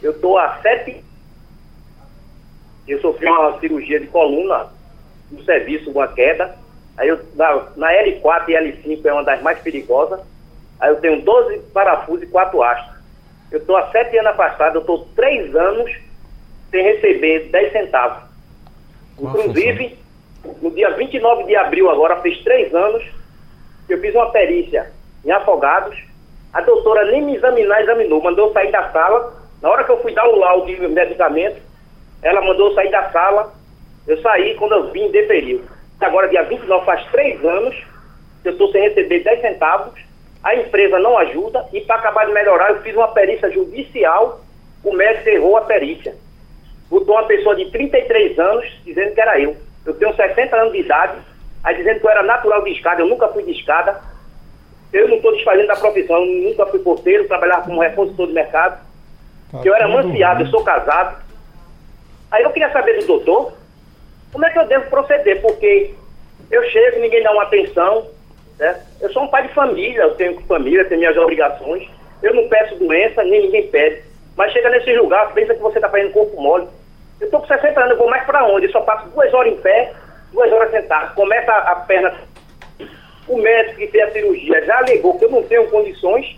eu 0.00 0.12
estou 0.12 0.38
há 0.38 0.60
sete. 0.62 1.04
Eu 2.86 3.00
sofri 3.00 3.26
uma 3.26 3.58
cirurgia 3.58 3.98
de 3.98 4.06
coluna 4.06 4.68
no 5.28 5.42
serviço, 5.42 5.90
uma 5.90 6.06
queda. 6.06 6.56
Aí 6.96 7.08
eu, 7.08 7.18
na, 7.34 7.66
na 7.76 7.92
L4 7.92 8.48
e 8.48 8.52
L5 8.52 9.04
é 9.04 9.12
uma 9.12 9.24
das 9.24 9.42
mais 9.42 9.58
perigosas. 9.58 10.20
Aí 10.78 10.90
eu 10.90 11.00
tenho 11.00 11.20
12 11.20 11.58
parafusos 11.72 12.22
e 12.22 12.26
4 12.26 12.62
hastes. 12.62 12.93
Eu 13.54 13.60
estou 13.60 13.76
há 13.76 13.88
sete 13.92 14.18
anos 14.18 14.32
afastado, 14.32 14.74
eu 14.74 14.80
estou 14.80 15.06
três 15.14 15.54
anos 15.54 15.88
sem 16.72 16.82
receber 16.82 17.50
10 17.50 17.72
centavos. 17.72 18.24
Inclusive, 19.16 19.96
no 20.60 20.72
dia 20.72 20.90
29 20.90 21.44
de 21.44 21.54
abril, 21.54 21.88
agora 21.88 22.20
fez 22.20 22.42
três 22.42 22.74
anos, 22.74 23.04
que 23.86 23.94
eu 23.94 24.00
fiz 24.00 24.12
uma 24.12 24.32
perícia 24.32 24.90
em 25.24 25.30
Afogados. 25.30 25.96
A 26.52 26.62
doutora 26.62 27.04
nem 27.12 27.22
me 27.22 27.36
examinar, 27.36 27.80
examinou, 27.80 28.20
mandou 28.20 28.48
eu 28.48 28.52
sair 28.52 28.72
da 28.72 28.90
sala. 28.90 29.32
Na 29.62 29.70
hora 29.70 29.84
que 29.84 29.92
eu 29.92 30.02
fui 30.02 30.12
dar 30.12 30.26
o 30.26 30.36
laudo 30.36 30.66
de 30.66 30.88
medicamento, 30.88 31.62
ela 32.22 32.40
mandou 32.40 32.70
eu 32.70 32.74
sair 32.74 32.90
da 32.90 33.08
sala. 33.12 33.54
Eu 34.04 34.20
saí 34.20 34.56
quando 34.56 34.72
eu 34.72 34.90
vim 34.90 35.12
deferiu. 35.12 35.62
Agora, 36.00 36.28
dia 36.28 36.42
29, 36.42 36.84
faz 36.84 37.06
três 37.12 37.42
anos 37.44 37.76
que 38.42 38.48
eu 38.48 38.52
estou 38.52 38.72
sem 38.72 38.82
receber 38.82 39.20
10 39.20 39.40
centavos. 39.40 39.94
A 40.44 40.54
empresa 40.54 40.98
não 40.98 41.16
ajuda 41.16 41.66
e 41.72 41.80
para 41.80 41.96
acabar 41.96 42.26
de 42.26 42.32
melhorar, 42.32 42.70
eu 42.70 42.82
fiz 42.82 42.94
uma 42.94 43.08
perícia 43.08 43.50
judicial. 43.50 44.42
O 44.84 44.92
médico 44.92 45.30
errou 45.30 45.56
a 45.56 45.62
perícia. 45.62 46.14
Botou 46.90 47.14
uma 47.14 47.24
pessoa 47.24 47.56
de 47.56 47.70
33 47.70 48.38
anos 48.38 48.66
dizendo 48.84 49.14
que 49.14 49.20
era 49.20 49.40
eu. 49.40 49.56
Eu 49.86 49.94
tenho 49.94 50.14
60 50.14 50.54
anos 50.54 50.72
de 50.72 50.80
idade, 50.80 51.14
aí 51.62 51.76
dizendo 51.76 51.98
que 51.98 52.06
eu 52.06 52.10
era 52.10 52.22
natural 52.22 52.62
de 52.62 52.72
escada, 52.72 53.00
eu 53.00 53.06
nunca 53.06 53.28
fui 53.28 53.42
de 53.42 53.52
escada. 53.52 54.00
Eu 54.92 55.08
não 55.08 55.16
estou 55.16 55.32
desfazendo 55.32 55.66
da 55.66 55.76
profissão, 55.76 56.16
eu 56.18 56.50
nunca 56.50 56.66
fui 56.66 56.78
porteiro, 56.78 57.26
trabalhava 57.26 57.62
como 57.62 57.80
repositor 57.80 58.26
de 58.26 58.32
mercado. 58.34 58.80
que 59.62 59.68
eu 59.68 59.74
era 59.74 59.88
manciado, 59.88 60.42
eu 60.42 60.46
sou 60.48 60.62
casado. 60.62 61.24
Aí 62.30 62.42
eu 62.42 62.50
queria 62.50 62.70
saber 62.70 62.98
do 63.00 63.06
doutor, 63.06 63.52
como 64.32 64.44
é 64.44 64.50
que 64.50 64.58
eu 64.58 64.66
devo 64.66 64.90
proceder? 64.90 65.40
Porque 65.40 65.94
eu 66.50 66.62
chego, 66.64 67.00
ninguém 67.00 67.22
dá 67.22 67.32
uma 67.32 67.44
atenção, 67.44 68.06
né? 68.58 68.80
Eu 69.00 69.10
sou 69.12 69.24
um 69.24 69.28
pai 69.28 69.46
de 69.46 69.54
família, 69.54 70.02
eu 70.02 70.14
tenho 70.14 70.40
família, 70.42 70.84
tenho 70.84 71.00
minhas 71.00 71.16
obrigações. 71.16 71.88
Eu 72.22 72.34
não 72.34 72.48
peço 72.48 72.76
doença, 72.76 73.22
nem 73.22 73.42
ninguém 73.42 73.68
pede. 73.68 74.02
Mas 74.36 74.52
chega 74.52 74.70
nesse 74.70 74.92
lugar, 74.94 75.32
pensa 75.32 75.54
que 75.54 75.60
você 75.60 75.78
está 75.78 75.88
fazendo 75.88 76.12
corpo 76.12 76.40
mole. 76.40 76.68
Eu 77.20 77.30
tô 77.30 77.40
com 77.40 77.46
60 77.46 77.78
anos, 77.78 77.92
eu 77.92 77.98
vou 77.98 78.10
mais 78.10 78.24
pra 78.24 78.44
onde? 78.46 78.66
Eu 78.66 78.72
só 78.72 78.80
passo 78.80 79.08
duas 79.08 79.32
horas 79.32 79.52
em 79.52 79.56
pé, 79.56 79.92
duas 80.32 80.52
horas 80.52 80.70
sentado. 80.70 81.14
Começa 81.14 81.52
a, 81.52 81.72
a 81.72 81.76
perna. 81.76 82.14
O 83.26 83.38
médico 83.38 83.78
que 83.78 83.86
fez 83.86 84.08
a 84.08 84.12
cirurgia 84.12 84.64
já 84.66 84.78
alegou 84.78 85.18
que 85.18 85.24
eu 85.24 85.30
não 85.30 85.42
tenho 85.42 85.68
condições 85.70 86.36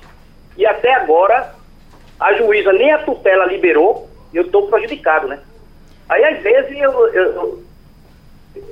e 0.57 0.65
até 0.65 0.95
agora 0.95 1.53
a 2.19 2.33
juíza 2.35 2.73
nem 2.73 2.93
a 2.93 2.99
tutela 2.99 3.47
liberou, 3.47 4.09
eu 4.33 4.43
estou 4.43 4.69
prejudicado, 4.69 5.27
né? 5.27 5.41
Aí 6.09 6.25
às 6.25 6.43
vezes 6.43 6.79
eu, 6.79 7.09
eu, 7.09 7.25
eu 7.35 7.65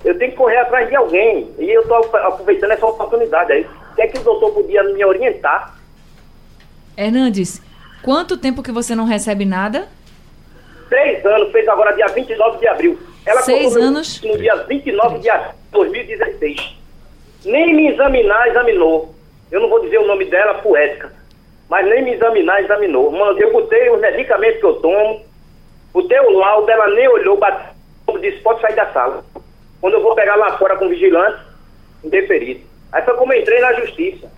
tenho 0.03 0.31
que 0.31 0.37
correr 0.37 0.59
atrás 0.59 0.89
de 0.89 0.97
alguém 0.97 1.51
e 1.59 1.71
eu 1.71 1.83
estou 1.83 1.99
aproveitando 2.17 2.73
essa 2.73 2.87
oportunidade 2.87 3.53
aí. 3.53 3.67
O 3.93 3.95
que 3.95 4.03
é 4.03 4.07
que 4.09 4.19
o 4.19 4.23
doutor 4.23 4.53
podia 4.53 4.83
me 4.83 5.05
orientar? 5.05 5.77
Hernandes, 6.97 7.63
quanto 8.03 8.37
tempo 8.37 8.63
que 8.63 8.73
você 8.73 8.95
não 8.95 9.05
recebe 9.05 9.45
nada? 9.45 9.89
Três 10.89 11.25
anos, 11.25 11.51
fez 11.51 11.69
agora 11.69 11.93
dia 11.93 12.07
29 12.07 12.59
de 12.59 12.69
abril. 12.69 12.99
Ela 13.27 13.43
Seis 13.43 13.77
anos? 13.77 14.23
No 14.23 14.37
dia 14.37 14.55
29 14.57 15.19
de 15.19 15.31
abril 15.31 15.53
de 15.53 15.71
2016. 15.73 16.77
Nem 17.45 17.75
me 17.75 17.89
examinar, 17.89 18.49
examinou. 18.49 19.15
Eu 19.51 19.61
não 19.61 19.69
vou 19.69 19.81
dizer 19.83 19.99
o 19.99 20.07
nome 20.07 20.25
dela 20.27 20.55
por 20.55 20.77
ética, 20.77 21.13
mas 21.69 21.87
nem 21.87 22.03
me 22.03 22.15
examinar, 22.15 22.63
examinou. 22.63 23.11
Mano, 23.11 23.39
eu 23.39 23.53
botei 23.53 23.91
os 23.91 24.01
medicamentos 24.01 24.59
que 24.59 24.67
eu 24.67 24.75
tomo, 24.75 25.23
botei 25.93 26.19
o 26.21 26.31
laudo, 26.39 26.71
ela 26.71 26.89
nem 26.89 27.09
olhou, 27.09 27.37
bateu, 27.37 27.75
disse, 28.21 28.39
pode 28.39 28.61
sair 28.61 28.75
da 28.75 28.93
sala. 28.93 29.25
Quando 29.85 29.97
eu 29.97 30.03
vou 30.03 30.15
pegar 30.15 30.37
lá 30.37 30.57
fora 30.57 30.79
com 30.79 30.89
vigilante, 30.89 31.43
indeferido. 32.03 32.61
Aí 32.91 33.03
foi 33.03 33.15
como 33.19 33.35
eu 33.35 33.41
entrei 33.43 33.61
na 33.61 33.75
justiça. 33.75 34.33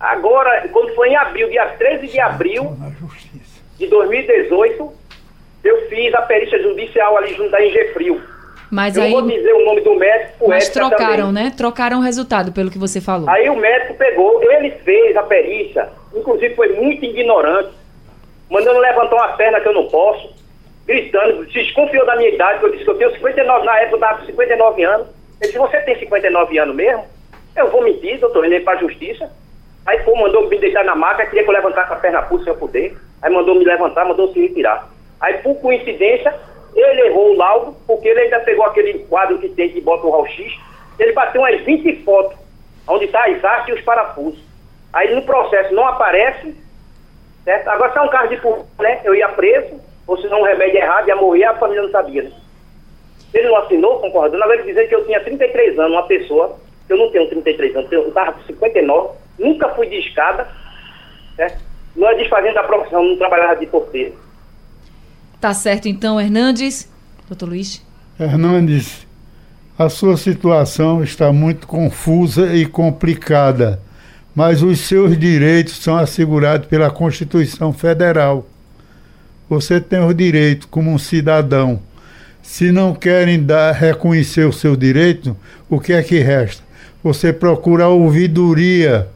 Agora, 0.00 0.68
quando 0.72 0.92
foi 0.96 1.10
em 1.10 1.16
abril, 1.16 1.48
dia 1.48 1.64
13 1.78 2.08
de 2.08 2.18
abril 2.18 2.76
de 3.78 3.86
2018, 3.86 4.92
eu 5.62 5.88
fiz 5.88 6.12
a 6.12 6.22
perícia 6.22 6.60
judicial 6.60 7.16
ali 7.18 7.32
junto 7.34 7.50
da 7.52 7.64
Ingefrio. 7.64 8.20
Mas 8.68 8.96
eu 8.96 9.04
aí. 9.04 9.12
vou 9.12 9.22
dizer 9.22 9.52
o 9.52 9.64
nome 9.64 9.80
do 9.82 9.94
médico, 9.94 10.38
por 10.40 10.48
Mas 10.48 10.64
ética 10.64 10.88
trocaram, 10.88 11.26
também. 11.28 11.44
né? 11.44 11.52
Trocaram 11.56 11.98
o 12.00 12.02
resultado, 12.02 12.50
pelo 12.50 12.68
que 12.68 12.78
você 12.78 13.00
falou. 13.00 13.30
Aí 13.30 13.48
o 13.48 13.54
médico 13.54 13.94
pegou, 13.94 14.42
ele 14.50 14.72
fez 14.72 15.16
a 15.16 15.22
perícia, 15.22 15.88
inclusive 16.12 16.56
foi 16.56 16.72
muito 16.72 17.04
ignorante, 17.04 17.70
mandando 18.50 18.80
levantar 18.80 19.14
uma 19.14 19.36
perna 19.36 19.60
que 19.60 19.68
eu 19.68 19.72
não 19.72 19.86
posso, 19.86 20.34
gritando, 20.86 21.44
se 21.46 21.52
desconfiou 21.52 22.04
da 22.06 22.16
minha 22.16 22.30
idade, 22.30 22.62
eu 22.62 22.70
disse 22.70 22.84
que 22.84 22.90
eu 22.90 22.98
tenho 22.98 23.12
59, 23.12 23.64
na 23.64 23.78
época 23.78 23.92
eu 23.92 23.96
estava 23.96 24.18
com 24.18 24.26
59 24.26 24.84
anos. 24.84 25.06
Ele 25.40 25.52
disse, 25.52 25.58
você 25.58 25.80
tem 25.82 25.98
59 25.98 26.58
anos 26.58 26.74
mesmo? 26.74 27.04
Eu 27.56 27.70
vou 27.70 27.82
mentir, 27.82 28.18
doutor, 28.18 28.44
ele 28.44 28.60
para 28.60 28.78
a 28.78 28.80
justiça. 28.80 29.30
Aí 29.84 29.98
foi, 30.04 30.14
mandou 30.14 30.48
me 30.48 30.58
deitar 30.58 30.84
na 30.84 30.94
maca, 30.94 31.26
queria 31.26 31.42
que 31.42 31.50
eu 31.50 31.54
levantasse 31.54 31.92
a 31.92 31.96
perna 31.96 32.22
pulsa 32.22 32.44
sem 32.44 32.52
eu 32.52 32.58
poder. 32.58 32.96
Aí 33.20 33.32
mandou 33.32 33.54
me 33.54 33.64
levantar, 33.64 34.04
mandou 34.04 34.32
se 34.32 34.40
retirar. 34.40 34.88
Aí, 35.20 35.34
por 35.38 35.54
coincidência, 35.60 36.34
ele 36.74 37.02
errou 37.02 37.32
o 37.32 37.36
laudo, 37.36 37.76
porque 37.86 38.08
ele 38.08 38.20
ainda 38.20 38.40
pegou 38.40 38.64
aquele 38.64 39.00
quadro 39.00 39.38
que 39.38 39.48
tem 39.48 39.68
que 39.68 39.80
bota 39.80 40.06
o 40.06 40.10
raio-x, 40.10 40.52
ele 40.98 41.12
bateu 41.12 41.40
umas 41.40 41.60
20 41.60 42.02
fotos, 42.04 42.38
onde 42.88 43.04
está 43.04 43.24
as 43.26 43.44
hastes 43.44 43.68
e 43.68 43.78
os 43.78 43.84
parafusos. 43.84 44.42
Aí 44.92 45.14
no 45.14 45.22
processo 45.22 45.72
não 45.74 45.86
aparece, 45.86 46.54
certo? 47.44 47.68
Agora 47.68 47.92
se 47.92 47.98
é 47.98 48.02
um 48.02 48.08
caso 48.08 48.28
de 48.28 48.36
furto, 48.38 48.66
né? 48.78 49.00
Eu 49.04 49.14
ia 49.14 49.28
preso, 49.28 49.80
ou 50.06 50.18
se 50.20 50.26
não 50.28 50.40
um 50.40 50.44
remédio 50.44 50.78
errado, 50.78 51.08
ia 51.08 51.16
morrer, 51.16 51.44
a 51.44 51.54
família 51.56 51.82
não 51.82 51.90
sabia, 51.90 52.22
né? 52.24 52.32
Ele 53.32 53.48
não 53.48 53.56
assinou, 53.56 53.98
concordando, 53.98 54.42
agora 54.42 54.60
ele 54.60 54.68
dizendo 54.68 54.88
que 54.88 54.94
eu 54.94 55.06
tinha 55.06 55.20
33 55.20 55.78
anos, 55.78 55.92
uma 55.92 56.06
pessoa, 56.06 56.58
eu 56.88 56.96
não 56.96 57.10
tenho 57.10 57.28
33 57.28 57.76
anos, 57.76 57.92
eu 57.92 58.08
estava 58.08 58.32
com 58.32 58.42
59, 58.42 59.14
nunca 59.38 59.68
fui 59.70 59.86
de 59.86 59.96
escada, 59.96 60.48
certo? 61.36 61.62
Não 61.96 62.08
é 62.08 62.14
desfazendo 62.14 62.54
da 62.54 62.62
profissão, 62.64 63.02
não 63.02 63.16
trabalhava 63.16 63.56
de 63.56 63.66
porteiro. 63.66 64.14
Tá 65.40 65.52
certo 65.54 65.88
então, 65.88 66.20
Hernandes. 66.20 66.90
Doutor 67.26 67.48
Luiz. 67.48 67.84
Hernandes, 68.18 69.06
a 69.78 69.88
sua 69.88 70.16
situação 70.16 71.02
está 71.02 71.32
muito 71.32 71.66
confusa 71.66 72.54
e 72.54 72.66
complicada, 72.66 73.80
mas 74.34 74.62
os 74.62 74.80
seus 74.80 75.18
direitos 75.18 75.82
são 75.82 75.96
assegurados 75.96 76.68
pela 76.68 76.90
Constituição 76.90 77.72
Federal. 77.72 78.46
Você 79.52 79.82
tem 79.82 80.02
os 80.02 80.16
direitos 80.16 80.66
como 80.70 80.90
um 80.90 80.96
cidadão. 80.96 81.78
Se 82.42 82.72
não 82.72 82.94
querem 82.94 83.44
dar, 83.44 83.72
reconhecer 83.72 84.46
o 84.46 84.52
seu 84.52 84.74
direito, 84.74 85.36
o 85.68 85.78
que 85.78 85.92
é 85.92 86.02
que 86.02 86.20
resta? 86.20 86.62
Você 87.04 87.34
procura 87.34 87.84
a 87.84 87.88
ouvidoria 87.88 89.08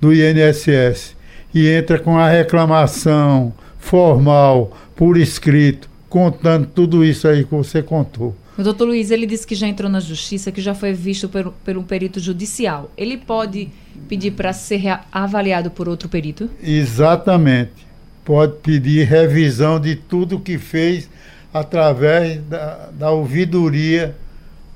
do 0.00 0.14
INSS 0.14 1.16
e 1.52 1.68
entra 1.68 1.98
com 1.98 2.16
a 2.16 2.28
reclamação 2.28 3.52
formal, 3.76 4.70
por 4.94 5.16
escrito, 5.16 5.90
contando 6.08 6.68
tudo 6.72 7.04
isso 7.04 7.26
aí 7.26 7.42
que 7.42 7.50
você 7.50 7.82
contou. 7.82 8.36
O 8.56 8.62
doutor 8.62 8.84
Luiz, 8.84 9.10
ele 9.10 9.26
disse 9.26 9.44
que 9.44 9.56
já 9.56 9.66
entrou 9.66 9.90
na 9.90 9.98
justiça, 9.98 10.52
que 10.52 10.60
já 10.60 10.76
foi 10.76 10.92
visto 10.92 11.28
por, 11.28 11.52
por 11.64 11.76
um 11.76 11.82
perito 11.82 12.20
judicial. 12.20 12.88
Ele 12.96 13.16
pode 13.16 13.68
pedir 14.08 14.30
para 14.30 14.52
ser 14.52 15.00
avaliado 15.10 15.72
por 15.72 15.88
outro 15.88 16.08
perito? 16.08 16.48
Exatamente. 16.62 17.91
Pode 18.24 18.52
pedir 18.62 19.06
revisão 19.06 19.80
de 19.80 19.96
tudo 19.96 20.38
que 20.38 20.56
fez 20.58 21.08
através 21.52 22.40
da, 22.42 22.88
da 22.92 23.10
ouvidoria 23.10 24.14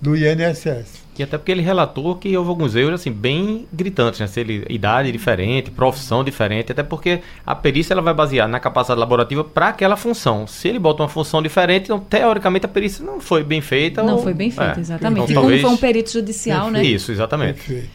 do 0.01 0.17
INSS. 0.17 1.07
E 1.19 1.23
até 1.23 1.39
porque 1.39 1.51
ele 1.51 1.63
relatou 1.63 2.15
que 2.17 2.37
houve 2.37 2.51
alguns 2.51 2.77
erros 2.77 2.93
assim 3.01 3.11
bem 3.11 3.67
gritantes, 3.73 4.21
né? 4.21 4.27
Se 4.27 4.39
ele 4.41 4.67
idade 4.69 5.11
diferente, 5.11 5.71
profissão 5.71 6.23
diferente, 6.23 6.71
até 6.73 6.83
porque 6.83 7.21
a 7.47 7.55
perícia 7.55 7.95
ela 7.95 8.03
vai 8.03 8.13
basear 8.13 8.47
na 8.47 8.61
capacidade 8.61 9.01
laborativa 9.01 9.43
para 9.43 9.69
aquela 9.69 9.97
função. 9.97 10.47
Se 10.47 10.69
ele 10.69 10.79
bota 10.79 11.03
uma 11.03 11.09
função 11.09 11.41
diferente, 11.41 11.85
então 11.85 11.99
teoricamente 11.99 12.67
a 12.67 12.69
perícia 12.69 13.03
não 13.03 13.19
foi 13.19 13.43
bem 13.43 13.63
feita. 13.63 14.03
Não 14.03 14.17
ou- 14.17 14.23
foi 14.23 14.35
bem 14.35 14.51
feita, 14.51 14.79
é. 14.79 14.81
exatamente. 14.81 15.23
Então, 15.23 15.25
e 15.25 15.35
como 15.35 15.41
talvez- 15.47 15.63
foi 15.63 15.71
um 15.71 15.77
perito 15.79 16.13
judicial, 16.13 16.71
né? 16.71 16.85
Isso, 16.85 17.11
exatamente. 17.11 17.89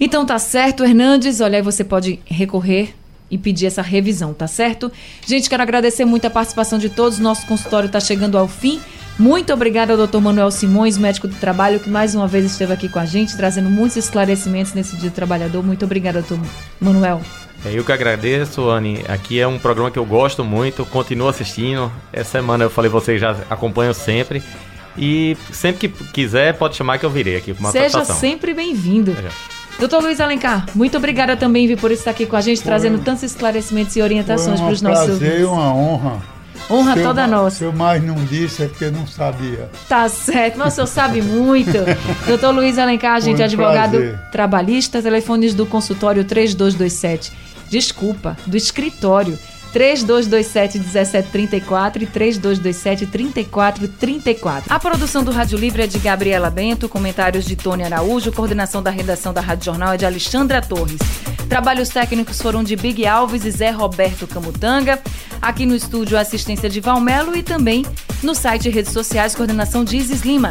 Então 0.00 0.26
tá 0.26 0.40
certo, 0.40 0.82
Hernandes. 0.84 1.40
Olha 1.40 1.58
aí, 1.58 1.62
você 1.62 1.84
pode 1.84 2.18
recorrer 2.26 2.92
e 3.30 3.38
pedir 3.38 3.66
essa 3.66 3.82
revisão, 3.82 4.32
tá 4.34 4.46
certo? 4.46 4.90
Gente, 5.26 5.48
quero 5.48 5.62
agradecer 5.62 6.04
muito 6.04 6.26
a 6.26 6.30
participação 6.30 6.78
de 6.78 6.88
todos. 6.88 7.18
Nosso 7.18 7.46
consultório 7.46 7.86
está 7.86 8.00
chegando 8.00 8.36
ao 8.38 8.46
fim. 8.46 8.80
Muito 9.18 9.52
obrigada 9.52 9.92
ao 9.92 10.06
Dr. 10.06 10.18
Manuel 10.18 10.50
Simões, 10.50 10.98
médico 10.98 11.28
do 11.28 11.36
trabalho, 11.36 11.78
que 11.78 11.88
mais 11.88 12.14
uma 12.14 12.26
vez 12.26 12.44
esteve 12.44 12.72
aqui 12.72 12.88
com 12.88 12.98
a 12.98 13.06
gente, 13.06 13.36
trazendo 13.36 13.70
muitos 13.70 13.96
esclarecimentos 13.96 14.72
nesse 14.74 14.96
Dia 14.96 15.10
do 15.10 15.14
Trabalhador. 15.14 15.64
Muito 15.64 15.84
obrigada, 15.84 16.20
doutor 16.20 16.44
Manuel. 16.80 17.20
É, 17.64 17.72
eu 17.72 17.84
que 17.84 17.92
agradeço, 17.92 18.68
Anne. 18.68 19.04
Aqui 19.08 19.40
é 19.40 19.46
um 19.46 19.58
programa 19.58 19.90
que 19.90 19.98
eu 19.98 20.04
gosto 20.04 20.44
muito, 20.44 20.84
continuo 20.86 21.28
assistindo. 21.28 21.90
Essa 22.12 22.32
semana 22.32 22.64
eu 22.64 22.70
falei, 22.70 22.90
vocês 22.90 23.20
já 23.20 23.36
acompanham 23.48 23.94
sempre. 23.94 24.42
E 24.98 25.36
sempre 25.52 25.88
que 25.88 26.04
quiser, 26.12 26.54
pode 26.54 26.76
chamar 26.76 26.98
que 26.98 27.06
eu 27.06 27.10
virei 27.10 27.36
aqui 27.36 27.54
com 27.54 27.60
uma 27.60 27.70
Seja 27.72 27.90
satisfação. 27.90 28.16
sempre 28.20 28.52
bem-vindo. 28.52 29.12
É. 29.12 29.53
Doutor 29.78 30.02
Luiz 30.02 30.20
Alencar, 30.20 30.66
muito 30.74 30.96
obrigada 30.96 31.36
também 31.36 31.66
Vi, 31.66 31.76
por 31.76 31.90
estar 31.90 32.12
aqui 32.12 32.26
com 32.26 32.36
a 32.36 32.40
gente, 32.40 32.62
trazendo 32.62 32.98
tantos 32.98 33.22
esclarecimentos 33.24 33.94
e 33.96 34.02
orientações 34.02 34.58
Foi 34.60 34.66
para 34.66 34.74
os 34.74 34.82
nossos 34.82 35.18
prazer 35.18 35.44
uma 35.46 35.74
honra. 35.74 36.22
Honra 36.70 36.94
Se 36.94 37.02
toda 37.02 37.26
nossa. 37.26 37.56
Se 37.58 37.64
eu 37.64 37.72
mais 37.72 38.02
não 38.02 38.14
disse 38.24 38.62
é 38.62 38.68
porque 38.68 38.90
não 38.90 39.06
sabia. 39.06 39.68
Tá 39.88 40.08
certo, 40.08 40.58
mas 40.58 40.72
o 40.72 40.76
senhor 40.76 40.86
sabe 40.86 41.20
muito. 41.20 41.72
Doutor 42.26 42.52
Luiz 42.54 42.78
Alencar, 42.78 43.20
gente, 43.20 43.36
Foi 43.36 43.42
um 43.42 43.46
advogado 43.46 43.90
prazer. 43.98 44.18
trabalhista, 44.32 45.02
telefones 45.02 45.52
do 45.52 45.66
consultório 45.66 46.24
3227. 46.24 47.32
Desculpa, 47.68 48.36
do 48.46 48.56
escritório. 48.56 49.38
3227 49.74 50.78
1734 50.78 52.04
e 52.04 52.06
3227 52.06 53.06
3434. 53.06 54.72
A 54.72 54.78
produção 54.78 55.24
do 55.24 55.32
Rádio 55.32 55.58
Livre 55.58 55.82
é 55.82 55.86
de 55.88 55.98
Gabriela 55.98 56.48
Bento, 56.48 56.88
comentários 56.88 57.44
de 57.44 57.56
Tony 57.56 57.82
Araújo, 57.82 58.30
coordenação 58.30 58.80
da 58.80 58.90
redação 58.90 59.32
da 59.32 59.40
Rádio 59.40 59.64
Jornal 59.64 59.94
é 59.94 59.96
de 59.96 60.06
Alexandra 60.06 60.62
Torres. 60.62 61.00
Trabalhos 61.48 61.88
técnicos 61.88 62.40
foram 62.40 62.62
de 62.62 62.76
Big 62.76 63.04
Alves 63.04 63.44
e 63.44 63.50
Zé 63.50 63.70
Roberto 63.70 64.28
Camutanga. 64.28 65.02
Aqui 65.42 65.66
no 65.66 65.74
estúdio, 65.74 66.16
assistência 66.16 66.70
de 66.70 66.78
Valmelo 66.80 67.36
e 67.36 67.42
também 67.42 67.84
no 68.22 68.32
site 68.32 68.68
e 68.68 68.70
redes 68.70 68.92
sociais, 68.92 69.34
coordenação 69.34 69.82
de 69.82 69.96
Isis 69.96 70.20
Lima. 70.20 70.50